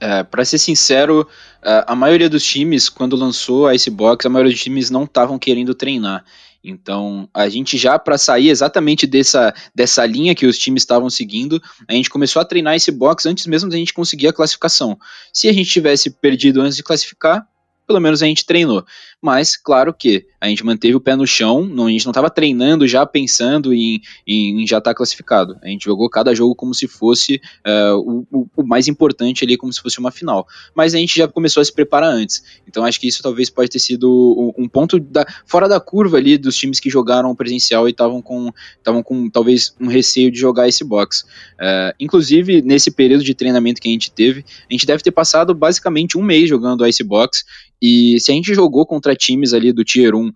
É, 0.00 0.22
para 0.22 0.44
ser 0.46 0.58
sincero, 0.58 1.28
a 1.62 1.94
maioria 1.94 2.28
dos 2.28 2.42
times, 2.42 2.88
quando 2.88 3.16
lançou 3.16 3.66
a 3.66 3.74
Icebox, 3.74 4.24
a 4.24 4.30
maioria 4.30 4.52
dos 4.52 4.62
times 4.62 4.88
não 4.88 5.04
estavam 5.04 5.38
querendo 5.38 5.74
treinar. 5.74 6.24
Então, 6.62 7.28
a 7.32 7.48
gente 7.48 7.78
já 7.78 7.98
para 7.98 8.18
sair 8.18 8.50
exatamente 8.50 9.06
dessa, 9.06 9.54
dessa 9.74 10.04
linha 10.04 10.34
que 10.34 10.46
os 10.46 10.58
times 10.58 10.82
estavam 10.82 11.08
seguindo, 11.08 11.60
a 11.88 11.94
gente 11.94 12.10
começou 12.10 12.40
a 12.40 12.44
treinar 12.44 12.74
esse 12.74 12.90
box 12.90 13.26
antes 13.26 13.46
mesmo 13.46 13.70
da 13.70 13.76
gente 13.76 13.94
conseguir 13.94 14.28
a 14.28 14.32
classificação. 14.32 14.98
Se 15.32 15.48
a 15.48 15.52
gente 15.52 15.70
tivesse 15.70 16.10
perdido 16.10 16.60
antes 16.60 16.76
de 16.76 16.82
classificar, 16.82 17.46
pelo 17.86 18.00
menos 18.00 18.22
a 18.22 18.26
gente 18.26 18.44
treinou. 18.44 18.84
Mas, 19.22 19.54
claro 19.54 19.92
que 19.92 20.26
a 20.40 20.48
gente 20.48 20.64
manteve 20.64 20.94
o 20.96 21.00
pé 21.00 21.14
no 21.14 21.26
chão, 21.26 21.66
não, 21.66 21.86
a 21.86 21.90
gente 21.90 22.06
não 22.06 22.10
estava 22.10 22.30
treinando 22.30 22.88
já 22.88 23.04
pensando 23.04 23.74
em, 23.74 24.00
em, 24.26 24.62
em 24.62 24.66
já 24.66 24.78
estar 24.78 24.92
tá 24.92 24.94
classificado. 24.94 25.58
A 25.62 25.68
gente 25.68 25.84
jogou 25.84 26.08
cada 26.08 26.34
jogo 26.34 26.54
como 26.54 26.74
se 26.74 26.88
fosse 26.88 27.38
uh, 27.66 28.26
o, 28.32 28.48
o, 28.56 28.62
mais 28.62 28.88
importante 28.88 29.44
ali, 29.44 29.58
como 29.58 29.70
se 29.70 29.80
fosse 29.80 29.98
uma 29.98 30.10
final. 30.10 30.46
Mas 30.74 30.94
a 30.94 30.98
gente 30.98 31.18
já 31.18 31.28
começou 31.28 31.60
a 31.60 31.64
se 31.64 31.72
preparar 31.72 32.10
antes. 32.10 32.42
Então 32.66 32.82
acho 32.82 32.98
que 32.98 33.06
isso 33.08 33.22
talvez 33.22 33.50
pode 33.50 33.68
ter 33.68 33.78
sido 33.78 34.54
um 34.56 34.66
ponto 34.66 34.98
da, 34.98 35.26
fora 35.44 35.68
da 35.68 35.78
curva 35.78 36.16
ali 36.16 36.38
dos 36.38 36.56
times 36.56 36.80
que 36.80 36.88
jogaram 36.88 37.34
presencial 37.34 37.86
e 37.86 37.90
estavam 37.90 38.22
com, 38.22 38.50
com 39.04 39.28
talvez 39.28 39.74
um 39.78 39.88
receio 39.88 40.30
de 40.30 40.38
jogar 40.38 40.66
esse 40.66 40.82
box. 40.82 41.24
Uh, 41.60 41.92
inclusive, 42.00 42.62
nesse 42.62 42.90
período 42.90 43.22
de 43.22 43.34
treinamento 43.34 43.82
que 43.82 43.88
a 43.88 43.92
gente 43.92 44.10
teve, 44.10 44.46
a 44.70 44.72
gente 44.72 44.86
deve 44.86 45.02
ter 45.02 45.10
passado 45.10 45.54
basicamente 45.54 46.16
um 46.16 46.22
mês 46.22 46.48
jogando 46.48 46.86
Icebox 46.86 47.44
e 47.82 48.20
se 48.20 48.30
a 48.30 48.34
gente 48.34 48.52
jogou 48.52 48.84
contra 48.84 49.09
times 49.14 49.52
ali 49.52 49.72
do 49.72 49.84
Tier 49.84 50.14
1 50.14 50.30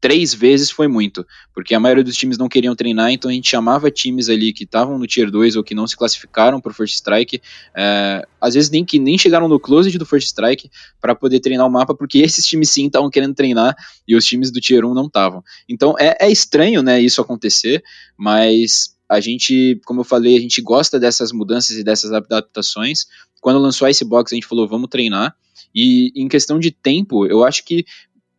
três 0.00 0.32
vezes 0.32 0.70
foi 0.70 0.86
muito, 0.86 1.26
porque 1.52 1.74
a 1.74 1.80
maioria 1.80 2.04
dos 2.04 2.16
times 2.16 2.38
não 2.38 2.48
queriam 2.48 2.74
treinar, 2.74 3.10
então 3.10 3.30
a 3.30 3.34
gente 3.34 3.50
chamava 3.50 3.90
times 3.90 4.28
ali 4.28 4.52
que 4.52 4.64
estavam 4.64 4.98
no 4.98 5.06
Tier 5.06 5.30
2 5.30 5.56
ou 5.56 5.64
que 5.64 5.74
não 5.74 5.86
se 5.86 5.96
classificaram 5.96 6.60
para 6.60 6.70
o 6.70 6.74
First 6.74 6.94
Strike, 6.94 7.40
é, 7.76 8.26
às 8.40 8.54
vezes 8.54 8.70
nem 8.70 8.84
que 8.84 8.98
nem 8.98 9.18
chegaram 9.18 9.48
no 9.48 9.58
closet 9.58 9.98
do 9.98 10.06
First 10.06 10.28
Strike 10.28 10.70
para 11.00 11.14
poder 11.14 11.40
treinar 11.40 11.66
o 11.66 11.70
mapa, 11.70 11.94
porque 11.94 12.18
esses 12.22 12.46
times 12.46 12.70
sim 12.70 12.86
estavam 12.86 13.10
querendo 13.10 13.34
treinar 13.34 13.74
e 14.06 14.14
os 14.14 14.24
times 14.24 14.50
do 14.50 14.60
Tier 14.60 14.84
1 14.84 14.94
não 14.94 15.06
estavam. 15.06 15.42
Então 15.68 15.94
é, 15.98 16.16
é 16.20 16.30
estranho, 16.30 16.82
né, 16.82 17.00
isso 17.00 17.20
acontecer, 17.20 17.82
mas 18.16 18.96
a 19.08 19.20
gente, 19.20 19.80
como 19.84 20.00
eu 20.00 20.04
falei, 20.04 20.36
a 20.36 20.40
gente 20.40 20.60
gosta 20.60 20.98
dessas 20.98 21.32
mudanças 21.32 21.76
e 21.76 21.84
dessas 21.84 22.12
adaptações. 22.12 23.06
Quando 23.40 23.58
lançou 23.58 23.88
Icebox, 23.88 24.32
a 24.32 24.36
gente 24.36 24.46
falou, 24.46 24.68
vamos 24.68 24.88
treinar. 24.90 25.34
E 25.74 26.12
em 26.14 26.28
questão 26.28 26.58
de 26.58 26.70
tempo, 26.70 27.26
eu 27.26 27.44
acho 27.44 27.64
que 27.64 27.84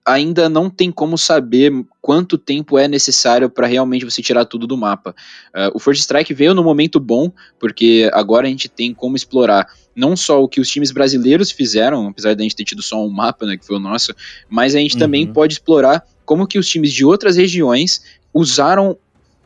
ainda 0.05 0.49
não 0.49 0.69
tem 0.69 0.91
como 0.91 1.17
saber 1.17 1.71
quanto 2.01 2.37
tempo 2.37 2.77
é 2.77 2.87
necessário 2.87 3.49
para 3.49 3.67
realmente 3.67 4.05
você 4.05 4.21
tirar 4.21 4.45
tudo 4.45 4.65
do 4.65 4.77
mapa. 4.77 5.15
Uh, 5.49 5.71
o 5.75 5.79
First 5.79 6.01
Strike 6.01 6.33
veio 6.33 6.53
no 6.53 6.63
momento 6.63 6.99
bom, 6.99 7.31
porque 7.59 8.09
agora 8.13 8.47
a 8.47 8.49
gente 8.49 8.67
tem 8.67 8.93
como 8.93 9.15
explorar 9.15 9.67
não 9.95 10.15
só 10.15 10.41
o 10.41 10.47
que 10.47 10.59
os 10.59 10.69
times 10.69 10.91
brasileiros 10.91 11.51
fizeram, 11.51 12.07
apesar 12.07 12.33
de 12.33 12.41
a 12.41 12.43
gente 12.43 12.55
ter 12.55 12.63
tido 12.63 12.81
só 12.81 13.03
um 13.05 13.09
mapa, 13.09 13.45
né, 13.45 13.57
que 13.57 13.65
foi 13.65 13.75
o 13.75 13.79
nosso, 13.79 14.13
mas 14.49 14.73
a 14.73 14.79
gente 14.79 14.93
uhum. 14.93 14.99
também 14.99 15.27
pode 15.27 15.53
explorar 15.53 16.03
como 16.25 16.47
que 16.47 16.57
os 16.57 16.67
times 16.67 16.91
de 16.91 17.03
outras 17.03 17.35
regiões 17.35 18.01
usaram 18.33 18.97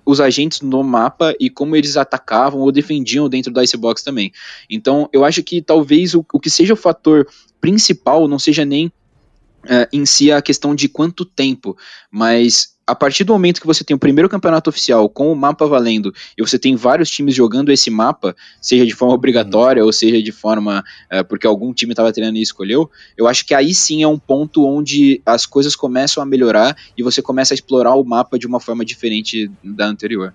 os 0.06 0.20
agentes 0.20 0.62
no 0.62 0.84
mapa 0.84 1.34
e 1.40 1.50
como 1.50 1.76
eles 1.76 1.98
atacavam 1.98 2.62
ou 2.62 2.72
defendiam 2.72 3.30
dentro 3.30 3.52
da 3.52 3.64
Icebox 3.64 4.04
também. 4.04 4.32
Então, 4.70 5.10
eu 5.14 5.24
acho 5.24 5.42
que 5.44 5.62
talvez 5.62 6.14
o, 6.14 6.26
o 6.34 6.40
que 6.40 6.50
seja 6.50 6.74
o 6.74 6.78
fator 6.78 7.28
principal 7.62 8.28
não 8.28 8.38
seja 8.38 8.66
nem 8.66 8.88
uh, 8.88 9.88
em 9.92 10.06
si 10.06 10.32
a 10.32 10.42
questão 10.42 10.76
de 10.76 10.90
quanto 10.90 11.26
tempo, 11.26 11.78
mas 12.12 12.73
a 12.86 12.94
partir 12.94 13.24
do 13.24 13.34
momento 13.34 13.62
que 13.62 13.68
você 13.68 13.84
tem 13.84 13.96
o 13.96 14.00
primeiro 14.00 14.30
campeonato 14.30 14.70
oficial 14.70 15.08
com 15.10 15.32
o 15.32 15.36
mapa 15.36 15.66
valendo 15.66 16.14
e 16.38 16.42
você 16.42 16.60
tem 16.60 16.76
vários 16.76 17.10
times 17.10 17.34
jogando 17.34 17.72
esse 17.72 17.90
mapa, 17.90 18.36
seja 18.62 18.86
de 18.86 18.94
forma 18.94 19.14
obrigatória 19.14 19.82
uhum. 19.82 19.88
ou 19.88 19.94
seja 19.94 20.22
de 20.22 20.32
forma 20.32 20.84
uh, 21.12 21.26
porque 21.26 21.48
algum 21.48 21.74
time 21.74 21.94
estava 21.94 22.12
treinando 22.12 22.38
e 22.38 22.42
escolheu, 22.42 22.90
eu 23.18 23.28
acho 23.28 23.46
que 23.46 23.54
aí 23.54 23.74
sim 23.74 24.04
é 24.04 24.08
um 24.08 24.20
ponto 24.20 24.66
onde 24.66 25.22
as 25.26 25.46
coisas 25.46 25.76
começam 25.76 26.22
a 26.22 26.26
melhorar 26.26 26.76
e 26.98 27.04
você 27.04 27.22
começa 27.22 27.54
a 27.54 27.56
explorar 27.56 27.96
o 27.96 28.04
mapa 28.04 28.38
de 28.38 28.46
uma 28.46 28.60
forma 28.60 28.84
diferente 28.84 29.50
da 29.64 29.86
anterior. 29.86 30.34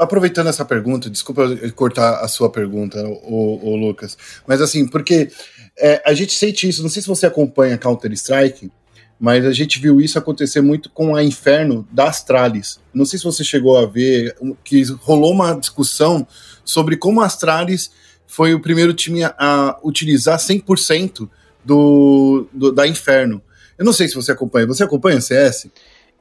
Aproveitando 0.00 0.48
essa 0.48 0.64
pergunta, 0.64 1.10
desculpa 1.10 1.54
cortar 1.74 2.20
a 2.20 2.28
sua 2.28 2.48
pergunta, 2.48 3.06
o, 3.06 3.70
o 3.70 3.76
Lucas, 3.76 4.16
mas 4.46 4.62
assim, 4.62 4.86
porque 4.86 5.30
é, 5.78 6.02
a 6.06 6.14
gente 6.14 6.32
sente 6.32 6.68
isso, 6.68 6.82
não 6.82 6.88
sei 6.88 7.02
se 7.02 7.08
você 7.08 7.26
acompanha 7.26 7.76
Counter-Strike, 7.76 8.70
mas 9.18 9.46
a 9.46 9.52
gente 9.52 9.78
viu 9.78 10.00
isso 10.00 10.18
acontecer 10.18 10.60
muito 10.60 10.90
com 10.90 11.14
a 11.14 11.22
Inferno 11.22 11.86
da 11.90 12.08
Astralis. 12.08 12.80
Não 12.92 13.04
sei 13.04 13.18
se 13.18 13.24
você 13.24 13.44
chegou 13.44 13.76
a 13.76 13.86
ver 13.86 14.36
que 14.64 14.82
rolou 15.00 15.32
uma 15.32 15.54
discussão 15.54 16.26
sobre 16.64 16.96
como 16.96 17.20
a 17.20 17.26
Astralis 17.26 17.90
foi 18.26 18.54
o 18.54 18.60
primeiro 18.60 18.92
time 18.92 19.22
a, 19.22 19.78
utilizar 19.82 20.38
100% 20.38 21.28
do, 21.64 22.46
do, 22.52 22.72
da 22.72 22.86
Inferno. 22.86 23.40
Eu 23.78 23.84
não 23.84 23.92
sei 23.92 24.08
se 24.08 24.14
você 24.14 24.32
acompanha. 24.32 24.66
Você 24.66 24.82
acompanha 24.82 25.20
CS? 25.20 25.68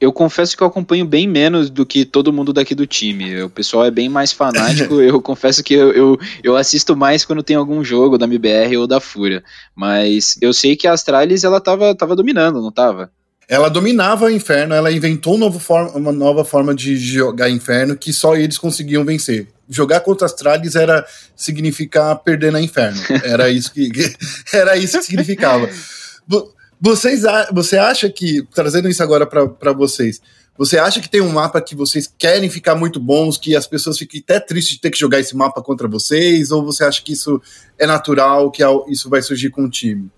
Eu 0.04 0.12
confesso 0.12 0.58
que 0.58 0.62
eu 0.62 0.68
acompanho 0.68 1.06
bem 1.06 1.26
menos 1.26 1.70
do 1.70 1.86
que 1.86 2.04
todo 2.04 2.34
mundo 2.34 2.52
daqui 2.52 2.76
do 2.76 2.86
time. 2.86 3.42
O 3.42 3.50
pessoal 3.50 3.86
é 3.86 3.90
bem 3.90 4.10
mais 4.10 4.34
fanático. 4.34 5.00
eu 5.00 5.22
confesso 5.22 5.64
que 5.64 5.74
eu, 5.74 5.94
eu, 5.94 6.20
eu, 6.44 6.58
assisto 6.58 6.94
mais 6.94 7.24
quando 7.24 7.42
tem 7.42 7.56
algum 7.56 7.82
jogo 7.86 8.18
da 8.18 8.26
MBR 8.26 8.76
ou 8.76 8.86
da 8.86 9.00
Fúria. 9.00 9.42
Mas 9.74 10.38
eu 10.42 10.52
sei 10.52 10.76
que 10.76 10.90
a 10.90 10.92
Astralis 10.92 11.46
ela 11.46 11.62
tava, 11.62 11.96
tava 11.96 12.18
dominando, 12.18 12.62
não 12.62 12.70
tava? 12.70 13.10
Ela 13.48 13.70
dominava 13.70 14.26
o 14.26 14.30
inferno, 14.30 14.76
ela 14.76 14.92
inventou 14.92 15.38
um 15.38 15.52
forma, 15.58 15.92
uma 15.92 16.12
nova 16.12 16.44
forma 16.44 16.76
de 16.76 16.98
jogar 16.98 17.50
inferno 17.50 17.96
que 17.96 18.12
só 18.12 18.36
eles 18.36 18.58
conseguiam 18.58 19.06
vencer. 19.06 19.48
Jogar 19.70 20.02
contra 20.02 20.26
Astralis 20.26 20.76
era 20.76 21.06
significar 21.34 22.14
perder 22.18 22.52
na 22.52 22.60
inferno. 22.60 23.02
Era 23.24 23.50
isso 23.50 23.72
que, 23.72 23.90
era 24.52 24.76
isso 24.76 24.98
que 24.98 25.06
significava. 25.06 25.70
Vocês, 26.86 27.22
você 27.54 27.78
acha 27.78 28.10
que, 28.10 28.46
trazendo 28.54 28.90
isso 28.90 29.02
agora 29.02 29.26
para 29.26 29.72
vocês, 29.72 30.22
você 30.58 30.78
acha 30.78 31.00
que 31.00 31.08
tem 31.08 31.22
um 31.22 31.32
mapa 31.32 31.62
que 31.62 31.78
vocês 31.78 32.14
querem 32.18 32.50
ficar 32.50 32.76
muito 32.76 33.00
bons, 33.00 33.38
que 33.38 33.56
as 33.56 33.66
pessoas 33.66 33.98
fiquem 33.98 34.20
até 34.20 34.38
tristes 34.38 34.74
de 34.74 34.82
ter 34.82 34.92
que 34.92 35.00
jogar 35.00 35.22
esse 35.22 35.34
mapa 35.34 35.62
contra 35.62 35.88
vocês? 35.88 36.52
Ou 36.52 36.62
você 36.62 36.84
acha 36.84 37.02
que 37.02 37.14
isso 37.14 37.42
é 37.80 37.88
natural, 37.88 38.52
que 38.52 38.62
isso 38.90 39.10
vai 39.10 39.22
surgir 39.22 39.50
com 39.50 39.64
o 39.64 39.70
time? 39.70 40.12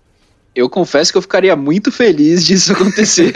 eu 0.56 0.70
confesso 0.70 1.12
que 1.12 1.18
eu 1.18 1.22
ficaria 1.22 1.54
muito 1.54 1.92
feliz 1.92 2.42
disso 2.42 2.72
acontecer. 2.72 3.30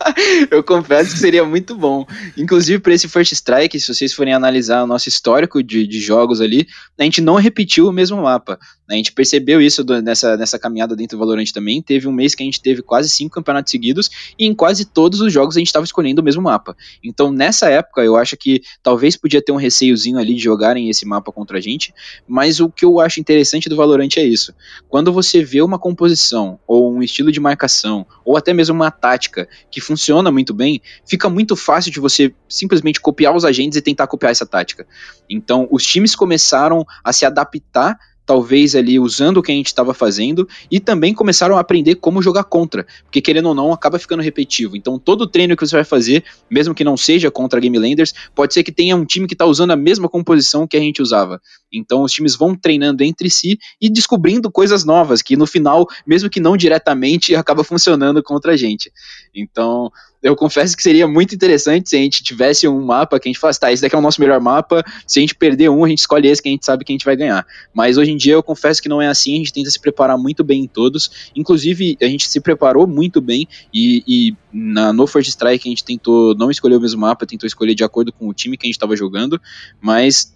eu 0.50 0.64
confesso 0.64 1.12
que 1.12 1.18
seria 1.18 1.44
muito 1.44 1.76
bom. 1.76 2.06
Inclusive, 2.34 2.80
para 2.80 2.94
esse 2.94 3.06
First 3.06 3.32
Strike, 3.32 3.78
se 3.78 3.94
vocês 3.94 4.14
forem 4.14 4.32
analisar 4.32 4.82
o 4.82 4.86
nosso 4.86 5.06
histórico 5.06 5.62
de, 5.62 5.86
de 5.86 6.00
jogos 6.00 6.40
ali, 6.40 6.66
a 6.98 7.04
gente 7.04 7.20
não 7.20 7.34
repetiu 7.34 7.86
o 7.86 7.92
mesmo 7.92 8.22
mapa. 8.22 8.58
A 8.92 8.96
gente 8.96 9.12
percebeu 9.12 9.60
isso 9.60 9.82
do, 9.82 10.02
nessa, 10.02 10.36
nessa 10.36 10.58
caminhada 10.58 10.94
dentro 10.94 11.16
do 11.16 11.20
Valorant 11.20 11.50
também. 11.52 11.80
Teve 11.80 12.06
um 12.06 12.12
mês 12.12 12.34
que 12.34 12.42
a 12.42 12.46
gente 12.46 12.60
teve 12.60 12.82
quase 12.82 13.08
cinco 13.08 13.34
campeonatos 13.34 13.70
seguidos 13.70 14.10
e 14.38 14.46
em 14.46 14.54
quase 14.54 14.84
todos 14.84 15.20
os 15.20 15.32
jogos 15.32 15.56
a 15.56 15.60
gente 15.60 15.68
estava 15.68 15.84
escolhendo 15.84 16.20
o 16.20 16.24
mesmo 16.24 16.42
mapa. 16.42 16.76
Então, 17.02 17.32
nessa 17.32 17.70
época, 17.70 18.02
eu 18.02 18.16
acho 18.16 18.36
que 18.36 18.62
talvez 18.82 19.16
podia 19.16 19.42
ter 19.42 19.50
um 19.50 19.56
receiozinho 19.56 20.18
ali 20.18 20.34
de 20.34 20.42
jogarem 20.42 20.90
esse 20.90 21.06
mapa 21.06 21.32
contra 21.32 21.56
a 21.56 21.60
gente, 21.60 21.94
mas 22.28 22.60
o 22.60 22.68
que 22.68 22.84
eu 22.84 23.00
acho 23.00 23.18
interessante 23.18 23.68
do 23.68 23.76
Valorant 23.76 24.10
é 24.18 24.22
isso. 24.22 24.54
Quando 24.88 25.10
você 25.10 25.42
vê 25.42 25.62
uma 25.62 25.78
composição 25.78 26.60
ou 26.66 26.92
um 26.92 27.02
estilo 27.02 27.32
de 27.32 27.40
marcação, 27.40 28.06
ou 28.24 28.36
até 28.36 28.52
mesmo 28.52 28.74
uma 28.74 28.90
tática 28.90 29.48
que 29.70 29.80
funciona 29.80 30.30
muito 30.30 30.52
bem, 30.52 30.82
fica 31.06 31.30
muito 31.30 31.56
fácil 31.56 31.90
de 31.90 31.98
você 31.98 32.34
simplesmente 32.46 33.00
copiar 33.00 33.34
os 33.34 33.44
agentes 33.44 33.78
e 33.78 33.82
tentar 33.82 34.06
copiar 34.06 34.32
essa 34.32 34.44
tática. 34.44 34.86
Então, 35.30 35.66
os 35.70 35.84
times 35.84 36.14
começaram 36.14 36.84
a 37.02 37.12
se 37.12 37.24
adaptar 37.24 37.98
talvez 38.24 38.74
ali 38.74 38.98
usando 38.98 39.38
o 39.38 39.42
que 39.42 39.52
a 39.52 39.54
gente 39.54 39.66
estava 39.66 39.92
fazendo 39.92 40.48
e 40.70 40.78
também 40.78 41.14
começaram 41.14 41.56
a 41.56 41.60
aprender 41.60 41.96
como 41.96 42.22
jogar 42.22 42.44
contra, 42.44 42.86
porque 43.04 43.20
querendo 43.20 43.46
ou 43.46 43.54
não 43.54 43.72
acaba 43.72 43.98
ficando 43.98 44.22
repetitivo. 44.22 44.76
Então 44.76 44.98
todo 44.98 45.26
treino 45.26 45.56
que 45.56 45.66
você 45.66 45.76
vai 45.76 45.84
fazer, 45.84 46.24
mesmo 46.50 46.74
que 46.74 46.84
não 46.84 46.96
seja 46.96 47.30
contra 47.30 47.60
Game 47.60 47.78
Landers, 47.78 48.12
pode 48.34 48.54
ser 48.54 48.62
que 48.62 48.72
tenha 48.72 48.96
um 48.96 49.04
time 49.04 49.26
que 49.26 49.34
está 49.34 49.46
usando 49.46 49.72
a 49.72 49.76
mesma 49.76 50.08
composição 50.08 50.66
que 50.66 50.76
a 50.76 50.80
gente 50.80 51.02
usava. 51.02 51.40
Então 51.72 52.02
os 52.02 52.12
times 52.12 52.36
vão 52.36 52.54
treinando 52.54 53.02
entre 53.02 53.28
si 53.30 53.58
e 53.80 53.90
descobrindo 53.90 54.50
coisas 54.50 54.84
novas 54.84 55.22
que 55.22 55.36
no 55.36 55.46
final, 55.46 55.86
mesmo 56.06 56.30
que 56.30 56.40
não 56.40 56.56
diretamente, 56.56 57.34
acaba 57.36 57.64
funcionando 57.64 58.22
contra 58.22 58.52
a 58.52 58.56
gente. 58.56 58.92
Então 59.34 59.90
eu 60.22 60.36
confesso 60.36 60.76
que 60.76 60.82
seria 60.82 61.08
muito 61.08 61.34
interessante 61.34 61.90
se 61.90 61.96
a 61.96 61.98
gente 61.98 62.22
tivesse 62.22 62.68
um 62.68 62.80
mapa 62.80 63.18
que 63.18 63.28
a 63.28 63.30
gente 63.30 63.40
falasse, 63.40 63.58
tá, 63.58 63.72
esse 63.72 63.82
daqui 63.82 63.94
é 63.94 63.98
o 63.98 64.02
nosso 64.02 64.20
melhor 64.20 64.40
mapa, 64.40 64.84
se 65.06 65.18
a 65.18 65.22
gente 65.22 65.34
perder 65.34 65.68
um, 65.68 65.84
a 65.84 65.88
gente 65.88 65.98
escolhe 65.98 66.28
esse 66.28 66.40
que 66.40 66.48
a 66.48 66.52
gente 66.52 66.64
sabe 66.64 66.84
que 66.84 66.92
a 66.92 66.94
gente 66.94 67.04
vai 67.04 67.16
ganhar. 67.16 67.44
Mas 67.74 67.98
hoje 67.98 68.12
em 68.12 68.16
dia 68.16 68.34
eu 68.34 68.42
confesso 68.42 68.80
que 68.80 68.88
não 68.88 69.02
é 69.02 69.08
assim, 69.08 69.34
a 69.34 69.38
gente 69.38 69.52
tenta 69.52 69.70
se 69.70 69.80
preparar 69.80 70.16
muito 70.16 70.44
bem 70.44 70.62
em 70.62 70.68
todos, 70.68 71.30
inclusive 71.34 71.96
a 72.00 72.06
gente 72.06 72.28
se 72.28 72.40
preparou 72.40 72.86
muito 72.86 73.20
bem 73.20 73.48
e, 73.74 74.02
e 74.06 74.36
na, 74.52 74.92
no 74.92 75.06
First 75.06 75.28
Strike 75.30 75.68
a 75.68 75.70
gente 75.70 75.84
tentou 75.84 76.34
não 76.36 76.50
escolher 76.50 76.76
o 76.76 76.80
mesmo 76.80 77.00
mapa, 77.00 77.26
tentou 77.26 77.46
escolher 77.46 77.74
de 77.74 77.82
acordo 77.82 78.12
com 78.12 78.28
o 78.28 78.34
time 78.34 78.56
que 78.56 78.66
a 78.66 78.68
gente 78.68 78.76
estava 78.76 78.94
jogando, 78.94 79.40
mas 79.80 80.32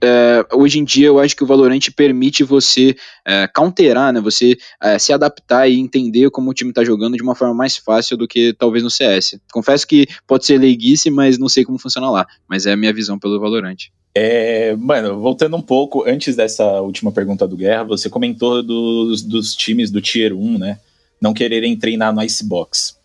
é, 0.00 0.46
hoje 0.52 0.78
em 0.78 0.84
dia 0.84 1.08
eu 1.08 1.18
acho 1.18 1.34
que 1.34 1.42
o 1.42 1.46
Valorant 1.46 1.80
permite 1.96 2.44
você 2.44 2.96
é, 3.24 3.48
counterar, 3.48 4.12
né, 4.12 4.20
você 4.20 4.56
é, 4.82 4.98
se 4.98 5.12
adaptar 5.12 5.68
e 5.68 5.78
entender 5.78 6.30
como 6.30 6.50
o 6.50 6.54
time 6.54 6.70
está 6.70 6.84
jogando 6.84 7.16
de 7.16 7.22
uma 7.22 7.34
forma 7.34 7.54
mais 7.54 7.76
fácil 7.76 8.16
do 8.16 8.28
que 8.28 8.52
talvez 8.52 8.84
no 8.84 8.90
CS. 8.90 9.38
Confesso 9.52 9.86
que 9.86 10.06
pode 10.26 10.46
ser 10.46 10.58
leiguice, 10.58 11.10
mas 11.10 11.38
não 11.38 11.48
sei 11.48 11.64
como 11.64 11.78
funciona 11.78 12.10
lá, 12.10 12.26
mas 12.48 12.66
é 12.66 12.72
a 12.72 12.76
minha 12.76 12.92
visão 12.92 13.18
pelo 13.18 13.40
Valorant. 13.40 13.76
É, 14.14 14.74
mano, 14.76 15.20
voltando 15.20 15.56
um 15.56 15.62
pouco, 15.62 16.04
antes 16.08 16.34
dessa 16.36 16.80
última 16.80 17.12
pergunta 17.12 17.46
do 17.46 17.56
Guerra, 17.56 17.84
você 17.84 18.08
comentou 18.08 18.62
dos, 18.62 19.22
dos 19.22 19.54
times 19.54 19.90
do 19.90 20.00
Tier 20.00 20.32
1, 20.32 20.58
né, 20.58 20.78
não 21.20 21.34
quererem 21.34 21.76
treinar 21.76 22.14
no 22.14 22.22
Icebox. 22.22 22.96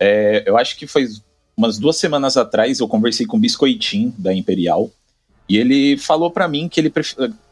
É, 0.00 0.42
eu 0.46 0.56
acho 0.56 0.76
que 0.76 0.86
foi 0.86 1.06
umas 1.56 1.78
duas 1.78 1.96
semanas 1.96 2.36
atrás 2.36 2.80
eu 2.80 2.88
conversei 2.88 3.26
com 3.26 3.36
o 3.36 3.40
Biscoitinho, 3.40 4.12
da 4.18 4.34
Imperial, 4.34 4.90
e 5.48 5.58
ele 5.58 5.96
falou 5.98 6.30
para 6.30 6.48
mim 6.48 6.68
que, 6.68 6.80
ele 6.80 6.92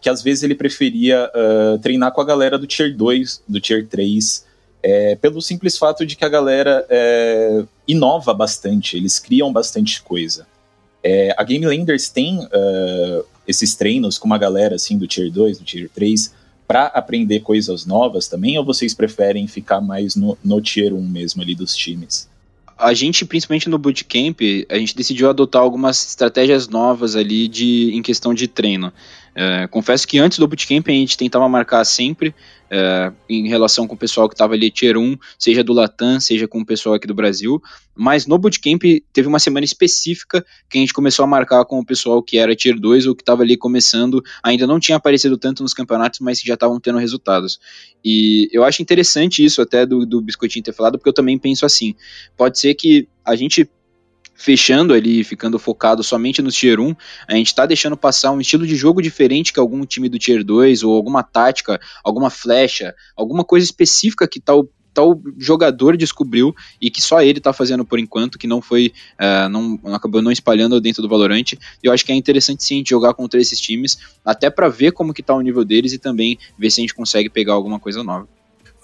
que 0.00 0.08
às 0.08 0.22
vezes 0.22 0.42
ele 0.42 0.54
preferia 0.54 1.30
uh, 1.34 1.78
treinar 1.78 2.12
com 2.12 2.20
a 2.20 2.24
galera 2.24 2.58
do 2.58 2.66
Tier 2.66 2.96
2, 2.96 3.42
do 3.48 3.60
Tier 3.60 3.86
3, 3.86 4.46
é, 4.82 5.14
pelo 5.16 5.42
simples 5.42 5.76
fato 5.76 6.06
de 6.06 6.16
que 6.16 6.24
a 6.24 6.28
galera 6.28 6.86
é, 6.88 7.62
inova 7.86 8.32
bastante, 8.32 8.96
eles 8.96 9.18
criam 9.18 9.52
bastante 9.52 10.02
coisa. 10.02 10.46
É, 11.02 11.34
a 11.36 11.44
Game 11.44 11.66
Landers 11.66 12.08
tem 12.08 12.38
uh, 12.38 13.24
esses 13.46 13.74
treinos 13.74 14.18
com 14.18 14.26
uma 14.26 14.38
galera 14.38 14.76
assim 14.76 14.96
do 14.98 15.06
Tier 15.06 15.30
2, 15.30 15.58
do 15.58 15.64
Tier 15.64 15.90
3, 15.94 16.32
para 16.66 16.86
aprender 16.86 17.40
coisas 17.40 17.84
novas 17.84 18.28
também, 18.28 18.56
ou 18.58 18.64
vocês 18.64 18.94
preferem 18.94 19.46
ficar 19.46 19.80
mais 19.80 20.14
no, 20.14 20.38
no 20.44 20.60
Tier 20.60 20.94
1 20.94 21.02
mesmo 21.02 21.42
ali 21.42 21.54
dos 21.54 21.74
times? 21.74 22.28
A 22.80 22.94
gente, 22.94 23.24
principalmente 23.24 23.68
no 23.68 23.78
bootcamp, 23.78 24.40
a 24.68 24.78
gente 24.78 24.96
decidiu 24.96 25.28
adotar 25.28 25.62
algumas 25.62 26.06
estratégias 26.06 26.68
novas 26.68 27.14
ali 27.14 27.46
de, 27.46 27.90
em 27.94 28.02
questão 28.02 28.32
de 28.32 28.48
treino. 28.48 28.92
É, 29.34 29.66
confesso 29.68 30.06
que 30.06 30.18
antes 30.18 30.38
do 30.38 30.46
bootcamp 30.46 30.88
a 30.88 30.92
gente 30.92 31.16
tentava 31.16 31.48
marcar 31.48 31.84
sempre 31.84 32.34
é, 32.70 33.12
em 33.28 33.48
relação 33.48 33.86
com 33.86 33.94
o 33.94 33.98
pessoal 33.98 34.28
que 34.28 34.34
estava 34.34 34.54
ali 34.54 34.70
Tier 34.70 34.96
1, 34.96 35.16
seja 35.38 35.62
do 35.62 35.72
Latam, 35.72 36.20
seja 36.20 36.46
com 36.46 36.60
o 36.60 36.66
pessoal 36.66 36.94
aqui 36.94 37.06
do 37.06 37.14
Brasil, 37.14 37.60
mas 37.94 38.26
no 38.26 38.38
bootcamp 38.38 38.82
teve 39.12 39.28
uma 39.28 39.38
semana 39.38 39.64
específica 39.64 40.44
que 40.68 40.78
a 40.78 40.80
gente 40.80 40.92
começou 40.92 41.24
a 41.24 41.28
marcar 41.28 41.64
com 41.64 41.78
o 41.78 41.84
pessoal 41.84 42.22
que 42.22 42.38
era 42.38 42.54
Tier 42.54 42.78
2 42.78 43.06
ou 43.06 43.14
que 43.14 43.22
estava 43.22 43.42
ali 43.42 43.56
começando, 43.56 44.22
ainda 44.42 44.66
não 44.66 44.78
tinha 44.78 44.96
aparecido 44.96 45.36
tanto 45.36 45.62
nos 45.62 45.74
campeonatos, 45.74 46.20
mas 46.20 46.40
que 46.40 46.46
já 46.46 46.54
estavam 46.54 46.78
tendo 46.80 46.98
resultados. 46.98 47.60
E 48.04 48.48
eu 48.52 48.64
acho 48.64 48.82
interessante 48.82 49.44
isso 49.44 49.60
até 49.60 49.84
do, 49.84 50.06
do 50.06 50.20
Biscoitinho 50.20 50.64
ter 50.64 50.72
falado, 50.72 50.98
porque 50.98 51.08
eu 51.08 51.14
também 51.14 51.38
penso 51.38 51.66
assim, 51.66 51.94
pode 52.36 52.58
ser 52.58 52.74
que 52.74 53.08
a 53.24 53.36
gente 53.36 53.68
fechando 54.40 54.94
ali, 54.94 55.22
ficando 55.22 55.58
focado 55.58 56.02
somente 56.02 56.40
no 56.40 56.50
Tier 56.50 56.80
1, 56.80 56.96
a 57.28 57.34
gente 57.34 57.48
está 57.48 57.66
deixando 57.66 57.94
passar 57.94 58.32
um 58.32 58.40
estilo 58.40 58.66
de 58.66 58.74
jogo 58.74 59.02
diferente 59.02 59.52
que 59.52 59.60
algum 59.60 59.84
time 59.84 60.08
do 60.08 60.18
Tier 60.18 60.42
2, 60.42 60.82
ou 60.82 60.96
alguma 60.96 61.22
tática, 61.22 61.78
alguma 62.02 62.30
flecha, 62.30 62.94
alguma 63.14 63.44
coisa 63.44 63.66
específica 63.66 64.26
que 64.26 64.40
tal 64.40 64.66
tal 64.92 65.22
jogador 65.38 65.96
descobriu 65.96 66.52
e 66.80 66.90
que 66.90 67.00
só 67.00 67.22
ele 67.22 67.38
está 67.38 67.52
fazendo 67.52 67.84
por 67.84 67.98
enquanto, 68.00 68.38
que 68.38 68.48
não 68.48 68.60
foi, 68.60 68.92
uh, 69.20 69.48
não 69.48 69.78
acabou 69.94 70.20
não 70.20 70.32
espalhando 70.32 70.80
dentro 70.80 71.00
do 71.00 71.08
Valorant. 71.08 71.52
Eu 71.80 71.92
acho 71.92 72.04
que 72.04 72.10
é 72.10 72.14
interessante 72.16 72.64
sim 72.64 72.82
jogar 72.84 73.14
contra 73.14 73.40
esses 73.40 73.60
times, 73.60 73.98
até 74.24 74.50
para 74.50 74.68
ver 74.68 74.90
como 74.90 75.14
que 75.14 75.22
tá 75.22 75.32
o 75.32 75.40
nível 75.40 75.64
deles 75.64 75.92
e 75.92 75.98
também 75.98 76.38
ver 76.58 76.70
se 76.72 76.80
a 76.80 76.82
gente 76.82 76.94
consegue 76.94 77.30
pegar 77.30 77.52
alguma 77.52 77.78
coisa 77.78 78.02
nova. 78.02 78.26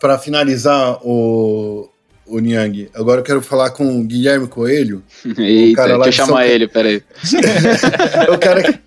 Para 0.00 0.16
finalizar 0.16 1.00
o, 1.02 1.90
o 2.27 2.39
Niang. 2.41 2.89
Agora 2.95 3.20
eu 3.20 3.24
quero 3.24 3.41
falar 3.41 3.70
com 3.70 4.01
o 4.01 4.05
Guilherme 4.05 4.49
Coelho. 4.49 5.03
Eita, 5.39 5.77
cara 5.77 5.99
deixa 5.99 6.22
eu 6.22 6.27
chamar 6.27 6.43
São... 6.43 6.51
ele, 6.51 6.68
peraí. 6.68 7.03
o, 8.33 8.39
cara, 8.39 8.81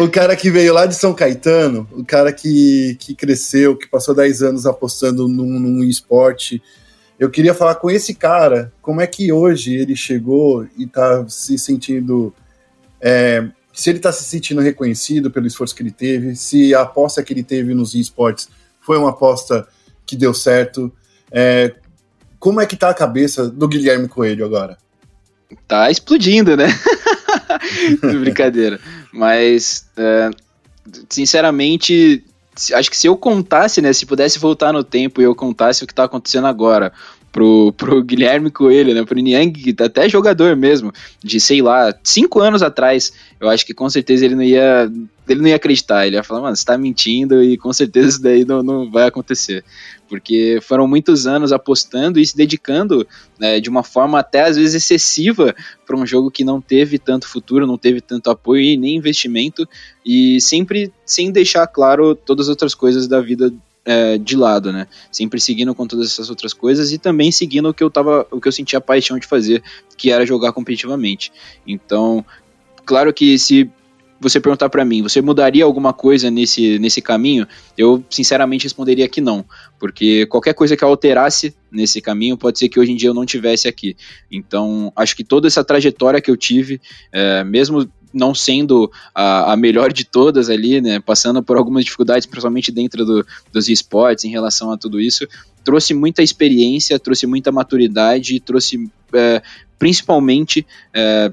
o 0.00 0.08
cara 0.08 0.36
que 0.36 0.50
veio 0.50 0.72
lá 0.74 0.86
de 0.86 0.94
São 0.94 1.14
Caetano, 1.14 1.88
o 1.92 2.04
cara 2.04 2.32
que, 2.32 2.96
que 3.00 3.14
cresceu, 3.14 3.76
que 3.76 3.88
passou 3.88 4.14
10 4.14 4.42
anos 4.42 4.66
apostando 4.66 5.26
num, 5.26 5.58
num 5.58 5.82
esporte. 5.82 6.62
Eu 7.18 7.30
queria 7.30 7.54
falar 7.54 7.76
com 7.76 7.90
esse 7.90 8.14
cara, 8.14 8.72
como 8.82 9.00
é 9.00 9.06
que 9.06 9.32
hoje 9.32 9.74
ele 9.74 9.96
chegou 9.96 10.66
e 10.76 10.86
tá 10.86 11.26
se 11.28 11.58
sentindo. 11.58 12.34
É, 13.00 13.46
se 13.72 13.90
ele 13.90 13.98
tá 13.98 14.12
se 14.12 14.24
sentindo 14.24 14.60
reconhecido 14.60 15.30
pelo 15.30 15.46
esforço 15.46 15.74
que 15.74 15.82
ele 15.82 15.90
teve, 15.90 16.36
se 16.36 16.74
a 16.74 16.82
aposta 16.82 17.22
que 17.22 17.32
ele 17.32 17.42
teve 17.42 17.74
nos 17.74 17.94
esportes 17.94 18.48
foi 18.80 18.98
uma 18.98 19.10
aposta 19.10 19.66
que 20.06 20.16
deu 20.16 20.34
certo. 20.34 20.92
É, 21.30 21.74
como 22.44 22.60
é 22.60 22.66
que 22.66 22.76
tá 22.76 22.90
a 22.90 22.94
cabeça 22.94 23.48
do 23.48 23.66
Guilherme 23.66 24.06
Coelho 24.06 24.44
agora? 24.44 24.76
Tá 25.66 25.90
explodindo, 25.90 26.54
né? 26.54 26.66
Brincadeira. 28.20 28.78
Mas, 29.10 29.88
é, 29.96 30.28
sinceramente, 31.08 32.22
acho 32.74 32.90
que 32.90 32.98
se 32.98 33.06
eu 33.06 33.16
contasse, 33.16 33.80
né? 33.80 33.94
Se 33.94 34.04
pudesse 34.04 34.38
voltar 34.38 34.74
no 34.74 34.84
tempo 34.84 35.22
e 35.22 35.24
eu 35.24 35.34
contasse 35.34 35.82
o 35.84 35.86
que 35.86 35.94
tá 35.94 36.04
acontecendo 36.04 36.46
agora 36.46 36.92
pro, 37.34 37.72
pro 37.76 38.00
Guilherme 38.06 38.50
Coelho, 38.50 38.94
né? 38.94 39.04
Pro 39.04 39.18
Niang, 39.18 39.52
que 39.52 39.74
tá 39.74 39.86
até 39.86 40.08
jogador 40.08 40.54
mesmo, 40.54 40.92
de 41.22 41.40
sei 41.40 41.60
lá, 41.60 41.92
cinco 42.04 42.40
anos 42.40 42.62
atrás, 42.62 43.12
eu 43.40 43.48
acho 43.48 43.66
que 43.66 43.74
com 43.74 43.90
certeza 43.90 44.24
ele 44.24 44.36
não 44.36 44.42
ia. 44.42 44.90
Ele 45.26 45.40
não 45.40 45.48
ia 45.48 45.56
acreditar, 45.56 46.06
ele 46.06 46.16
ia 46.16 46.22
falar, 46.22 46.42
mano, 46.42 46.54
você 46.54 46.66
tá 46.66 46.76
mentindo 46.76 47.42
e 47.42 47.56
com 47.56 47.72
certeza 47.72 48.08
isso 48.08 48.22
daí 48.22 48.44
não, 48.44 48.62
não 48.62 48.90
vai 48.90 49.06
acontecer 49.06 49.64
porque 50.06 50.58
foram 50.62 50.86
muitos 50.86 51.26
anos 51.26 51.50
apostando 51.50 52.20
e 52.20 52.26
se 52.26 52.36
dedicando 52.36 53.06
né, 53.38 53.58
de 53.58 53.68
uma 53.68 53.82
forma 53.82 54.18
até 54.18 54.42
às 54.42 54.56
vezes 54.56 54.74
excessiva 54.74 55.54
para 55.86 55.96
um 55.96 56.06
jogo 56.06 56.30
que 56.30 56.44
não 56.44 56.60
teve 56.60 56.98
tanto 56.98 57.26
futuro, 57.26 57.66
não 57.66 57.78
teve 57.78 58.00
tanto 58.00 58.30
apoio 58.30 58.62
e 58.62 58.76
nem 58.76 58.96
investimento, 58.96 59.66
e 60.04 60.40
sempre 60.40 60.92
sem 61.04 61.32
deixar 61.32 61.66
claro 61.66 62.14
todas 62.14 62.46
as 62.46 62.50
outras 62.50 62.74
coisas 62.74 63.08
da 63.08 63.20
vida 63.20 63.52
é, 63.84 64.18
de 64.18 64.36
lado, 64.36 64.72
né? 64.72 64.86
Sempre 65.10 65.40
seguindo 65.40 65.74
com 65.74 65.86
todas 65.86 66.08
essas 66.08 66.30
outras 66.30 66.52
coisas 66.52 66.92
e 66.92 66.98
também 66.98 67.30
seguindo 67.30 67.68
o 67.68 67.74
que 67.74 67.82
eu 67.82 67.90
tava, 67.90 68.26
o 68.30 68.40
que 68.40 68.48
eu 68.48 68.52
sentia 68.52 68.80
paixão 68.80 69.18
de 69.18 69.26
fazer, 69.26 69.62
que 69.96 70.10
era 70.10 70.24
jogar 70.24 70.52
competitivamente. 70.52 71.32
Então, 71.66 72.24
claro 72.84 73.12
que 73.12 73.38
se 73.38 73.70
você 74.20 74.40
perguntar 74.40 74.70
para 74.70 74.84
mim, 74.84 75.02
você 75.02 75.20
mudaria 75.20 75.64
alguma 75.64 75.92
coisa 75.92 76.30
nesse, 76.30 76.78
nesse 76.78 77.02
caminho? 77.02 77.46
Eu 77.76 78.02
sinceramente 78.08 78.64
responderia 78.64 79.08
que 79.08 79.20
não, 79.20 79.44
porque 79.78 80.24
qualquer 80.26 80.54
coisa 80.54 80.76
que 80.76 80.82
eu 80.82 80.88
alterasse 80.88 81.54
nesse 81.70 82.00
caminho 82.00 82.38
pode 82.38 82.58
ser 82.58 82.68
que 82.68 82.80
hoje 82.80 82.92
em 82.92 82.96
dia 82.96 83.10
eu 83.10 83.14
não 83.14 83.26
tivesse 83.26 83.68
aqui. 83.68 83.96
Então, 84.30 84.92
acho 84.96 85.14
que 85.14 85.24
toda 85.24 85.46
essa 85.46 85.62
trajetória 85.62 86.20
que 86.20 86.30
eu 86.30 86.36
tive, 86.36 86.80
é, 87.12 87.44
mesmo 87.44 87.88
não 88.14 88.34
sendo 88.34 88.90
a, 89.14 89.52
a, 89.52 89.56
melhor 89.56 89.92
de 89.92 90.04
todas 90.04 90.48
ali, 90.48 90.80
né, 90.80 91.00
passando 91.00 91.42
por 91.42 91.56
algumas 91.56 91.84
dificuldades, 91.84 92.26
principalmente 92.26 92.70
dentro 92.70 93.04
do, 93.04 93.26
dos 93.52 93.68
esportes 93.68 94.24
em 94.24 94.30
relação 94.30 94.70
a 94.70 94.78
tudo 94.78 95.00
isso, 95.00 95.26
trouxe 95.64 95.92
muita 95.92 96.22
experiência, 96.22 96.98
trouxe 96.98 97.26
muita 97.26 97.50
maturidade, 97.50 98.38
trouxe 98.40 98.88
é, 99.12 99.42
principalmente 99.78 100.66
é, 100.92 101.32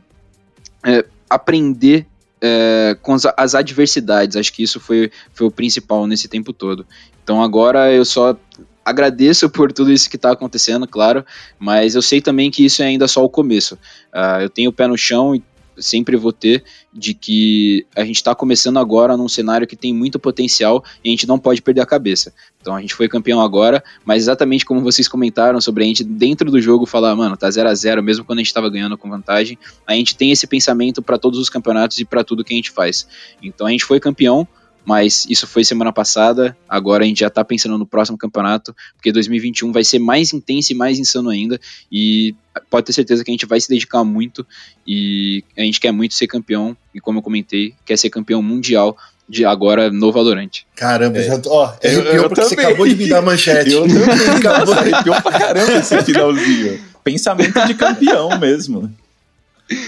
é, 0.83 1.05
aprender 1.29 2.07
é, 2.41 2.97
com 3.01 3.13
as, 3.13 3.25
as, 3.37 3.55
adversidades. 3.55 4.35
Acho 4.35 4.51
que 4.51 4.63
isso 4.63 4.79
foi, 4.79 5.11
foi 5.33 5.47
o 5.47 5.51
principal 5.51 6.07
nesse 6.07 6.27
tempo 6.27 6.51
todo. 6.51 6.85
Então 7.23 7.41
agora 7.41 7.91
eu 7.93 8.03
só 8.03 8.35
agradeço 8.83 9.49
por 9.49 9.71
tudo 9.71 9.91
isso 9.91 10.09
que 10.09 10.15
está 10.15 10.31
acontecendo, 10.31 10.87
claro, 10.87 11.23
mas 11.59 11.93
eu 11.93 12.01
sei 12.01 12.19
também 12.19 12.49
que 12.49 12.65
isso 12.65 12.81
é 12.81 12.87
ainda 12.87 13.07
só 13.07 13.23
o 13.23 13.29
começo. 13.29 13.75
Uh, 14.13 14.41
eu 14.41 14.49
tenho 14.49 14.71
o 14.71 14.73
pé 14.73 14.87
no 14.87 14.97
chão 14.97 15.35
e 15.35 15.43
sempre 15.77 16.15
vou 16.17 16.31
ter 16.31 16.63
de 16.93 17.13
que 17.13 17.85
a 17.95 18.03
gente 18.03 18.17
está 18.17 18.35
começando 18.35 18.77
agora 18.77 19.15
num 19.15 19.29
cenário 19.29 19.67
que 19.67 19.75
tem 19.75 19.93
muito 19.93 20.19
potencial 20.19 20.83
e 21.03 21.09
a 21.09 21.11
gente 21.11 21.27
não 21.27 21.39
pode 21.39 21.61
perder 21.61 21.81
a 21.81 21.85
cabeça. 21.85 22.33
Então 22.59 22.75
a 22.75 22.81
gente 22.81 22.93
foi 22.93 23.07
campeão 23.07 23.41
agora, 23.41 23.83
mas 24.05 24.23
exatamente 24.23 24.65
como 24.65 24.81
vocês 24.81 25.07
comentaram 25.07 25.59
sobre 25.61 25.83
a 25.83 25.87
gente 25.87 26.03
dentro 26.03 26.51
do 26.51 26.61
jogo 26.61 26.85
falar, 26.85 27.15
mano, 27.15 27.35
tá 27.35 27.49
0 27.49 27.69
a 27.69 27.73
0 27.73 28.03
mesmo 28.03 28.23
quando 28.25 28.39
a 28.39 28.41
gente 28.41 28.47
estava 28.47 28.69
ganhando 28.69 28.97
com 28.97 29.09
vantagem, 29.09 29.57
a 29.87 29.93
gente 29.93 30.15
tem 30.15 30.31
esse 30.31 30.45
pensamento 30.45 31.01
para 31.01 31.17
todos 31.17 31.39
os 31.39 31.49
campeonatos 31.49 31.97
e 31.99 32.05
para 32.05 32.23
tudo 32.23 32.43
que 32.43 32.53
a 32.53 32.55
gente 32.55 32.71
faz. 32.71 33.07
Então 33.41 33.65
a 33.65 33.71
gente 33.71 33.85
foi 33.85 33.99
campeão, 33.99 34.47
mas 34.85 35.25
isso 35.29 35.47
foi 35.47 35.63
semana 35.63 35.93
passada, 35.93 36.57
agora 36.67 37.03
a 37.03 37.07
gente 37.07 37.19
já 37.19 37.29
tá 37.29 37.43
pensando 37.43 37.77
no 37.77 37.85
próximo 37.85 38.17
campeonato, 38.17 38.75
porque 38.95 39.11
2021 39.11 39.71
vai 39.71 39.83
ser 39.83 39.99
mais 39.99 40.33
intenso 40.33 40.73
e 40.73 40.75
mais 40.75 40.99
insano 40.99 41.29
ainda, 41.29 41.59
e 41.91 42.35
pode 42.69 42.87
ter 42.87 42.93
certeza 42.93 43.23
que 43.23 43.31
a 43.31 43.33
gente 43.33 43.45
vai 43.45 43.59
se 43.59 43.69
dedicar 43.69 44.03
muito, 44.03 44.45
e 44.85 45.43
a 45.57 45.61
gente 45.61 45.79
quer 45.79 45.91
muito 45.91 46.13
ser 46.13 46.27
campeão, 46.27 46.75
e 46.93 46.99
como 46.99 47.19
eu 47.19 47.23
comentei, 47.23 47.73
quer 47.85 47.97
ser 47.97 48.09
campeão 48.09 48.41
mundial 48.41 48.97
de 49.31 49.45
agora 49.45 49.89
no 49.89 50.11
Valorante. 50.11 50.67
Caramba, 50.75 51.19
é. 51.19 51.23
já 51.23 51.39
tô, 51.39 51.51
ó, 51.51 51.65
arrepiou 51.65 52.03
eu, 52.03 52.13
eu 52.13 52.23
porque 52.23 52.41
também. 52.41 52.57
você 52.57 52.65
acabou 52.65 52.87
de 52.87 52.95
me 52.95 53.07
dar 53.07 53.21
manchete. 53.21 53.71
Eu 53.71 53.87
também, 53.87 54.03
acabou. 54.37 54.73
arrepiou 54.73 55.21
pra 55.21 55.39
caramba 55.39 55.73
esse 55.73 56.01
finalzinho. 56.03 56.81
Pensamento 57.01 57.65
de 57.65 57.73
campeão 57.73 58.37
mesmo. 58.37 58.93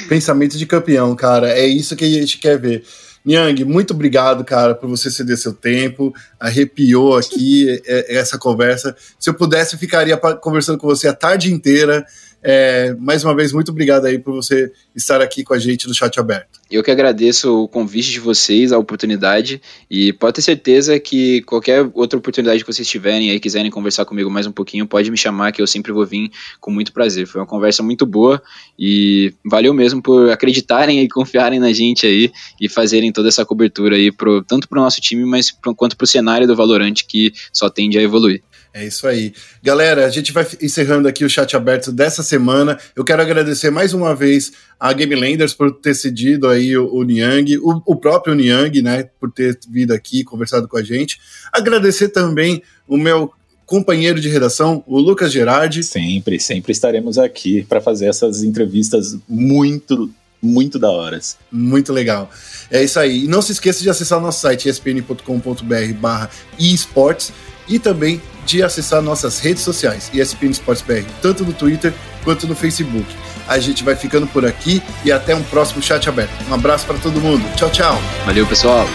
Pensamento 0.08 0.58
de 0.58 0.66
campeão, 0.66 1.14
cara, 1.14 1.50
é 1.50 1.68
isso 1.68 1.94
que 1.96 2.06
a 2.06 2.10
gente 2.10 2.38
quer 2.38 2.58
ver. 2.58 2.86
Niang, 3.26 3.64
muito 3.64 3.94
obrigado, 3.94 4.44
cara, 4.44 4.76
por 4.76 4.90
você 4.90 5.10
ceder 5.10 5.38
seu 5.38 5.54
tempo. 5.54 6.14
Arrepiou 6.40 7.18
aqui 7.18 7.82
essa 7.88 8.38
conversa. 8.38 8.96
Se 9.18 9.30
eu 9.30 9.34
pudesse, 9.34 9.76
eu 9.76 9.80
ficaria 9.80 10.18
conversando 10.18 10.78
com 10.78 10.88
você 10.88 11.08
a 11.08 11.14
tarde 11.14 11.52
inteira. 11.52 12.06
É, 12.46 12.94
mais 13.00 13.24
uma 13.24 13.34
vez, 13.34 13.54
muito 13.54 13.72
obrigado 13.72 14.06
aí 14.06 14.20
por 14.20 14.34
você 14.34 14.70
estar 14.94 15.22
aqui 15.22 15.46
com 15.46 15.54
a 15.54 15.58
gente 15.58 15.88
no 15.88 15.94
chat 15.94 16.20
aberto. 16.20 16.60
Eu 16.70 16.84
que 16.84 16.92
agradeço 16.92 17.64
o 17.64 17.68
convite 17.70 18.12
de 18.12 18.20
vocês, 18.20 18.74
a 18.74 18.78
oportunidade, 18.78 19.62
e 19.90 20.12
pode 20.12 20.36
ter 20.36 20.42
certeza 20.42 21.00
que 21.00 21.42
qualquer 21.44 21.90
outra 21.94 22.20
oportunidade 22.20 22.62
que 22.62 22.74
vocês 22.74 22.86
tiverem 22.86 23.30
aí, 23.30 23.40
quiserem 23.40 23.72
conversar 23.72 24.04
comigo 24.04 24.30
mais 24.30 24.46
um 24.46 24.52
pouquinho, 24.52 24.86
pode 24.86 25.10
me 25.10 25.16
chamar 25.16 25.54
que 25.54 25.62
eu 25.62 25.68
sempre 25.68 25.94
vou 25.94 26.06
vir 26.06 26.30
com 26.60 26.70
muito 26.70 26.92
prazer. 26.92 27.28
Foi 27.28 27.40
uma 27.40 27.48
conversa 27.48 27.82
muito 27.82 28.06
boa 28.06 28.42
e 28.78 29.34
valeu 29.46 29.74
mesmo 29.74 30.02
por 30.02 30.30
acreditarem 30.30 31.02
e 31.02 31.08
confiarem 31.10 31.62
na 31.62 31.72
gente 31.72 32.06
aí 32.06 32.30
e 32.60 32.68
fazerem 32.68 33.14
toda 33.14 33.30
essa 33.30 33.46
cobertura 33.46 33.96
aí, 33.96 34.12
pro, 34.12 34.44
tanto 34.44 34.68
para 34.68 34.80
o 34.80 34.84
nosso 34.84 35.00
time, 35.00 35.24
mas 35.24 35.50
pro, 35.50 35.74
quanto 35.74 35.96
para 35.96 36.04
o 36.04 36.08
cenário 36.08 36.46
do 36.46 36.56
Valorante 36.56 37.06
que 37.06 37.32
só 37.54 37.70
tende 37.70 37.98
a 37.98 38.02
evoluir. 38.02 38.44
É 38.74 38.84
isso 38.84 39.06
aí. 39.08 39.34
Galera, 39.62 40.04
a 40.04 40.10
gente 40.10 40.32
vai 40.32 40.48
encerrando 40.60 41.08
aqui 41.08 41.24
o 41.24 41.30
chat 41.30 41.56
aberto 41.56 41.92
dessa 41.92 42.24
semana. 42.24 42.80
Eu 42.96 43.04
quero 43.04 43.22
agradecer 43.22 43.70
mais 43.70 43.94
uma 43.94 44.16
vez 44.16 44.52
a 44.80 44.92
Game 44.92 45.14
Landers 45.14 45.54
por 45.54 45.72
ter 45.74 45.94
cedido 45.94 46.48
aí 46.48 46.76
o, 46.76 46.92
o 46.92 47.04
Niang, 47.04 47.56
o, 47.60 47.84
o, 47.86 47.96
próprio 47.96 48.34
Niang, 48.34 48.82
né, 48.82 49.10
por 49.20 49.32
ter 49.32 49.60
vindo 49.70 49.94
aqui 49.94 50.24
conversado 50.24 50.68
com 50.68 50.76
a 50.76 50.84
gente. 50.84 51.20
Agradecer 51.52 52.10
também 52.10 52.64
o 52.88 52.98
meu 52.98 53.32
companheiro 53.68 54.20
de 54.20 54.28
redação, 54.28 54.84
o 54.88 55.00
Lucas 55.00 55.32
Gerardi. 55.32 55.84
Sempre, 55.84 56.40
sempre 56.40 56.72
estaremos 56.72 57.20
aqui 57.20 57.64
para 57.70 57.80
fazer 57.80 58.08
essas 58.08 58.42
entrevistas 58.42 59.16
muito 59.30 60.10
muito 60.42 60.78
da 60.78 60.92
horas. 60.92 61.38
Muito 61.50 61.94
legal. 61.94 62.30
É 62.70 62.84
isso 62.84 63.00
aí. 63.00 63.24
E 63.24 63.28
não 63.30 63.42
se 63.42 63.54
esqueça 63.54 63.82
de 63.82 63.90
acessar 63.90 64.20
o 64.20 64.22
nosso 64.22 64.42
site 64.42 64.68
espn.com.br 64.68 65.94
barra 66.02 66.30
esportes 66.60 67.32
e 67.70 67.80
também 67.80 68.22
de 68.46 68.64
acessar 68.64 69.02
nossas 69.02 69.40
redes 69.40 69.64
sociais, 69.64 70.10
ESPN 70.14 70.52
Sports 70.52 70.82
BR, 70.82 71.06
tanto 71.22 71.44
no 71.44 71.54
Twitter 71.54 71.94
quanto 72.24 72.48
no 72.48 72.56
Facebook. 72.56 73.08
A 73.48 73.60
gente 73.60 73.84
vai 73.84 73.96
ficando 73.96 74.26
por 74.28 74.46
aqui 74.46 74.82
e 75.04 75.12
até 75.12 75.36
um 75.36 75.44
próximo 75.44 75.82
chat 75.82 76.08
aberto. 76.08 76.32
Um 76.50 76.54
abraço 76.54 76.86
para 76.86 76.98
todo 76.98 77.20
mundo. 77.20 77.44
Tchau, 77.56 77.70
tchau. 77.70 78.02
Valeu, 78.26 78.48
pessoal. 78.48 78.88